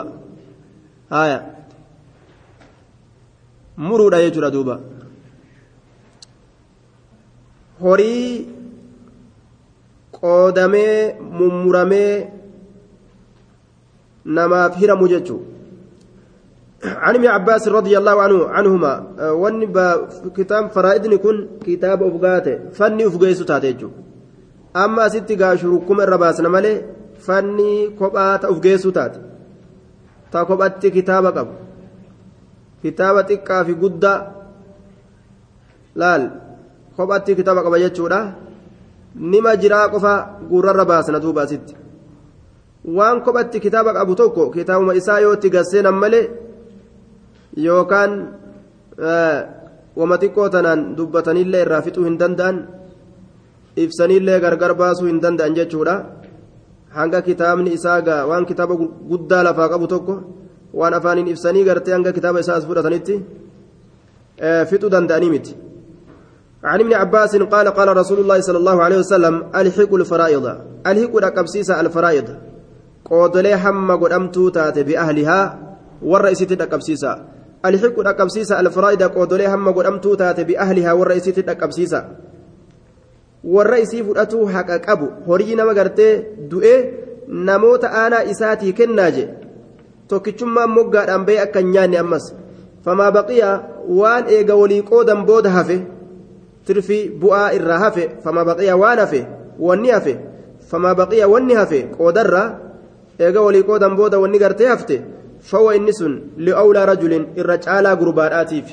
haya 1.15 1.39
muruudha 3.89 4.23
jechuudha 4.25 4.51
duuba 4.57 4.75
horii 7.85 8.31
qoodamee 10.21 11.15
mummuramee 11.39 12.36
namaaf 14.27 14.75
hiramu 14.81 15.09
jechuudha 15.09 15.57
عن 16.85 17.15
ابن 17.15 17.27
عباس 17.27 17.69
رضي 17.69 17.99
الله 17.99 18.23
عنه 18.23 18.39
عنهما 18.49 18.93
وان 19.33 19.65
كتاب 20.37 20.71
فرائدني 20.71 21.19
كن 21.19 21.37
كتاب 21.67 22.03
افغاته 22.03 22.59
فني 22.77 23.07
افغيسو 23.07 23.45
تاتيجو. 23.45 23.91
أما 24.77 25.09
ست 25.09 25.33
غاشركم 25.33 26.01
الرباسنا 26.01 26.49
مالي؟ 26.49 26.83
فني 27.19 27.97
كوبات 27.99 28.45
افغيسو 28.45 28.91
تات. 28.91 29.15
تا 30.33 30.43
كوبات 30.43 30.87
كتابه 30.87 31.31
قب 31.31 31.49
كتابه 32.85 33.21
تقا 33.21 33.63
في 33.63 33.73
غدا 33.73 34.15
لال 35.97 36.23
كوبات 36.97 37.31
كتابه 37.31 37.61
قب 37.61 37.75
يجودا 37.75 38.21
نما 39.17 39.55
جرا 39.55 39.87
قفا 39.87 40.15
غورر 40.51 40.77
رباسنا 40.77 41.19
دوبا 41.19 41.47
ست 41.47 41.69
waan 42.87 43.23
kophatti 43.23 43.61
kitaaba 43.61 43.93
qabu 43.93 44.15
tokko 44.15 44.51
kitaabuma 44.51 44.95
isaa 44.95 45.21
yoo 45.21 45.35
itti 45.35 45.51
gasseenan 45.51 45.95
malee 46.03 46.31
yookaan 47.67 48.13
wama 49.97 50.17
xiqqoo 50.23 50.49
tanaan 50.55 50.97
dubbatanillee 50.97 51.63
irraa 51.67 51.83
fixuu 51.87 52.05
hin 52.05 52.19
danda'an 52.23 52.57
ibsanillee 53.85 54.41
gargar 54.45 54.73
baasuu 54.81 55.09
hin 55.11 55.21
danda'an 55.25 55.57
jechuudha 55.59 55.95
hanga 56.97 57.23
kitaabni 57.29 57.75
isaa 57.79 58.01
gaa 58.07 58.23
waan 58.31 58.47
kitaaba 58.51 58.75
guddaa 59.11 59.43
lafaa 59.49 59.69
qabu 59.73 59.87
tokko 59.95 60.15
waan 60.81 60.95
afaaniin 60.99 61.33
ibsanii 61.35 61.65
gartee 61.69 61.95
hanga 61.97 62.13
kitaaba 62.13 62.41
isaa 62.45 62.57
as 62.61 62.67
fudhatanitti 62.69 63.15
fixuu 64.71 64.91
danda'anii 64.95 65.31
miti. 65.37 65.55
عن 66.67 66.81
ابن 66.81 66.93
عباس 66.95 67.37
قال 67.37 67.69
قال 67.69 67.97
رسول 67.97 68.19
الله 68.19 68.41
صلى 68.41 68.59
الله 68.59 68.83
عليه 68.83 68.99
وسلم 68.99 69.35
الحق 69.55 69.95
الفرائض 69.95 70.47
الحق 70.87 71.17
الأقبسيس 71.17 71.71
الفرائض 71.71 72.29
قودلي 73.11 73.57
حم 73.57 73.89
قدمتو 74.03 74.49
تات 74.49 74.79
بأهلها 74.79 75.41
والرئيسة 76.03 76.51
الأقبسيسة 76.51 77.13
الحق 77.65 77.97
الأقبسيسة 77.99 78.61
الفرائض 78.61 79.03
قودلي 79.03 79.49
حم 79.49 79.67
قدمتو 79.71 80.15
تات 80.15 80.41
بأهلها 80.41 80.93
والرئيسة 80.93 81.37
الأقبسيسة 81.39 82.01
والرئيسي 83.45 84.03
فؤتو 84.03 84.49
حق 84.49 84.91
أبو 84.91 85.07
هورينا 85.29 85.65
مغرتي 85.65 86.09
دوئي 86.51 87.07
namoota 87.29 87.91
aanaa 87.93 88.23
isaatii 88.33 88.73
kennaaje 88.73 89.29
tokkichummaan 90.09 90.71
moggaadhaan 90.71 91.25
ba'e 91.27 91.39
akka 91.45 91.59
hin 91.59 91.71
nyaanne 91.77 91.99
ammas 91.99 92.29
famaa 92.85 93.11
baqiya 93.17 93.49
waan 94.01 94.29
eega 94.37 94.57
walii 94.61 94.83
qoodan 94.91 95.25
booda 95.31 95.51
hafe 95.57 95.79
tirfii 96.67 97.01
bu'aa 97.25 97.49
irraa 97.59 97.79
hafe 97.79 98.05
famaa 98.25 98.45
baqiya 98.51 98.77
waan 98.83 99.03
hafe 99.05 99.27
wanni 99.69 99.91
hafe 99.97 100.15
famaa 100.71 100.95
baqiya 101.01 101.29
wanni 101.35 101.59
hafe 101.61 101.83
qoodarraa 101.99 102.47
eega 103.19 103.41
walii 103.47 103.65
qoodan 103.69 103.97
booda 103.97 104.19
wanni 104.23 104.39
gartee 104.39 104.69
hafte 104.75 104.97
fawa 105.51 105.77
inni 105.77 105.93
sun 106.01 106.13
li'awlaa 106.47 106.87
rajulin 106.93 107.25
irra 107.41 107.57
caalaa 107.67 107.97
gurbaadhaatiif 108.01 108.69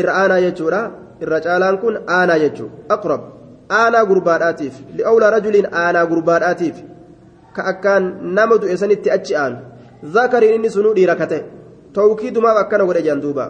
irra 0.00 0.12
aanaa 0.22 0.40
jechuudha 0.46 0.80
irra 1.24 1.40
caalaan 1.46 1.78
kun 1.82 1.94
aanaa 2.18 2.38
jechuu 2.44 2.70
aqrab 2.96 3.22
aanaa 3.80 4.04
gurbaadhaatiif 4.10 4.74
li'awlaa 4.96 5.30
rajulin 5.36 5.66
aanaa 5.82 6.06
gurbaadhaatiif 6.12 6.76
ka 7.56 7.62
akkaan 7.72 8.04
nama 8.36 8.58
du'e 8.62 8.76
sanitti 8.82 9.10
achi 9.16 9.36
aanu 9.42 9.58
zakariin 10.16 10.54
inni 10.58 10.70
sunuu 10.76 10.94
dhiira 10.98 11.16
kate 11.20 11.38
tawkiidumaaf 11.98 12.58
akkana 12.62 12.84
godhe 12.88 13.02
jedhan 13.06 13.22
duuba 13.26 13.44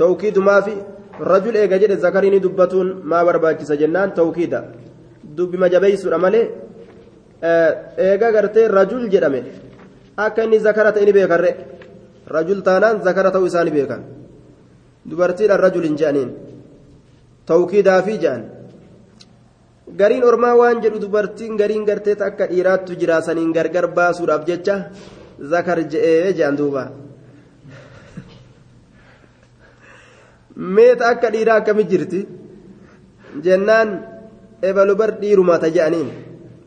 tawkiidumaafi 0.00 0.74
rajul 1.32 1.56
eega 1.62 1.78
jedhe 1.82 1.96
zakariin 2.04 2.42
dubbatuun 2.46 2.88
maa 3.10 3.24
barbaachisa 3.28 3.76
jennaan 3.82 4.12
tawkiida 4.20 4.60
dubbima 5.36 5.68
jabeeysuudha 5.74 6.18
malee 6.24 6.44
eega 7.42 8.30
gartee 8.32 8.68
rajul 8.68 9.08
jedhame 9.12 9.40
akka 10.16 10.42
inni 10.44 10.58
zakara 10.58 10.92
ta'e 10.92 11.04
ni 11.04 11.12
beekarre 11.12 11.50
rajul 12.26 12.62
taanaan 12.62 13.02
zakara 13.02 13.30
ta'uu 13.30 13.46
isaa 13.46 13.64
ni 13.64 13.70
beekan 13.70 14.02
dubartiidhaan 15.10 15.60
rajul 15.60 15.84
hin 15.88 15.96
je'aniin 16.00 16.30
tawkiidaafi 17.46 18.18
je'an 18.22 18.42
gariin 20.00 20.24
ormaa 20.24 20.54
waan 20.60 20.82
jedhu 20.82 20.98
dubartiin 21.00 21.56
gariin 21.56 21.84
gartee 21.84 22.16
akka 22.28 22.46
dhiiraattu 22.52 22.92
jiraasaniin 23.00 23.52
gargar 23.52 23.86
baasuudhaaf 23.96 24.44
jecha 24.48 24.76
zakar 25.52 25.78
je'ee 25.92 26.32
je'an 26.38 26.56
duuba 26.60 26.84
meeta 30.56 31.04
akka 31.12 31.30
dhiiraa 31.34 31.56
akkami 31.60 31.84
jirti 31.90 32.20
jennaan 33.44 33.88
ebalubar 34.62 35.10
dhiiruma 35.20 35.58
ta 35.58 35.68
je'aniin 35.76 36.08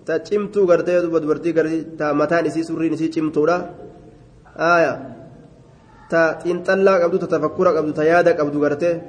ta 0.05 0.19
cimtuu 0.19 0.65
gartee 0.67 1.01
dubartii 1.01 1.53
ta 1.97 2.13
mataan 2.13 2.45
isii 2.45 2.63
surriin 2.63 2.93
isii 2.93 3.09
cimtuudha. 3.09 3.57
Aayaa 4.57 4.97
ta 6.09 6.21
xiinxallaa 6.43 6.99
qabdu 7.01 7.17
ta 7.19 7.27
tafakkura 7.27 7.73
qabdu 7.73 7.91
ta 7.93 8.03
yaada 8.03 8.33
qabdu 8.39 8.59
gartee. 8.59 9.01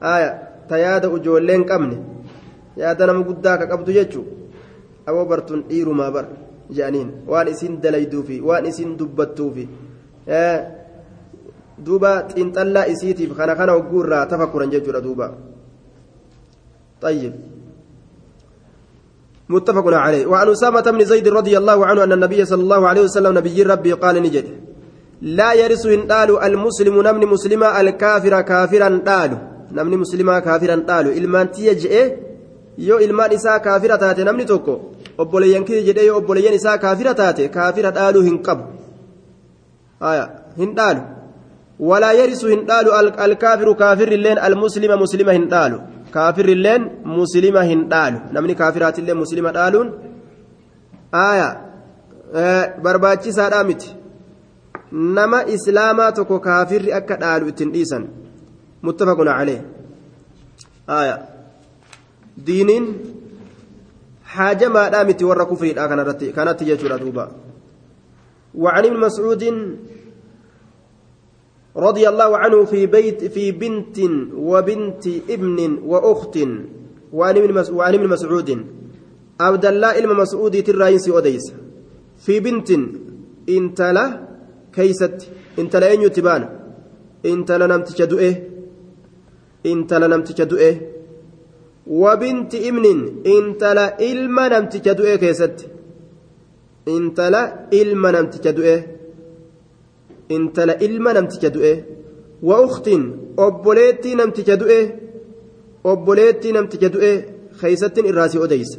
Aayaa 0.00 0.34
ta 0.68 0.76
yaada 0.78 1.08
ijoolleen 1.16 1.64
qabne. 1.64 1.96
Yaada 2.76 3.06
nama 3.06 3.22
guddaa 3.28 3.58
ka 3.58 3.66
qabdu 3.66 3.92
jechuu? 3.92 4.24
Aboo 5.06 5.24
bartuun 5.24 5.64
dhiirumaa 5.68 6.10
bar 6.10 6.26
jedhaniin 6.70 7.10
waan 7.30 7.48
isiin 7.48 7.80
dalayduufi 7.82 8.40
waan 8.40 8.66
isin 8.66 8.96
dubbattuufi 8.98 9.68
duuba 11.84 12.10
xiinxallaa 12.30 12.86
isiitiif 12.92 13.36
kana 13.36 13.54
kana 13.54 13.72
ogguurraa 13.78 14.26
tafakkuran 14.26 14.70
jechuudha 14.70 15.00
duuba. 15.00 15.26
Xayyib. 17.02 17.55
متفق 19.48 19.86
عليه 19.86 20.26
وعن 20.26 20.48
أسامة 20.48 20.80
بن 20.80 21.04
زيد 21.04 21.28
رضي 21.28 21.58
الله 21.58 21.86
عنه 21.86 22.04
أن 22.04 22.12
النبي 22.12 22.44
صلى 22.44 22.62
الله 22.62 22.88
عليه 22.88 23.02
وسلم 23.02 23.38
نبي 23.38 23.62
ربي 23.62 23.92
قال 23.92 24.22
نجد 24.22 24.46
لا 25.22 25.52
يرث 25.52 25.86
إن 25.86 26.02
قالوا 26.12 26.46
المسلم 26.46 27.02
نمن 27.02 27.26
مسلما 27.26 27.80
الكافر 27.80 28.40
كافرا 28.40 29.00
قالوا 29.08 29.38
نمن 29.72 29.98
مسلما 29.98 30.38
كافرا 30.38 30.76
قالوا 30.88 31.12
إلمان 31.12 31.46
تيجئ 31.52 32.26
yoo 32.78 33.00
ilmaan 33.00 33.32
isaa 33.32 33.58
kaafira 33.66 33.98
taate 33.98 34.24
namni 34.28 34.44
tokko 34.44 34.72
obboleeyyan 35.18 35.64
kiyya 35.64 35.82
jedhee 35.88 36.06
yoo 36.06 36.16
obboleeyyan 36.20 36.54
isaa 36.54 36.78
kaafira 36.78 37.14
taate 37.20 37.48
kaafira 37.54 37.90
dhaaluu 37.98 38.24
hin 38.28 38.36
qabu 38.46 38.64
hin 40.58 40.74
dhaalu 40.78 41.00
walaa 41.90 42.12
yarisu 42.20 42.50
hin 42.52 42.66
dhaalu 42.70 42.92
alkaafiru 43.26 43.74
kaafirrilleen 43.82 44.42
almuslima 44.48 44.96
muslima 45.04 45.32
hin 45.38 45.48
dhaalu 45.54 45.80
kaafirrilleen 46.14 46.82
muslima 47.18 47.62
hin 47.70 47.88
dhaalu 47.92 48.18
namni 48.36 48.54
kaafiraatillee 48.62 49.16
muslima 49.22 49.52
dhaaluun 49.58 49.88
aya 51.12 51.48
barbaachisaadhaa 52.82 53.64
miti 53.70 53.94
nama 55.18 55.42
islaamaa 55.56 56.10
tokko 56.18 56.40
kaafirri 56.48 56.92
akka 56.98 57.16
dhaalu 57.22 57.48
ittiin 57.52 57.72
dhiisan 57.76 58.04
muttafaqun 58.88 59.32
calee 59.38 59.60
aya 60.98 61.16
diiniin 62.46 62.86
haajamaadhaa 64.36 65.04
miti 65.10 65.24
warra 65.32 65.46
kufriidha 65.52 65.88
kanarratti 65.94 66.32
kanatti 66.38 66.64
jechuudha 66.70 67.02
duuba 67.04 67.26
وعن 68.56 68.84
ابن 68.84 68.96
مسعود 69.00 69.42
رضي 71.76 72.08
الله 72.08 72.36
عنه 72.36 72.64
في 72.64 72.86
بيت 72.86 73.24
في 73.24 73.52
بنت 73.52 73.98
وبنت 74.34 75.04
ابن 75.30 75.78
وأخت 75.84 76.38
وعن 77.12 77.36
ابن 77.36 78.08
مسعود. 78.08 78.64
عبد 79.40 79.66
الله 79.66 79.88
علم 79.88 80.16
مسعود 80.16 80.62
تراينسي 80.62 81.10
أوديس. 81.10 81.52
في 82.24 82.40
بنت 82.40 82.70
انت 83.48 83.80
لا 83.80 84.20
كيست 84.72 85.28
انت 85.58 85.76
لا 85.76 85.90
أين 85.90 86.02
يتبان؟ 86.02 86.48
انت 87.26 87.52
لا 87.52 87.66
نمت 87.66 88.02
جدؤه 88.02 88.34
انت 89.66 89.94
لا 89.94 90.06
نمت 90.06 90.40
جدؤه 90.40 90.80
وبنت 91.86 92.54
ابن 92.54 92.84
انت 93.26 93.64
لا 93.64 93.96
علم 94.00 94.40
نمت 94.40 94.76
جدؤه 94.76 95.14
كيست. 95.16 95.68
انت 96.88 97.20
لا 97.20 97.68
علم 97.72 98.06
نمت 98.06 98.48
جدؤه 98.48 98.95
intala 100.28 100.74
ilma 100.86 101.12
namticha 101.16 101.50
du'e 101.56 101.72
wa 102.48 102.56
uktiin 102.66 103.02
obboleettii 103.46 104.14
namticha 104.20 104.56
du'e 104.62 104.80
obboleettii 105.92 106.52
namticha 106.56 106.88
du'e 106.94 107.12
keeysattiin 107.60 108.06
irraasii 108.10 108.42
odeysa 108.46 108.78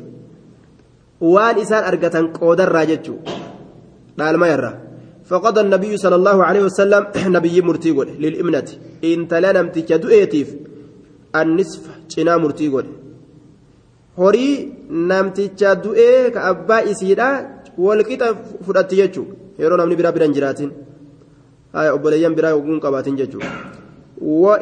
waan 1.33 1.57
isaan 1.63 1.87
argatan 1.91 2.25
qoodarraa 2.39 2.85
jechuu 2.91 3.19
dhaalmayarraa 4.17 4.75
فقضى 5.31 5.61
النبي 5.61 5.97
صلى 5.97 6.15
الله 6.15 6.37
عليه 6.47 6.63
وسلم 6.71 7.03
نبي 7.37 7.61
مرتي 7.61 7.91
قول 7.91 8.07
للإمنة 8.23 8.67
إن 9.03 9.27
تلا 9.27 9.51
نمتك 9.51 9.93
دؤيتيف 10.03 10.49
النصف 11.35 11.83
جنا 12.11 12.37
مرتي 12.37 12.67
قول 12.73 12.87
horii 14.17 14.73
namticha 15.09 15.75
du'ee 15.83 16.31
ka 16.33 16.39
abbaa 16.51 16.81
isiidha 16.91 17.27
walqixa 17.85 18.27
fudhatti 18.65 18.95
jechuudha 19.01 19.33
yeroo 19.61 19.77
namni 19.81 19.95
biraa 19.99 20.13
biran 20.15 20.33
jiraatin 20.37 20.71
haya 21.78 21.93
obboleeyyan 21.97 22.36
biraa 22.38 22.53
oguun 22.59 22.80
qabaatin 22.86 23.17
jechuudha 23.21 23.49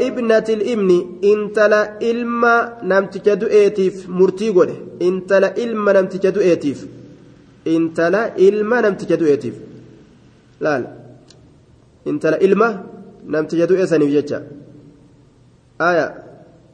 ibnati 0.07 0.53
ilmi 0.53 0.97
intala 1.32 1.80
ilma 2.11 2.53
namticha 2.91 3.36
du'eetiif 3.41 4.07
murtii 4.20 4.51
godhe 4.57 4.76
intala 5.07 5.53
ilma 5.63 5.93
namticha 5.97 6.32
du'eetiif 6.36 6.80
intala 7.76 8.22
ilma 8.47 8.82
namticha 8.86 9.16
du'eetiif 9.22 9.55
laal 10.66 10.84
intala 12.05 12.38
ilma 12.47 12.68
namticha 13.34 13.66
du'ee 13.70 13.88
saniif 13.91 14.11
jecha 14.18 14.38
haya 15.80 16.05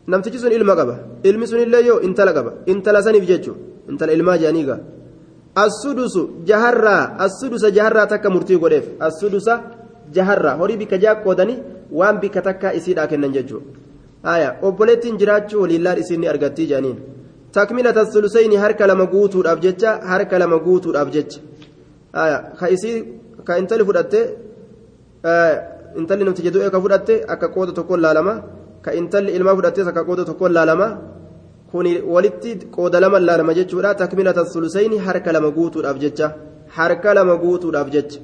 namtichi 0.07 0.39
sun 0.39 0.51
ilma 0.51 0.73
qaba 0.79 0.95
ilmi 1.29 1.45
sun 1.47 1.59
illee 1.65 1.83
yoo 1.89 1.99
intala 2.07 2.31
qaba 2.37 2.51
intala 2.71 2.99
saniif 3.05 3.25
jechuun 3.31 3.57
intala 3.89 4.11
ilmaa 4.17 4.37
jedhanii 4.41 4.65
gaa 4.69 4.79
assudusu 5.65 6.21
jaharraa 6.49 7.03
assudusa 7.25 7.67
jaharraa 7.77 8.07
takka 8.13 8.29
murtii 8.35 8.59
godheef 8.63 8.85
assudusa 9.07 9.53
jaharraa 10.17 10.55
horii 10.61 10.77
bikka 10.81 10.97
jaa 11.03 11.15
qoodanii 11.25 11.57
waan 11.99 12.19
bikka 12.23 12.41
takka 12.47 12.73
isiidhaa 12.79 13.07
kennan 13.11 13.33
jechuudha 13.37 13.65
haya 14.29 14.49
obboleettiin 14.69 15.17
jiraachuu 15.21 15.61
waliillaan 15.63 16.01
isiin 16.03 16.21
ni 16.21 16.31
argattii 16.33 16.67
jedhaniin 16.71 16.97
takmilata 17.57 18.05
sulusayni 18.13 18.55
harka 18.63 18.87
lama 18.91 19.05
guutuudhaaf 19.13 19.59
jecha 19.65 19.99
harka 20.13 20.39
lama 20.43 20.57
guutuudhaaf 20.65 21.11
jecha 21.17 21.39
haya 22.19 22.37
ka 22.59 22.69
isii 22.77 22.97
ka 23.47 23.59
intali 23.61 23.85
fudhatte 23.89 24.19
intalli 25.99 26.23
namticha 26.25 26.51
du'ee 26.55 26.71
ka 26.75 26.81
fudhatte 26.85 27.13
akka 27.33 27.47
qooda 27.55 27.71
tokkoon 27.77 28.01
laalama. 28.07 28.35
ka 28.81 28.91
intalli 28.99 29.31
ilmaa 29.37 29.55
fudhattes 29.57 29.87
akka 29.91 30.03
qooda 30.07 30.23
tokkoon 30.29 30.53
laalama 30.57 30.87
kuni 31.71 31.91
walitti 32.13 32.51
qooda 32.75 32.99
lama 33.03 33.17
laalama 33.27 33.53
jechuudha 33.59 33.95
takmilata 34.01 34.45
sulusayni 34.53 34.97
harka 35.05 35.31
lama 35.35 35.49
guutuudhaaf 35.57 35.97
jecha 36.03 36.27
harka 36.77 37.13
lama 37.17 37.35
guutuudhaaf 37.43 37.89
jecha 37.95 38.19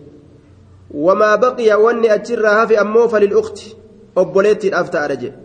obboleettiidhaaf 4.21 4.89
ta'adha 4.95 5.15
jedhe 5.23 5.37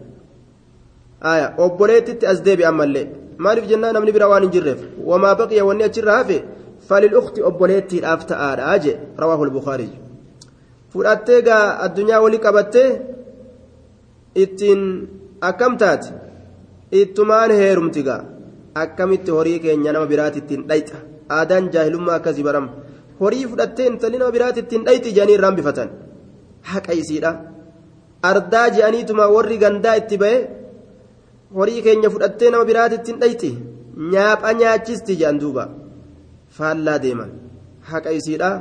aya 1.33 1.47
obboleettitti 1.65 2.27
as 2.33 2.39
deebi 2.47 2.65
ammallee 2.71 3.07
maaliif 3.45 3.67
jennaa 3.73 3.93
namni 3.97 4.13
bira 4.17 4.29
waan 4.33 4.43
hin 4.47 4.53
jirreef 4.57 4.81
wamaa 5.11 5.35
baqiya 5.41 5.65
wanni 5.69 5.85
achirraa 5.89 6.19
hafe 6.21 6.39
falil 6.89 7.15
ukti 7.21 7.41
obboleettiidhaaf 7.49 8.27
ta'adha 8.33 8.79
jedhe 8.85 8.99
rawaahu 9.23 9.45
lbukaarii 9.51 9.93
fudhattee 10.93 11.41
gaa 11.49 11.65
addunyaa 11.87 12.21
walii 12.25 12.43
qabattee 12.47 12.89
ittiin 14.45 14.83
akkam 15.51 15.75
taate 15.83 16.09
ittumaan 17.03 17.51
heerumti 17.61 18.03
gaa 18.09 18.23
akkamitti 18.83 19.31
horii 19.37 19.59
keenya 19.65 19.93
nama 19.93 20.07
biraati 20.13 20.39
ittiin 20.43 20.63
dhayxa 20.71 20.99
aadaan 21.39 21.71
jaahilummaa 21.75 22.15
akkasii 22.21 22.47
barama 22.49 22.71
horii 23.21 23.47
fudhattee 23.51 23.87
intalli 23.93 24.19
nama 24.19 24.35
biraati 24.37 24.61
ittiin 24.65 24.85
dhayti 24.89 25.15
jedhanii 25.17 25.37
irraan 25.39 25.57
bifatan 25.59 25.91
haqa 26.73 26.99
isiidha 27.03 27.33
ardaa 28.31 28.67
je'aniituma 28.77 29.31
warri 29.35 29.59
gandaa 29.65 29.97
itti 30.03 30.21
ba'e 30.23 30.37
horii 31.59 31.83
keenya 31.87 32.13
fudhattee 32.15 32.51
nama 32.55 32.69
biraati 32.71 33.01
ittiin 33.01 33.23
dhayti 33.23 33.51
nyaapha 34.13 34.55
nyaachisti 34.61 35.19
jedhan 35.23 35.41
duuba 35.43 35.65
faallaa 36.59 36.99
deeman 37.07 37.35
haqa 37.91 38.17
isiidha 38.21 38.53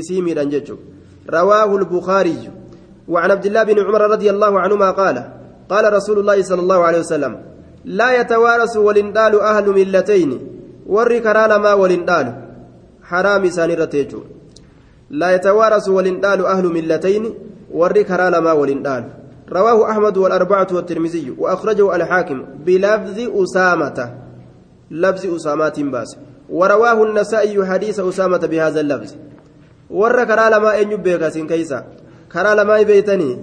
isii 0.00 0.22
miidhan 0.28 0.54
jechuudha 0.54 0.86
rawaahu 1.36 1.82
lbukaariyyu 1.84 2.52
وعن 3.08 3.30
عبد 3.30 3.46
الله 3.46 3.62
بن 3.62 3.78
عمر 3.86 4.02
رضي 4.10 4.30
الله 4.30 4.60
عنهما 4.60 4.90
قال 4.90 5.16
قال 5.68 5.92
رسول 5.92 6.18
الله 6.18 6.42
صلى 6.42 6.60
الله 6.60 6.80
عليه 6.84 6.98
وسلم 6.98 7.32
لا 7.84 8.20
يتوارث 8.20 8.76
ولندال 8.76 9.40
أهل 9.40 9.66
ملتين 9.70 10.30
ور 10.86 11.18
كرال 11.18 11.52
ما 11.56 11.72
حرام 13.10 13.50
سانرتيجو 13.50 14.20
لا 15.10 15.28
يتوارث 15.34 15.88
ولندال 15.88 16.40
أهل 16.46 16.64
ملتين 16.66 17.24
ور 17.72 18.02
كرال 18.02 18.34
ما 18.38 18.52
ولندال. 18.52 19.04
رواه 19.52 19.90
أحمد 19.90 20.16
والأربعة 20.16 20.68
والترمذي 20.72 21.34
وأخرجه 21.38 21.96
الحاكم 21.96 22.38
بلفظ 22.66 23.18
أسامة. 23.42 23.98
لفظ 24.90 25.34
أسامة 25.36 25.76
باس 25.92 26.10
ورواه 26.48 26.98
النسائي 27.04 27.66
حديث 27.66 28.00
أسامة 28.00 28.42
بهذا 28.52 28.80
اللفظ. 28.80 29.10
ور 29.90 30.24
كرال 30.24 30.56
ما 30.56 30.80
أن 30.80 30.92
يبقى 30.92 31.30
كيسا 31.30 31.84
karaa 32.28 32.54
lamaa 32.54 32.84
beeytanii 32.84 33.36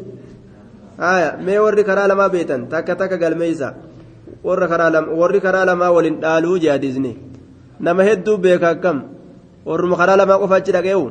haya 0.97 1.37
mee 1.45 1.57
warri 1.65 1.83
karaa 1.83 2.07
lamaa 2.11 2.29
beeytan 2.29 2.67
takka 2.73 2.95
takka 2.95 3.17
galmeeysa 3.17 3.73
warri 4.43 5.41
karaa 5.45 5.65
lamaa 5.65 5.91
waliin 5.97 6.19
dhaaluu 6.25 6.57
jaadisni 6.65 7.17
nama 7.79 8.03
hedduu 8.09 8.37
beeka 8.37 8.69
akkam 8.69 9.01
warruma 9.65 9.95
karaa 9.97 10.17
lamaa 10.21 10.39
qofa 10.41 10.55
achi 10.55 10.71
dhaqeewu 10.75 11.07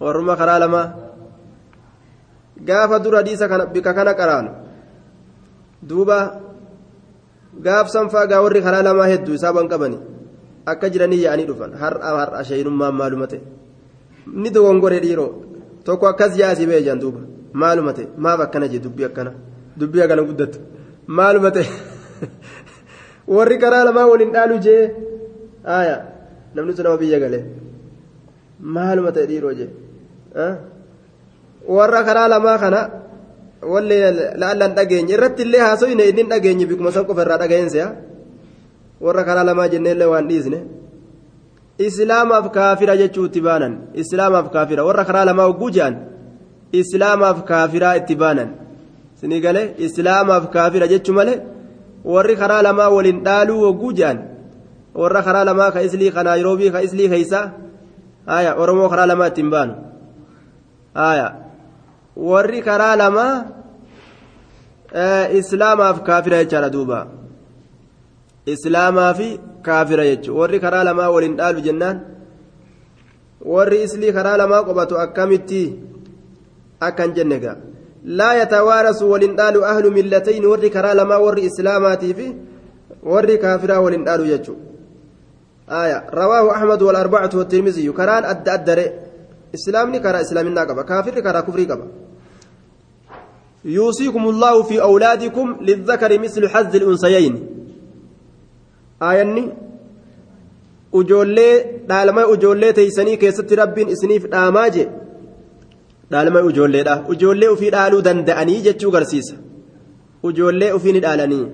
warruma 0.00 0.36
karaa 0.36 0.58
lamaa 0.64 0.86
gaafa 2.68 2.98
dura 2.98 3.18
hadiisa 3.18 3.48
bika 3.74 3.94
kana 3.94 4.14
qaraanu 4.14 4.50
duuba 5.82 6.18
gaaf 7.62 7.88
sanfaa 7.90 8.26
gaa 8.26 8.42
warri 8.42 8.62
karaa 8.62 8.82
lamaa 8.82 9.08
hedduu 9.12 9.34
isaaban 9.38 9.68
qabani 9.68 9.98
akka 10.66 10.90
jiranii 10.90 11.22
yaa'anii 11.24 11.46
dhufan 11.50 11.72
har'a 11.82 12.10
har'a 12.20 12.44
shayinummaan 12.50 12.94
maaluma 13.00 13.26
ta'e 13.32 13.40
ni 14.42 14.50
dogongoree 14.56 15.00
dhiiroo 15.04 15.30
tokko 15.84 16.06
akkas 16.12 16.36
jaasii 16.40 16.66
ba'e 16.70 16.82
jaan 16.88 17.00
duuba 17.04 17.20
maaluma 17.62 17.92
ta'e 17.98 18.06
maaf 18.26 18.40
akkana 18.46 18.68
jee 18.72 18.82
dubbii 18.86 19.06
akkana 19.10 19.32
dubbii 19.80 20.02
akkana 20.06 20.22
guddattu 20.30 20.58
maaluma 21.20 21.50
ta'e 21.56 21.66
warri 23.36 23.58
karaa 23.64 23.84
lamaa 23.88 24.06
waliin 24.12 24.32
dhaalu 24.36 24.58
jee 24.66 24.82
aaya 25.78 25.96
namni 26.54 26.72
sun 26.76 26.84
nama 26.86 26.96
biyya 27.02 27.18
galee 27.24 27.42
maaluma 28.74 29.10
ta'e 29.16 29.26
dhiiroo 29.30 29.54
jee 29.58 29.68
warra 31.76 32.00
karaa 32.08 32.28
lamaa 32.34 32.58
kana 32.62 32.80
wallee 33.72 34.02
laallaan 34.42 34.74
dhageenye 34.78 35.12
irratti 35.16 35.42
illee 35.46 35.62
haasoyne 35.66 36.04
inni 36.10 36.22
dhageenye 36.32 36.66
bikkuma 36.70 36.92
san 36.96 37.04
qofa 37.08 37.22
irraa 37.24 37.38
dhageense 37.42 37.80
warra 39.04 39.22
karaa 39.28 39.44
lamaa 39.50 39.68
jenneellee 39.72 40.08
waan 40.12 40.28
dhiisne. 40.30 40.60
islaamaaf 41.86 42.46
kaafira 42.56 42.94
jechuutti 43.00 43.40
baanan 43.46 43.74
islaamaaf 44.02 44.46
kaafira 44.54 44.82
warra 44.88 45.04
karaa 45.08 45.24
lamaa 45.28 45.46
hogguu 45.50 45.70
jedhan 45.76 45.94
islaamaaf 46.80 47.38
kaafiraa 47.50 47.92
itti 48.00 48.14
baanan 48.22 48.48
sinii 49.20 49.40
galee 49.44 49.66
islaamaaf 49.86 50.44
kaafira 50.54 50.86
jechuu 50.92 51.14
malee 51.18 51.36
warri 52.14 52.34
karaa 52.40 52.62
lamaa 52.68 52.88
waliin 52.96 53.20
dhaaluu 53.26 53.60
hogguu 53.66 53.92
jedhan 54.00 54.18
warra 54.94 55.22
karaa 55.22 55.44
lamaa 55.44 55.70
ka 55.74 55.80
islii 55.82 56.10
ka 56.16 56.22
naayiroobii 56.22 56.70
ka 56.70 56.80
islii 56.82 57.08
keeysaa 57.08 57.44
haya 58.26 58.54
oromoo 58.62 58.88
karaa 58.88 59.06
lamaa 59.06 59.28
ittiin 59.32 59.50
baanu 59.50 59.74
haya 60.94 61.28
warri 62.16 62.60
karaa 62.62 62.96
lamaa 62.96 63.34
islaamaaf 65.40 66.02
kaafira 66.08 66.44
jechaadha 66.44 66.70
duuba 66.76 67.06
islaamaa 68.54 69.14
fi 69.14 69.28
kaafira 69.62 70.04
jechuudha 70.10 70.40
warri 70.40 70.60
karaa 70.60 70.84
lamaa 70.88 71.10
waliin 71.14 71.36
dhaalu 71.40 71.60
jennaan 71.66 72.00
warri 73.54 73.82
islii 73.86 74.12
karaa 74.18 74.36
lamaa 74.42 74.62
qobatu 74.68 74.98
akkamitti 75.04 75.62
akkan 76.88 77.12
jenne 77.16 77.38
gaa 77.44 77.56
laa 78.20 78.34
yatawaarasu 78.40 79.10
waliin 79.12 79.36
dhaalu 79.40 79.64
ahlu 79.72 79.90
millatayni 79.98 80.46
warri 80.52 80.70
karaa 80.76 80.94
lamaa 81.00 81.18
warri 81.26 81.44
islaamaatii 81.50 82.14
fi 82.20 82.26
warri 83.12 83.38
kaafiraa 83.44 83.80
waliin 83.84 84.04
dhaalu 84.08 84.24
jechuudha 84.32 84.67
آية 85.69 86.05
رواه 86.13 86.51
أحمد 86.55 86.81
والأربعة 86.81 87.29
والترمذي 87.33 87.91
كران 87.91 88.23
أدى 88.23 88.51
أدى 88.53 88.91
إسلامني 89.55 89.99
كرا 89.99 90.21
إسلامنا 90.21 90.61
قبا 90.63 90.81
كافر 90.81 91.19
كرا 91.19 91.39
كفري 91.39 91.65
قبا 91.65 91.87
يوصيكم 93.65 94.23
الله 94.29 94.63
في 94.63 94.81
أولادكم 94.81 95.57
للذكر 95.61 96.19
مثل 96.19 96.49
حظ 96.49 96.75
الأنثيين 96.75 97.35
آياني 99.01 99.51
ujoollee 100.99 101.53
dhaalama 101.89 102.23
ujoollee 102.33 102.73
teeysanii 102.77 103.17
keessatti 103.21 103.55
rabbiin 103.59 103.89
isiniif 103.93 104.25
dhaamaa 104.33 104.65
je 104.75 104.83
dhaalama 106.11 106.41
ujoolleedha 106.49 106.95
ujoollee 107.13 107.49
ufii 107.53 107.71
dhaaluu 107.75 108.01
danda'anii 108.07 108.59
jechuu 108.67 108.91
garsiisa 108.95 109.35
ujoollee 110.29 110.71
ufii 110.77 110.93
ni 110.97 111.01
dhaalanii 111.05 111.45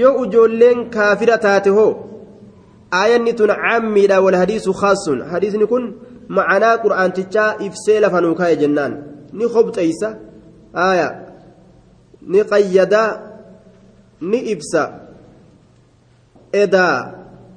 yoo 0.00 0.14
ujoolleen 0.22 0.80
kaafira 0.96 1.38
taate 1.44 1.70
hoo 1.76 1.92
aayanni 2.91 3.33
tun 3.33 3.51
cammiidha 3.63 4.21
wal 4.21 4.35
hadiisu 4.41 4.73
khaasun 4.73 5.21
hadiisni 5.31 5.67
kun 5.67 5.83
macanaa 6.27 6.77
qur'aantichaa 6.83 7.55
ibsee 7.67 7.99
lafa 7.99 8.21
nuu 8.21 8.35
kaa'e 8.35 8.55
jennaan 8.63 8.93
ni 9.33 9.45
hobxeeysa 9.55 10.09
aaya 10.87 11.07
ni 12.21 12.43
qayyadaa 12.51 13.09
ni 14.21 14.39
ibsa 14.53 14.83
edaa 16.63 16.97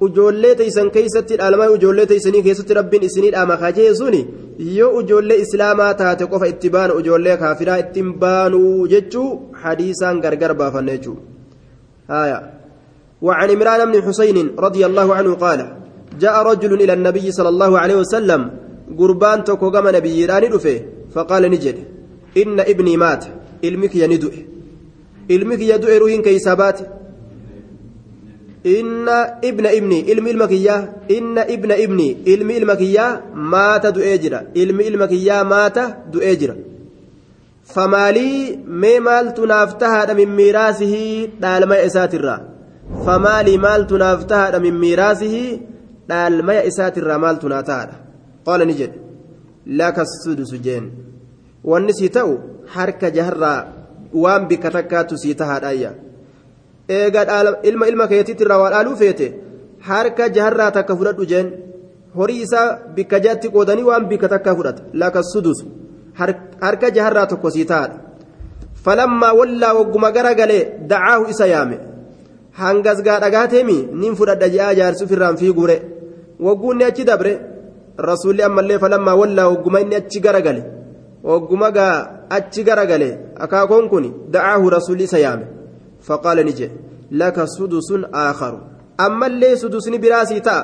ujoollee 0.07 0.55
teeysan 0.61 0.91
keeysatti 0.97 1.39
dhaalmaa 1.41 1.71
ujoollee 1.77 2.07
teeysanii 2.11 2.43
keessatti 2.43 2.75
rabbiin 2.81 3.07
isinii 3.09 3.31
dhaama 3.37 3.57
kajee 3.63 3.95
suni 4.01 4.21
yoo 4.77 4.93
ujoollee 5.01 5.41
islaamaa 5.45 5.95
taate 6.03 6.27
qofa 6.33 6.47
itti 6.53 6.71
baanu 6.77 7.01
ujoollee 7.01 7.37
kaafiraa 7.43 7.79
ittiin 7.85 8.15
baanuu 8.23 8.87
jechuu 8.95 9.31
hadiisaan 9.65 10.21
gargar 10.21 10.55
baafanne 10.61 10.97
jechuu 10.99 11.19
وعن 13.23 13.51
عمران 13.51 13.93
بن 13.93 14.03
حسين 14.03 14.39
رضي 14.59 14.87
الله 14.87 15.15
عنه 15.15 15.35
قال 15.35 15.61
جاء 16.21 16.43
رجل 16.43 16.73
إلى 16.75 16.93
النبي 16.93 17.27
صلى 17.33 17.49
الله 17.49 17.79
عليه 17.79 17.97
وسلم 17.97 18.51
قربان 18.99 19.45
توكو 19.45 19.71
نبي 19.71 20.27
راني 20.27 20.49
فقال 21.15 21.43
نجد 21.51 21.77
إن 22.37 22.61
ابني 22.61 22.97
مات 22.97 23.25
kiyya 23.63 24.07
ni 24.09 24.19
du'e 24.23 24.47
ilmi 25.29 25.57
kiyya 25.59 25.83
du'e 25.83 25.99
ruhiin 25.99 26.23
keeysaa 26.23 26.57
baate 26.57 26.85
inna 28.65 29.39
ibna 29.43 29.73
ibni 29.73 29.99
ilmi 30.01 30.31
ilma 30.31 30.47
kiyyaa 30.49 30.87
inna 31.09 31.47
ibna 31.47 31.77
ibni 31.77 32.09
ilmi 32.25 32.55
ilma 32.55 32.77
kiyyaa 32.77 33.21
maata 33.35 33.93
du'ee 33.97 34.19
jira 34.19 34.43
ilmi 34.55 34.85
ilma 34.85 35.07
kiyyaa 35.09 35.45
maata 35.45 35.97
du'ee 36.13 36.37
jira 36.37 36.55
famaalii 43.07 43.59
maaltu 43.67 43.99
naaf 44.03 44.25
tahaadha 44.33 44.61
min 44.67 44.75
miiraasihii 44.85 45.61
dhaalmaya 46.11 46.63
isaatirraa 46.71 47.19
maaltu 47.25 47.49
naa 47.53 47.63
tahaadha 47.71 47.97
qaala 48.47 48.65
ni 48.65 48.75
jedhe. 48.81 48.99
Laka 49.81 50.05
sudusu 50.13 50.59
jeen. 50.67 50.91
Wanni 51.71 51.93
sii 51.99 52.09
ta'u 52.17 52.33
harka 52.75 53.11
jaharraa 53.17 53.59
waan 54.25 54.49
bikka 54.51 54.71
takkaattu 54.77 55.19
sii 55.23 55.35
tahaadhaayya 55.43 55.91
eega 56.99 57.23
ilma 57.71 57.89
ilma 57.93 58.09
keetiitirraa 58.13 58.61
waa 58.63 58.71
dhaaluu 58.75 58.97
feete 59.03 59.27
harka 59.91 60.29
jaharraa 60.37 60.71
takka 60.81 60.97
fudhadhu 60.97 61.27
jeen. 61.33 61.53
Horii 62.19 62.43
isaa 62.47 62.69
bikka 62.97 63.21
jaatti 63.25 63.53
qoodanii 63.55 63.89
waan 63.91 64.09
bikka 64.13 64.29
takkaa 64.35 64.55
fudhata. 64.59 64.83
Laka 64.93 65.23
sudusu. 65.23 65.67
Harka 66.61 66.91
jaharraa 66.91 67.27
tokko 67.33 67.51
sii 67.57 67.65
tahaadha 67.73 68.09
falammaa 68.85 69.33
wallaa 69.41 69.75
wagguma 69.79 70.11
gara 70.17 70.35
galee 70.35 70.65
dacaahu 70.91 71.31
isa 71.33 71.47
yaame 71.47 71.79
hangasgaa 72.61 73.21
dhagaateemi 73.25 73.79
nin 74.01 74.17
fudhadha 74.19 74.49
je'aa 74.55 74.75
jaarsi 74.79 75.05
ofirraan 75.07 75.37
fiiguure 75.41 75.77
wagguunni 76.47 76.85
achi 76.91 77.05
dabre 77.11 77.33
rasuulli 78.11 78.43
ammallee 78.49 78.79
falammaa 78.85 79.15
wallaa 79.21 79.49
wagguma 79.53 79.81
inni 79.85 79.97
achi 80.01 80.21
gara 80.27 80.41
gale 80.47 80.63
wagguma 81.31 81.71
gaa 81.77 81.95
achi 82.37 82.65
gara 82.69 82.87
gale 82.91 83.09
akaakoon 83.45 83.89
kun 83.93 84.05
dacaahu 84.33 84.71
rasuulli 84.77 85.05
isa 85.05 85.19
yaame. 85.19 85.47
Faqaala 86.07 86.43
ni 86.45 86.53
jedhe 86.59 86.77
laka 87.21 87.47
sudusun 87.57 88.03
aakaru 88.23 88.59
ammallee 89.07 89.57
sudusni 89.63 89.99
biraasii 90.05 90.41
ta'a. 90.49 90.63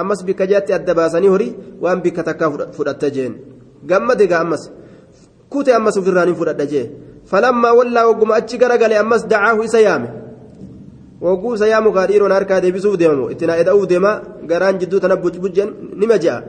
Ammas 0.00 0.24
bikka 0.24 0.46
jaatti 0.50 0.72
adda 0.72 0.94
baasanii 0.94 1.28
horii 1.34 1.56
waan 1.82 2.00
bikka 2.04 2.22
takkaa 2.28 2.50
fudhatta 2.76 3.10
jeen. 3.10 3.34
Gammade 3.90 4.26
gaa 4.30 4.40
ammas 4.44 4.64
kute 5.52 5.74
ammas 5.78 5.96
ofirraan 6.00 6.28
hin 6.28 6.36
fudhadha 6.40 6.66
jee. 6.72 6.86
Falammaa 7.30 7.74
wallaa 7.78 8.06
wagguma 8.10 8.34
achi 8.40 8.58
gara 8.58 8.78
gale 8.78 8.98
ammas 8.98 9.26
dacaahu 9.32 9.62
isa 9.68 9.80
yaame 9.80 10.08
gaa 11.22 12.06
dhiiroon 12.06 12.32
harkaa 12.32 12.60
deebisuuf 12.60 12.96
deemamu 13.00 13.30
itti 13.32 13.46
naa 13.46 13.56
eda'uuf 13.62 13.86
deema 13.92 14.20
garaan 14.50 14.78
jidduu 14.80 15.00
tana 15.00 15.16
bujjen 15.16 15.70
nima 16.00 16.16
je'a 16.18 16.42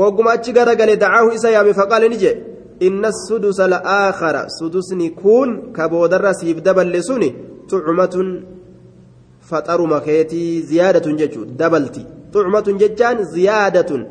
wagguma 0.00 0.30
achi 0.36 0.52
gara 0.52 0.74
gale 0.74 0.96
dacaahu 0.96 1.32
isa 1.36 1.50
yaame 1.56 1.72
faqaala 1.80 2.08
ni 2.08 2.16
jedhe 2.22 2.40
inna 2.86 3.12
sudusa 3.26 3.64
la'aakhara 3.74 4.48
sudusni 4.58 5.10
kun 5.22 5.72
ka 5.72 5.88
boodarra 5.88 6.34
siif 6.34 6.58
daballe 6.62 7.00
suni 7.02 7.30
tucmatun 7.70 8.28
faxaruma 9.48 10.00
keetii 10.06 10.62
ziyaadatun 10.70 11.16
jechuu 11.20 11.44
dabalti 11.60 12.02
tucmatun 12.32 12.78
jechaan 12.82 13.18
ziyaadatun 13.34 14.02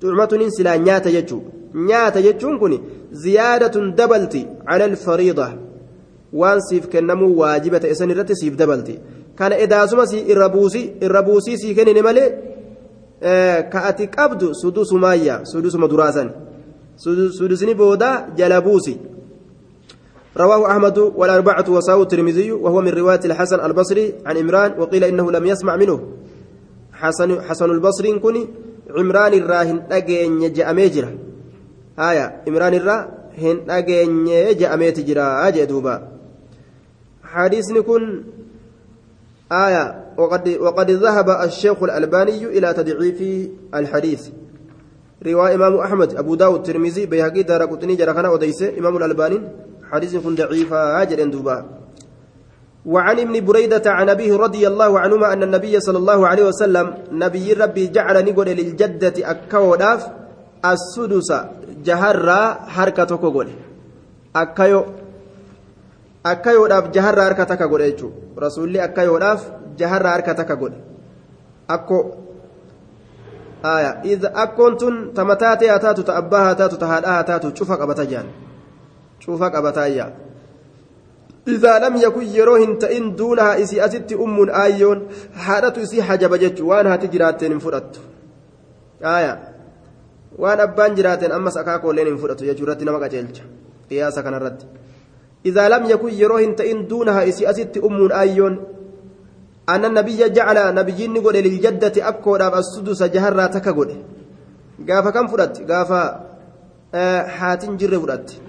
tucmatunin 0.00 0.50
silaa 0.56 0.78
nyaata 0.86 1.10
jechuu 1.16 1.42
nyaata 1.88 2.22
jechuun 2.26 2.58
kun 2.62 2.74
ziyaadatun 3.24 3.94
dabalti 3.98 4.46
cala 4.68 4.84
alfariida 4.90 5.48
waan 6.32 6.60
siif 6.60 6.88
kennamuu 6.88 7.38
waajiba 7.38 7.80
ta'e 7.80 7.94
san 7.94 8.10
irratti 8.10 8.36
siif 8.36 8.56
dabalti. 8.56 8.98
Kana 9.36 9.58
edaasuma 9.58 10.06
si 10.06 10.18
irra 10.18 10.48
buusii 10.48 10.92
irra 11.00 11.22
buusii 11.22 11.58
sii 11.58 11.74
kennine 11.74 12.02
malee 12.02 12.28
ka 13.70 13.84
ati 13.84 14.06
qabdu 14.06 14.54
sudusumaayya 14.54 15.40
sudusuma 15.44 15.88
duraasan. 15.88 16.48
سدسني 17.38 17.74
بودا 17.74 18.34
جلبوسي 18.36 18.96
رواه 20.36 20.70
أحمد 20.70 20.98
والأربعة 20.98 21.70
وصاو 21.70 22.02
الترمذي 22.02 22.52
وهو 22.52 22.80
من 22.80 22.88
رواية 22.88 23.20
الحسن 23.24 23.60
البصري 23.60 24.14
عن 24.26 24.36
عمران 24.36 24.80
وقيل 24.80 25.04
إنه 25.04 25.30
لم 25.32 25.46
يسمع 25.46 25.76
منه 25.76 26.00
حسن 26.92 27.42
حسن 27.42 27.70
البصري 27.70 28.18
كني 28.18 28.48
عمران 28.96 29.34
الراهن 29.34 29.82
أجين 29.90 30.52
جاء 30.52 30.74
ميجرة 30.74 31.14
آية 31.98 32.42
عمران 32.48 32.74
الراهن 32.74 33.70
أجين 33.70 34.24
جاء 34.58 34.76
ميتجرة 34.76 35.22
أجي 37.34 37.62
دوبا 37.62 37.62
حديث 37.62 37.70
نكون 37.70 38.24
آية. 39.52 40.04
وقد 40.16 40.48
وقد 40.60 40.90
ذهب 40.90 41.30
الشيخ 41.30 41.82
الألباني 41.82 42.44
إلى 42.44 42.74
تضعيف 42.74 43.48
الحديث. 43.74 44.28
رواية 45.26 45.54
إمام 45.54 45.76
أحمد 45.76 46.16
أبو 46.16 46.34
داود 46.34 46.60
الترمذي 46.60 47.06
بيهقي 47.06 47.42
دار 47.42 47.64
قطني 47.64 47.94
جرخنا 47.96 48.28
وديسة 48.28 48.78
إمام 48.78 48.96
الألباني. 48.96 49.40
حديث 49.90 50.16
كن 50.16 50.34
ضعيفة 50.34 51.00
هاجر 51.00 51.24
دوبا. 51.24 51.64
وعن 52.86 53.18
ابن 53.18 53.44
بريدة 53.44 53.82
عن 53.86 54.08
أبيه 54.08 54.36
رضي 54.36 54.66
الله 54.68 54.98
عنهما 54.98 55.32
أن 55.32 55.42
النبي 55.42 55.80
صلى 55.80 55.98
الله 55.98 56.28
عليه 56.28 56.44
وسلم 56.44 56.94
نبي 57.12 57.52
ربي 57.52 57.86
جعل 57.86 58.24
نقول 58.24 58.46
للجدة 58.46 59.30
أكوداف 59.30 60.08
السدس 60.64 61.32
جهرة 61.84 62.54
حركة 62.54 63.04
كقول 63.04 63.48
أكيو 64.36 64.84
akkayoodhaaf 66.24 66.92
jaharraa 66.92 67.24
harka 67.24 67.46
takka 67.46 67.68
godhe 67.68 67.90
jechuudha 67.90 68.40
rasuulli 68.46 68.80
akkayoodhaaf 68.80 69.42
jaharraa 69.76 70.12
harka 70.12 70.34
takka 70.34 70.56
godhe 70.56 70.78
akkoo 71.68 72.04
akkoon 74.44 74.78
tun 74.78 75.10
tama 75.14 75.36
taatee 75.36 75.68
haa 75.68 75.78
taatu 75.78 76.02
ta 76.02 76.16
abbaa 76.22 76.44
haa 76.44 76.54
taatu 76.54 76.76
ta 76.76 76.86
haadhaa 76.86 77.14
haa 77.18 77.28
taatu 77.32 77.52
cufa 77.52 77.76
qabata 77.76 78.06
jaan 78.06 78.32
cufa 79.26 79.50
qabataayya 79.50 80.08
إذا 81.48 81.78
لم 81.78 81.96
يكن 81.96 82.22
يروهن 82.22 82.78
تئن 82.78 83.16
دونها 83.16 83.62
إسي 83.62 83.84
أتت 83.84 84.12
أم 84.12 84.50
آيون 84.50 84.98
حالة 85.34 85.82
إسي 85.82 86.02
حجب 86.02 86.34
جج 86.34 86.62
وأنها 86.62 86.96
تجراتين 86.96 87.58
فرت 87.58 87.92
آية 89.02 89.34
وأن 90.38 90.60
أبان 90.60 90.94
جراتين 90.94 91.32
أمس 91.32 91.56
أكاكو 91.56 91.92
لين 91.92 92.16
فرت 92.16 92.42
يجرات 92.42 92.82
نمك 92.82 93.04
جلج 93.12 93.36
قياسا 93.90 94.20
كان 94.20 94.34
الرد 94.34 94.60
إذا 95.48 95.64
لم 95.68 95.82
يكن 95.92 96.12
يروهن 96.22 96.56
تئن 96.56 96.86
دونها 96.86 97.20
إسي 97.28 97.50
أتت 97.50 97.76
أم 97.86 98.12
آيون. 98.12 98.54
أن 99.68 99.82
النبي 99.84 100.20
جعل 100.36 100.58
نبيين 100.74 101.12
نقول 101.16 101.36
للجدة 101.46 101.96
أكو 102.08 102.36
السدس 102.36 103.00
جهرة 103.14 103.46
تكقول. 103.54 103.90
قافا 104.88 105.10
كم 105.10 105.26
فرت 105.26 105.54
قافا 105.70 106.02
haatiin 107.38 107.76
jirre 107.80 107.98
fudhatte 108.00 108.40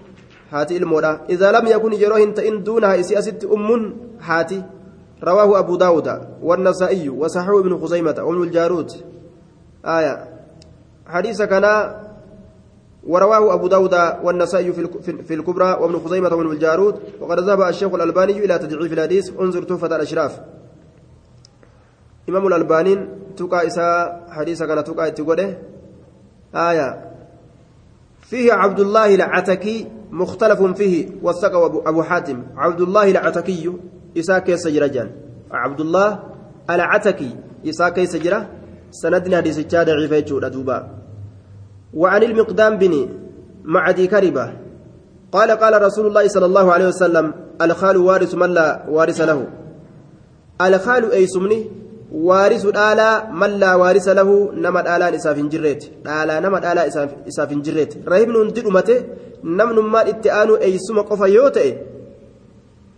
haati 0.52 0.76
ilmoodha 0.80 1.12
idaa 1.28 1.52
lam 1.52 1.66
yakun 1.68 1.94
yeroo 2.02 2.20
hin 2.22 2.34
ta'in 2.34 2.64
duunaha 2.68 2.96
isii 3.02 3.18
asitti 3.22 3.48
ummun 3.58 3.82
haati 4.28 4.64
رواه 5.24 5.60
أبو 5.60 5.76
داود 5.76 6.08
والنسائي 6.44 7.10
وصححه 7.10 7.60
ابن 7.60 7.78
خزيمة 7.78 8.16
أم 8.20 8.44
الجارود. 8.44 8.92
آية. 9.86 10.16
حديث 11.08 11.42
كان 11.42 11.66
ورواه 13.08 13.54
أبو 13.54 13.68
داود 13.68 13.94
والنسائي 14.24 14.74
في 15.28 15.34
الكبرى 15.34 15.66
وابن 15.66 16.00
خزيمة 16.00 16.36
وابن 16.36 16.52
الجارود 16.52 17.00
وقد 17.20 17.40
ذهب 17.40 17.62
الشيخ 17.62 17.94
الألباني 17.94 18.46
إلى 18.46 18.60
تضعيف 18.60 18.94
الحديث 18.94 19.30
انظر 19.40 19.64
تحفة 19.64 19.96
الأشراف. 19.96 20.40
إمام 22.30 22.48
الألباني 22.48 23.08
تقى 23.38 23.68
إساء 23.68 24.28
حديث 24.30 24.64
كان 24.64 24.84
تقى 24.84 25.12
تقوله 25.12 25.58
آية. 26.56 27.12
فيه 28.22 28.54
عبد 28.54 28.80
الله 28.80 29.16
العتكي 29.16 29.88
مختلف 30.12 30.62
فيه 30.62 31.10
وثقه 31.24 31.90
أبو 31.90 32.04
حاتم. 32.04 32.44
عبد 32.58 32.82
الله 32.82 33.12
العتكي 33.12 33.74
إساء 34.18 34.40
كيس 34.40 34.68
جرجان. 34.68 35.12
عبد 35.52 35.80
الله 35.82 36.20
العتكي 36.70 37.36
إساء 37.70 37.90
كيس 37.90 38.16
جرة 38.16 38.50
سندنا 38.92 39.38
حديث 39.38 39.60
ضعيف 39.76 40.14
دوبا 40.46 40.99
وعن 41.94 42.24
المقدام 42.24 42.78
بن 42.78 43.10
معدي 43.64 44.08
كربة. 44.08 44.54
قال 45.32 45.52
قال 45.52 45.82
رسول 45.82 46.08
الله 46.08 46.28
صلى 46.28 46.46
الله 46.46 46.74
عليه 46.74 46.88
وسلم 46.88 47.34
الخال 47.62 47.98
وارث 47.98 48.36
من 48.36 48.50
لا 48.54 48.86
وارث 48.90 49.22
له. 49.22 49.48
الخال 50.62 51.12
أي 51.12 51.28
سمني 51.28 51.60
وارث 52.12 52.66
الآلا 52.66 53.32
من 53.32 53.52
لا 53.60 53.76
وارث 53.76 54.08
له. 54.08 54.30
نما 54.54 54.80
الآلا 54.82 55.16
إساف 55.16 55.38
جريت. 55.40 55.84
الآلا 56.06 56.40
نما 56.40 56.58
الآلا 56.58 56.88
إساف 57.28 57.50
جريت. 57.54 57.92
رهبن 58.08 58.36
ندد 58.48 58.66
أمته 58.66 58.98
نمن 59.44 59.78
ما 59.94 60.02
اتآنو 60.10 60.56
أي 60.56 60.78
سم 60.78 61.00
قفا 61.02 61.26
يوتئ 61.26 61.68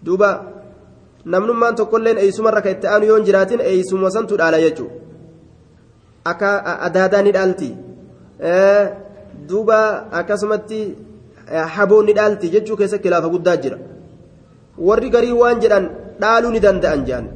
دوبا 0.03 0.31
namnummaan 1.25 1.75
tokkolleen 1.75 2.17
eeysumarra 2.17 2.61
ka 2.65 2.69
itti 2.73 2.87
aanu 2.87 3.05
yoon 3.05 3.25
jiraatin 3.25 3.61
eeysuma 3.61 4.09
santu 4.09 4.37
dhaala 4.41 4.57
jechuu 4.61 4.89
akka 6.31 6.49
adaadaa 6.87 7.21
ni 7.21 7.31
dhaalti 7.35 7.69
duuba 9.49 9.79
akkasumatti 10.21 10.79
haboonni 11.75 12.13
dhaalti 12.13 12.53
jechuu 12.55 12.77
keessatti 12.77 13.03
kilaafa 13.03 13.33
guddaa 13.35 13.57
jira. 13.57 13.77
Warri 14.77 15.09
garii 15.09 15.37
waan 15.43 15.61
jedhan 15.61 15.85
dhaaluu 16.21 16.51
ni 16.51 16.59
danda'an 16.59 17.05
jedhan 17.05 17.27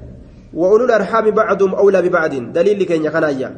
وأولو 0.55 0.85
الأرحام 0.85 1.31
بعضهم 1.31 1.75
أولى 1.75 2.01
ببعض 2.01 2.33
دليل 2.53 2.83
كين 2.83 3.05
يخنايا 3.05 3.49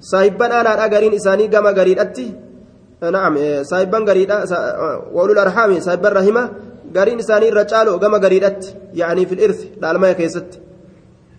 صاحبان 0.00 0.52
أنا 0.52 0.84
أجرين 0.84 1.14
إساني 1.14 1.46
جما 1.46 1.70
جريد 1.72 1.98
أتي 1.98 2.32
نعم 3.02 3.34
صاحبان 3.62 4.04
جريد 4.04 4.30
وأولو 5.12 5.32
الأرحام 5.32 5.80
صاحبان 5.80 6.12
رحمة 6.12 6.42
جرين 6.94 7.18
إساني 7.18 7.48
رجالو 7.50 7.98
جما 7.98 8.18
جريد 8.18 8.44
أتي 8.44 8.74
يعني 8.94 9.26
في 9.26 9.34
الإرث 9.34 9.60
لعلما 9.82 10.12
كيست 10.12 10.60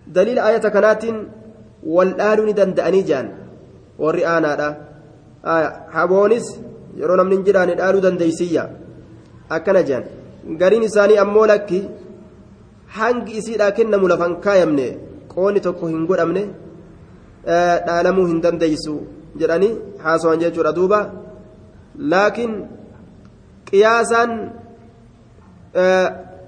دليل 0.07 0.39
آية 0.39 0.57
كانت 0.57 1.03
والآل 1.83 2.39
ندندأني 2.45 3.01
جان 3.01 3.27
والرئانا 3.99 4.88
haboonis 5.43 6.47
yeroo 7.01 7.17
namni 7.21 7.35
hin 7.35 7.45
jiraanne 7.49 7.75
dhaaluu 7.81 8.01
dandeeysiyya 8.07 8.63
akkana 9.57 9.83
jean 9.89 10.03
gariin 10.61 10.83
isaanii 10.89 11.21
ammoo 11.25 11.45
lakki 11.53 11.79
hangi 12.97 13.37
isiidhaa 13.41 13.71
kennamu 13.77 14.07
lafan 14.11 14.35
kaayamne 14.45 14.87
qoonni 15.33 15.61
tokko 15.67 15.87
hin 15.93 16.05
godhamne 16.09 16.43
dhaalamuu 17.45 18.27
hin 18.31 18.41
dandeeysu 18.45 18.95
jedhanii 19.41 19.73
haasawan 20.03 20.39
jechuudha 20.43 20.75
duuba. 20.75 20.99
Laakiin 22.13 22.53
qiyaasaan 23.69 24.31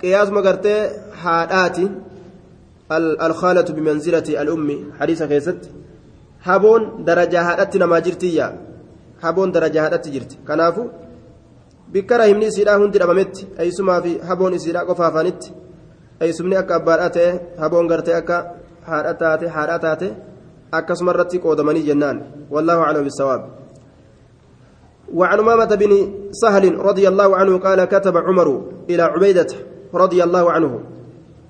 qiyaasuma 0.01 0.41
gartee 0.47 0.79
haadhaati 1.23 1.91
alkhaalatu 3.27 3.73
bimanzilati 3.77 4.37
alummi 4.37 4.77
hadiisa 4.99 5.27
keessatti. 5.27 5.69
Haboon 6.47 7.05
darajaa 7.05 7.43
haadhatti 7.49 7.79
namaa 7.79 8.01
jirtiyyaa 8.07 8.51
haboon 9.23 9.53
darajaa 9.55 9.83
haadhatti 9.85 10.13
jirti 10.15 10.39
kanaafu 10.49 10.89
bikka 11.93 12.17
rahimni 12.17 12.45
isiidhaa 12.51 12.77
hundi 12.81 12.99
dhabametti 12.99 13.47
eeysumaa 13.63 14.01
fi 14.01 14.11
haboon 14.29 14.53
isiidhaa 14.59 14.85
qofa 14.89 15.07
afaanitti 15.07 15.53
eeysumni 16.21 16.55
akka 16.61 16.75
abbaadhaa 16.79 17.09
ta'e 17.17 17.31
haboon 17.63 17.87
gartee 17.91 18.15
akka 18.21 18.37
haadha 18.89 19.13
taate 19.23 19.47
haadhaa 19.55 19.79
taate 19.85 20.13
akkasuma 20.79 21.11
irratti 21.15 21.43
qoodamanii 21.45 21.87
jennaan 21.89 22.21
wallaahu 22.53 22.87
aclam 22.89 23.09
bisawaab 23.09 23.43
وعن 25.13 25.39
أمامة 25.39 25.75
بن 25.75 25.91
سهل 26.31 26.79
رضي 26.79 27.07
الله 27.07 27.29
عنه 27.35 27.57
قال 27.57 27.85
كتب 27.85 28.17
عمر 28.17 28.47
إلى 28.89 29.03
عبيدة 29.03 29.47
رضي 29.93 30.23
الله 30.23 30.51
عنه 30.51 30.71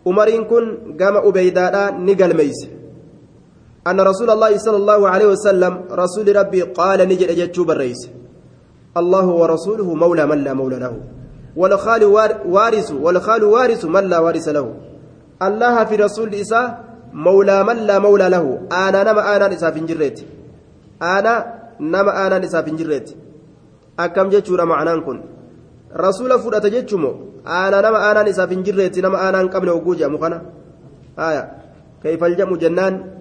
عمر 0.07 0.29
كن 0.49 0.63
قام 0.99 1.15
أبيدا 1.29 1.91
نقل 2.07 2.31
ميس 2.37 2.80
أن 3.87 3.97
رسول 4.01 4.29
الله 4.29 4.57
صلى 4.57 4.77
الله 4.77 5.09
عليه 5.09 5.27
وسلم 5.33 5.73
رسول 5.91 6.35
ربي 6.35 6.61
قال 6.61 6.99
نجد 7.01 7.29
أجتشوب 7.33 7.71
الرئيس. 7.71 8.01
الله 8.97 9.25
ورسوله 9.25 9.93
مولى 9.93 10.25
من 10.25 10.43
لا 10.43 10.53
مولى 10.53 10.79
له. 10.79 10.93
والخال 11.55 12.03
وارث 12.45 12.91
والخال 12.91 13.43
وارث 13.43 13.85
من 13.85 14.03
لا 14.03 14.19
وارث 14.19 14.47
له. 14.49 14.65
الله 15.41 15.75
في 15.85 15.95
رسول 15.95 16.35
إساء 16.35 16.83
مولى 17.13 17.63
من 17.63 17.77
لا 17.89 17.99
مولى 17.99 18.29
له. 18.29 18.45
أنا 18.71 19.03
نما 19.03 19.35
أنا 19.35 19.47
نساف 19.47 19.75
جريت 19.77 20.17
أنا 21.01 21.33
نما 21.79 22.27
أنا 22.27 22.37
نساف 22.39 22.69
جريت 22.69 23.07
أكم 23.99 24.29
جتشورا 24.29 24.65
معنان 24.65 25.01
كن. 25.01 25.17
رسول 25.95 26.39
فرأت 26.39 26.65
جتشمو 26.65 27.11
أنا 27.47 27.81
نما 27.81 28.11
أنا 28.11 28.21
نساف 28.29 28.53
جريت 28.53 28.99
نما 28.99 29.29
أنا 29.29 29.39
قبل 29.53 29.69
وجوجا 29.69 30.07
مخنا 30.07 30.41
آية. 31.19 31.43
كيف 32.03 32.23
الجمع 32.23 32.55
جنان؟ 32.55 33.20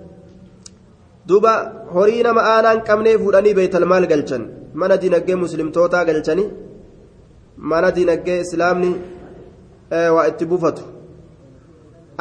Duuba 1.31 1.53
horii 1.95 2.22
nama 2.26 2.43
aanaan 2.55 2.81
qabnee 2.89 3.16
fuudhanii 3.22 3.55
beeytalmaal 3.59 4.07
galchan 4.12 4.43
mana 4.81 4.97
dinagdee 5.03 5.37
muslimtootaa 5.45 6.05
galchanii 6.11 6.49
mana 7.70 7.89
dinagdee 7.97 8.39
islaamni 8.45 8.91
waa 10.16 10.26
itti 10.31 10.51
buufatu 10.51 10.85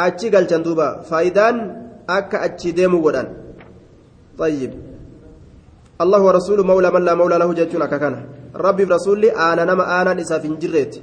achi 0.05 0.34
galchan 0.36 0.66
duuba 0.68 0.88
faayidaan 1.10 1.57
akka 2.18 2.38
achi 2.47 2.78
deemu 2.80 2.99
godhan 3.07 3.30
طيب 4.43 4.72
الله 6.03 6.22
ورسوله 6.28 6.64
مولى 6.72 6.89
من 6.95 7.03
لا 7.07 7.14
مولى 7.20 7.38
له 7.41 7.49
جتون 7.60 7.82
أككنا 7.82 8.20
ربي 8.66 8.84
برسولي 8.89 9.30
أنا 9.47 9.64
نما 9.70 9.84
أنا 10.01 10.22
إساف 10.22 10.43
جريت 10.62 10.93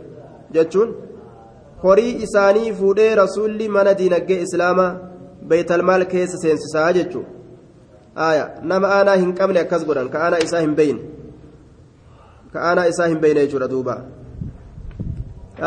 جتون 0.55 0.89
horii 1.85 2.13
isaanii 2.25 2.73
fuudhee 2.79 3.15
rasuulli 3.23 3.67
mana 3.77 3.93
diinagdee 3.99 4.41
islaamaa 4.47 4.97
beeytalmaal 5.49 6.05
keessa 6.13 6.39
seensisaa 6.45 6.93
jechuudha 6.99 7.36
aya 8.17 8.51
nama 8.63 8.89
aanaa 8.99 9.17
hin 9.23 9.35
qabne 9.35 9.61
akkas 9.61 9.85
godhan 9.87 10.09
ka 10.09 10.23
aanaa 10.27 10.45
isaa 10.45 10.61
hin 10.67 10.75
beeyne 10.75 11.01
ka 12.53 12.69
aanaa 12.69 12.87
isaa 12.93 13.09
hin 13.13 13.19
beeyne 13.25 13.41
jechuudha 13.47 13.69
duuba 13.69 13.97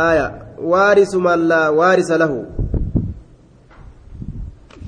aya 0.05 0.25
waarisu 0.71 1.21
man 1.27 1.47
laa 1.53 1.67
waarisa 1.81 2.17
lahu 2.17 2.39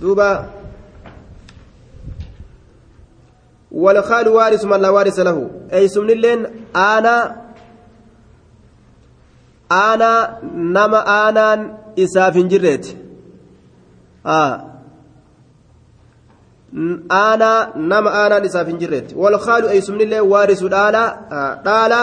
duuba 0.01 0.32
والخال 3.72 4.28
وارث 4.28 4.66
من 4.66 4.82
لا 4.82 4.89
وارث 4.89 5.20
له 5.20 5.49
أي 5.74 5.88
سمن 5.88 6.09
اللين 6.09 6.45
أنا 6.76 7.41
أنا 9.72 10.39
نما 10.53 11.30
أنا 11.30 11.78
إساف 11.99 12.38
جريت 12.38 12.97
آه 14.26 14.71
aanaa 17.20 17.72
nama 17.76 18.10
aanaan 18.22 18.46
isaaf 18.50 18.68
hin 18.68 18.80
jirreetti 18.84 19.16
walkhaalu 19.24 19.68
eeysumnillee 19.76 20.20
waarisu 20.34 20.70
dhaala 20.70 22.02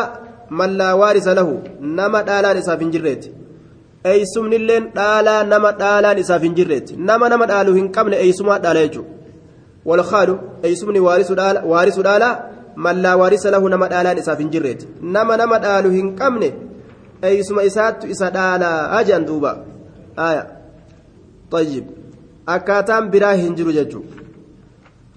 mallaa 0.60 0.94
waarisa 1.02 1.34
lahu 1.38 1.54
nama 2.00 2.22
dhaalaan 2.28 2.58
isaaf 2.62 2.80
hin 2.84 2.90
jirreetti 2.96 3.32
eeysumnilleen 4.12 4.90
dhaalaa 4.98 5.38
nama 5.52 5.72
dhaalaan 5.82 6.18
isaaf 6.24 6.42
hin 6.48 6.54
jirreetti 6.58 6.96
nama 7.10 7.28
nama 7.34 7.46
dhaalu 7.52 7.74
hin 7.78 7.88
qabne 7.96 8.20
eeysumaa 8.26 8.58
dhaala 8.66 8.84
jechuudha 8.86 9.10
walkhaalu 9.90 10.38
eeysumni 10.70 11.00
waarisu 11.08 12.02
dhaala 12.08 12.30
mallaa 12.86 13.16
waarisa 13.22 13.50
lahu 13.56 13.68
nama 13.76 13.88
dhaalaan 13.94 14.18
isaaf 14.24 14.38
hin 14.44 14.50
jirreetti 14.56 14.88
nama 15.16 15.36
nama 15.42 15.58
dhaalu 15.66 15.90
hin 15.96 16.14
qabne 16.22 16.52
eeysuma 17.32 17.62
isaattu 17.70 18.06
isa 18.16 18.30
dhaalaa 18.38 18.76
ajan 19.00 19.26
duuba 19.32 19.56
aya 20.28 20.46
طيب 21.50 21.84
akkaataan 22.46 23.10
biraa 23.12 23.32
hin 23.42 23.54
jiru 23.58 23.72
jechuudha 23.72 24.17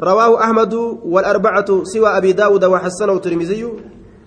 رواه 0.03 0.43
أحمد 0.43 0.73
والأربعة 1.05 1.83
سوى 1.83 2.09
أبي 2.17 2.31
داود 2.33 2.65
وحسنه 2.65 3.13
الترمذي 3.13 3.69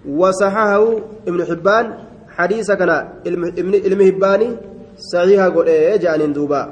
وصححه 0.09 0.85
ابن 1.29 1.45
حبان. 1.45 1.95
حديث 2.29 2.70
كان 2.70 2.91
ابن 3.66 4.01
هباني 4.07 4.57
صحيح 5.12 5.47
قول 5.47 5.66
إيه 5.66 5.97
جان 5.97 6.33
دوبا. 6.33 6.62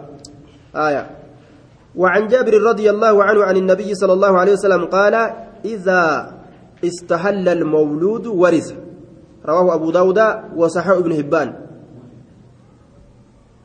آية. 0.77 1.11
وعن 1.97 2.27
جابر 2.27 2.63
رضي 2.63 2.91
الله 2.91 3.25
عنه 3.25 3.45
عن 3.45 3.57
النبي 3.57 3.95
صلى 3.95 4.13
الله 4.13 4.39
عليه 4.39 4.53
وسلم 4.53 4.85
قال 4.85 5.15
إذا 5.65 6.33
استحل 6.85 7.49
المولود 7.49 8.27
ورث. 8.27 8.73
رواه 9.47 9.75
أبو 9.75 9.91
داود 9.91 10.19
وصححه 10.57 10.99
ابن 10.99 11.13
هبان 11.13 11.55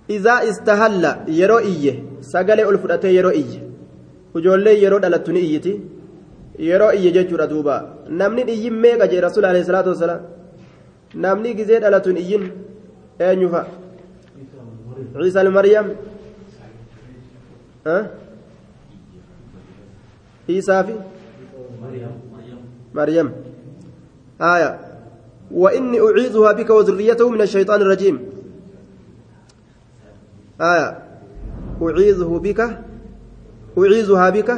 إذا 0.09 0.31
استهل 0.49 1.03
يرو 1.27 1.57
إيه 1.57 2.03
سقل 2.21 2.59
ألفرته 2.59 3.07
يرو 3.07 3.29
إيه 4.37 4.43
وجولي 4.43 4.83
يرو 4.83 4.97
دلتني 4.97 5.39
إيتي 5.39 5.73
yeroo 6.59 6.91
iyye 6.97 7.11
jechuudha 7.11 7.47
duuba 7.47 7.75
namni 8.09 8.41
iyyin 8.41 8.73
meeqa 8.83 9.07
jee 9.11 9.21
rasuul 9.21 9.45
alayhi 9.45 9.65
salaatu 9.65 9.89
wasalaam 9.93 10.21
namni 11.25 11.53
gizee 11.57 11.79
dhalatuun 11.83 12.17
iyyin 12.23 12.43
eenyu 13.19 13.49
fa'a 13.53 13.67
ciisa 15.21 15.39
almaryam 15.45 15.87
ciisaa 20.47 20.83
fi 20.87 20.95
مريم 22.97 23.31
آية 24.41 24.79
وإني 25.51 25.97
أعيذها 25.99 26.51
بك 26.51 26.69
وذريته 26.69 27.29
من 27.29 27.41
الشيطان 27.41 27.81
الرجيم 27.81 28.15
آية 30.61 30.89
أعيذه 31.81 32.31
بك 32.43 32.61
أعيذها 33.77 34.29
بك 34.29 34.49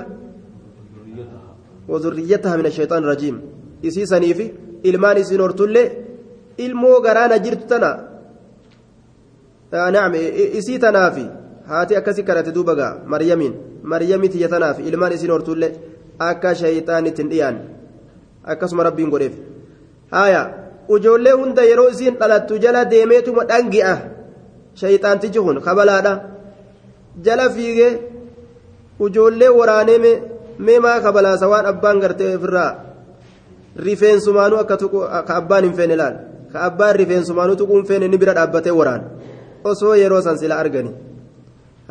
وذريتها 1.87 2.55
من 2.57 2.65
الشيطان 2.65 3.03
الرجيم. 3.03 3.35
إسيسني 3.85 4.33
في 4.33 4.45
إلمان 4.85 5.17
إسنور 5.17 5.51
تلي 5.51 5.83
إلمو 6.59 6.93
غرانا 7.05 7.37
جرت 7.37 7.63
تنا. 7.69 7.91
آه 9.73 9.89
نعم 9.89 10.13
إسي 10.57 10.77
تنافي. 10.77 11.25
هاتي 11.65 11.97
أكسي 11.97 12.21
كانت 12.21 12.49
دوبغا. 12.49 13.03
مريمين 13.05 13.53
مريم 13.83 14.25
تيتنافي 14.25 14.81
إلمان 14.89 15.11
إسنور 15.11 15.41
تلي 15.41 15.69
أكا 16.21 16.53
شيطان 16.53 17.13
تنديان. 17.13 17.57
akkasuma 18.43 18.83
rabbiin 18.83 19.09
godheef 19.09 19.35
haya 20.11 20.41
ujoollee 20.87 21.35
hunda 21.39 21.63
yeroo 21.69 21.89
isiin 21.89 22.15
dhalattu 22.21 22.57
jala 22.63 22.85
deemeetuma 22.91 23.43
dhangi'a 23.51 23.95
shayxaantichi 24.81 25.39
kun 25.45 25.59
kabalaadha 25.65 26.13
jala 27.25 27.49
ujoollee 29.05 29.49
waraanee 29.59 29.97
mee 30.65 30.79
maa 30.85 30.99
kabalaasa 31.05 31.47
waan 31.53 31.65
abbaan 31.71 31.99
gartee 32.03 32.35
ofirraa 32.37 32.71
rifeensumaanuu 33.87 34.59
akka 34.63 34.77
ka 35.27 35.33
abbaan 35.41 35.63
hin 35.67 35.73
feene 35.79 35.95
laal 36.01 36.15
ka 36.53 36.57
abbaan 36.69 36.95
rifeensumaanuu 37.01 37.55
tuquu 37.61 37.75
hin 37.79 37.85
feene 37.91 38.07
ni 38.07 38.17
bira 38.23 38.33
dhaabbatee 38.39 38.71
waraan 38.79 39.01
osoo 39.71 39.93
yeroo 40.01 40.21
san 40.27 40.37
sila 40.41 40.55
argani 40.63 40.91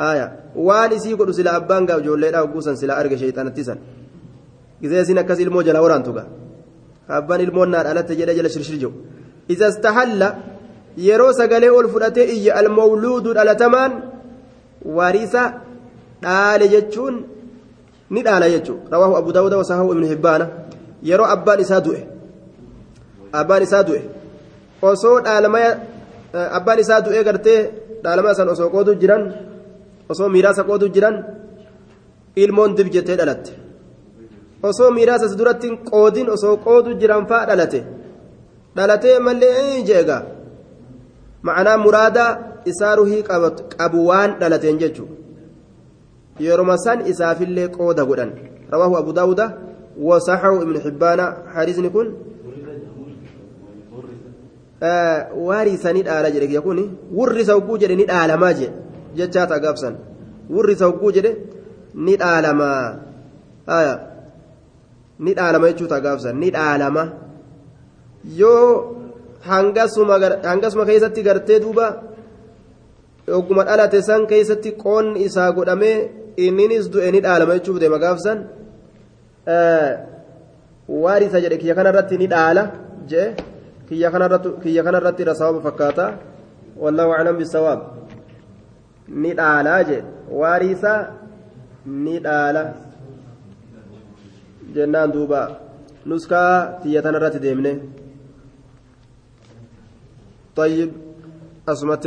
haya 0.02 0.26
waan 0.68 0.92
isii 0.96 1.14
godhu 1.20 1.32
sila 1.38 1.52
abbaan 1.61 1.86
gaa 1.88 1.98
ijoolleedhaa 2.02 2.42
hogguu 2.44 2.62
san 2.66 2.76
sila 2.82 2.96
arge 3.02 3.16
shayxaanatti 3.22 3.64
san 3.68 3.78
gizee 4.82 5.00
isin 5.06 5.18
akkas 5.22 5.40
ilmoo 5.44 5.62
jala 5.68 5.80
waraantu 5.86 6.12
gaa 6.18 6.26
abbaan 7.20 7.40
ilmoon 7.46 7.70
naa 7.74 7.82
dhalatte 7.86 8.14
jedhee 8.20 8.36
jala 8.40 8.48
shirshir 8.54 8.76
jiru 8.82 8.92
iza 9.54 9.68
istahalla 9.74 10.28
yeroo 11.06 11.32
sagalee 11.40 11.70
ol 11.78 11.88
fudhatee 11.94 12.26
iyya 12.36 12.52
almawluudu 12.61 13.34
dhalatamaan 13.38 13.92
wariisa 14.98 15.42
dhaale 16.22 16.66
jechuun 16.74 17.14
ni 18.10 18.20
dhaala 18.26 18.46
jechuun 18.54 18.80
rawaahu 18.92 19.14
abu 19.20 19.32
daawuda 19.32 19.56
wasahahu 19.62 19.92
ibnu 19.94 20.06
hibbaana. 20.12 20.46
Yeroo 21.08 21.28
abbaan 21.34 21.60
isaa 21.64 21.80
du'e. 21.86 22.00
Abbaan 23.40 23.62
isaa 23.66 23.82
du'e. 23.88 24.02
Osoo 24.82 25.20
dhaalama 25.26 25.60
abbaan 26.58 26.78
isaa 26.84 27.00
du'ee 27.06 27.22
gartee 27.28 27.60
dhaalama 28.02 28.34
san 28.38 28.48
osoo 28.54 28.68
qoodu 28.74 28.92
jiran 29.02 29.22
osoo 30.12 30.28
miiraasa 30.34 30.62
qoodu 30.68 30.86
jiran 30.94 31.16
ilmoon 32.42 32.74
dib 32.76 32.88
jettee 32.94 33.16
dhalatte. 33.20 33.52
Osoo 34.68 34.90
miiraasas 34.96 35.36
duratti 35.38 35.68
qoodin 35.90 36.28
osoo 36.36 36.56
qoodu 36.66 36.90
jiran 37.00 37.22
faa 37.30 37.46
dhalate. 37.48 37.80
Dhalatee 38.76 39.18
mallee 39.26 39.82
jeega. 39.88 40.18
Ma'anaa 41.46 41.78
muraadaa 41.84 42.30
isaa 42.70 42.94
ruhii 42.98 43.22
qabu 43.78 43.98
waan 44.08 44.30
dhalateen 44.40 44.78
jechuudha 44.82 45.27
yeroma 46.47 46.76
san 46.84 47.07
isaafillee 47.12 47.68
qooda 47.78 48.05
godhan 48.11 48.30
rawaahu 48.72 48.97
abu 49.03 49.12
daawuda 49.18 49.47
wasaxahu 50.09 50.62
ibnu 50.64 50.78
xibbaana 50.86 51.24
hadiisni 51.55 51.91
kun 51.91 52.09
waariisanii 55.47 56.03
dhaala 56.09 56.30
jedhe 56.34 56.47
kiyya 56.51 56.62
kun 56.66 56.78
wurrisa 57.18 57.53
hogguu 57.59 57.78
jedhe 57.82 57.97
ni 58.01 58.07
dhaalamaa 58.11 58.53
jedhe 58.59 58.74
jechaa 59.18 59.47
ta'a 59.51 59.64
gaabsan 59.64 59.95
wurrisa 60.55 60.84
hogguu 60.91 61.12
jedhe 61.16 61.30
ni 61.95 62.16
dhaalamaa 62.22 62.82
ni 65.18 65.34
dhaalama 65.39 65.70
jechuu 65.70 65.89
ta'a 65.93 66.05
gaabsan 66.07 66.39
ni 66.43 66.51
dhaalama 66.57 67.03
yoo 68.41 68.68
hangasuma 69.49 70.84
keessatti 70.91 71.22
gartee 71.28 71.61
duuba 71.64 71.86
ogguma 73.39 73.64
dhalate 73.68 74.03
san 74.03 74.26
keessatti 74.26 74.72
qoonni 74.84 75.24
isaa 75.28 75.51
godhamee 75.59 75.97
inninis 76.45 76.86
du'e 76.93 77.11
ni 77.14 77.20
dhaalama 77.26 77.53
jechuuf 77.59 77.78
deema 77.82 77.99
gaafsan 78.05 78.39
waarisa 81.05 81.39
jedhe 81.45 81.57
kiyya 81.62 81.74
kanarratti 81.78 82.14
ni 82.22 82.26
dhaala 82.34 82.62
jee 83.11 83.28
kiyya 83.89 84.82
kanarratti 84.86 85.22
irra 85.24 85.34
sababa 85.41 85.61
fakkaata 85.66 86.05
wallahu 86.82 87.11
aclam 87.16 87.36
bisawaab 87.41 87.80
ni 89.22 89.30
dhaalaa 89.41 89.80
jee 89.89 90.03
waarisa 90.41 90.93
ni 92.05 92.16
dhaala 92.26 92.62
jennaan 94.74 95.11
duuba 95.16 95.41
nuskaa 96.11 96.53
kiyya 96.82 97.01
tanarratti 97.07 97.41
deemne 97.47 97.72
طيب 100.59 100.91
أسمت 101.68 102.03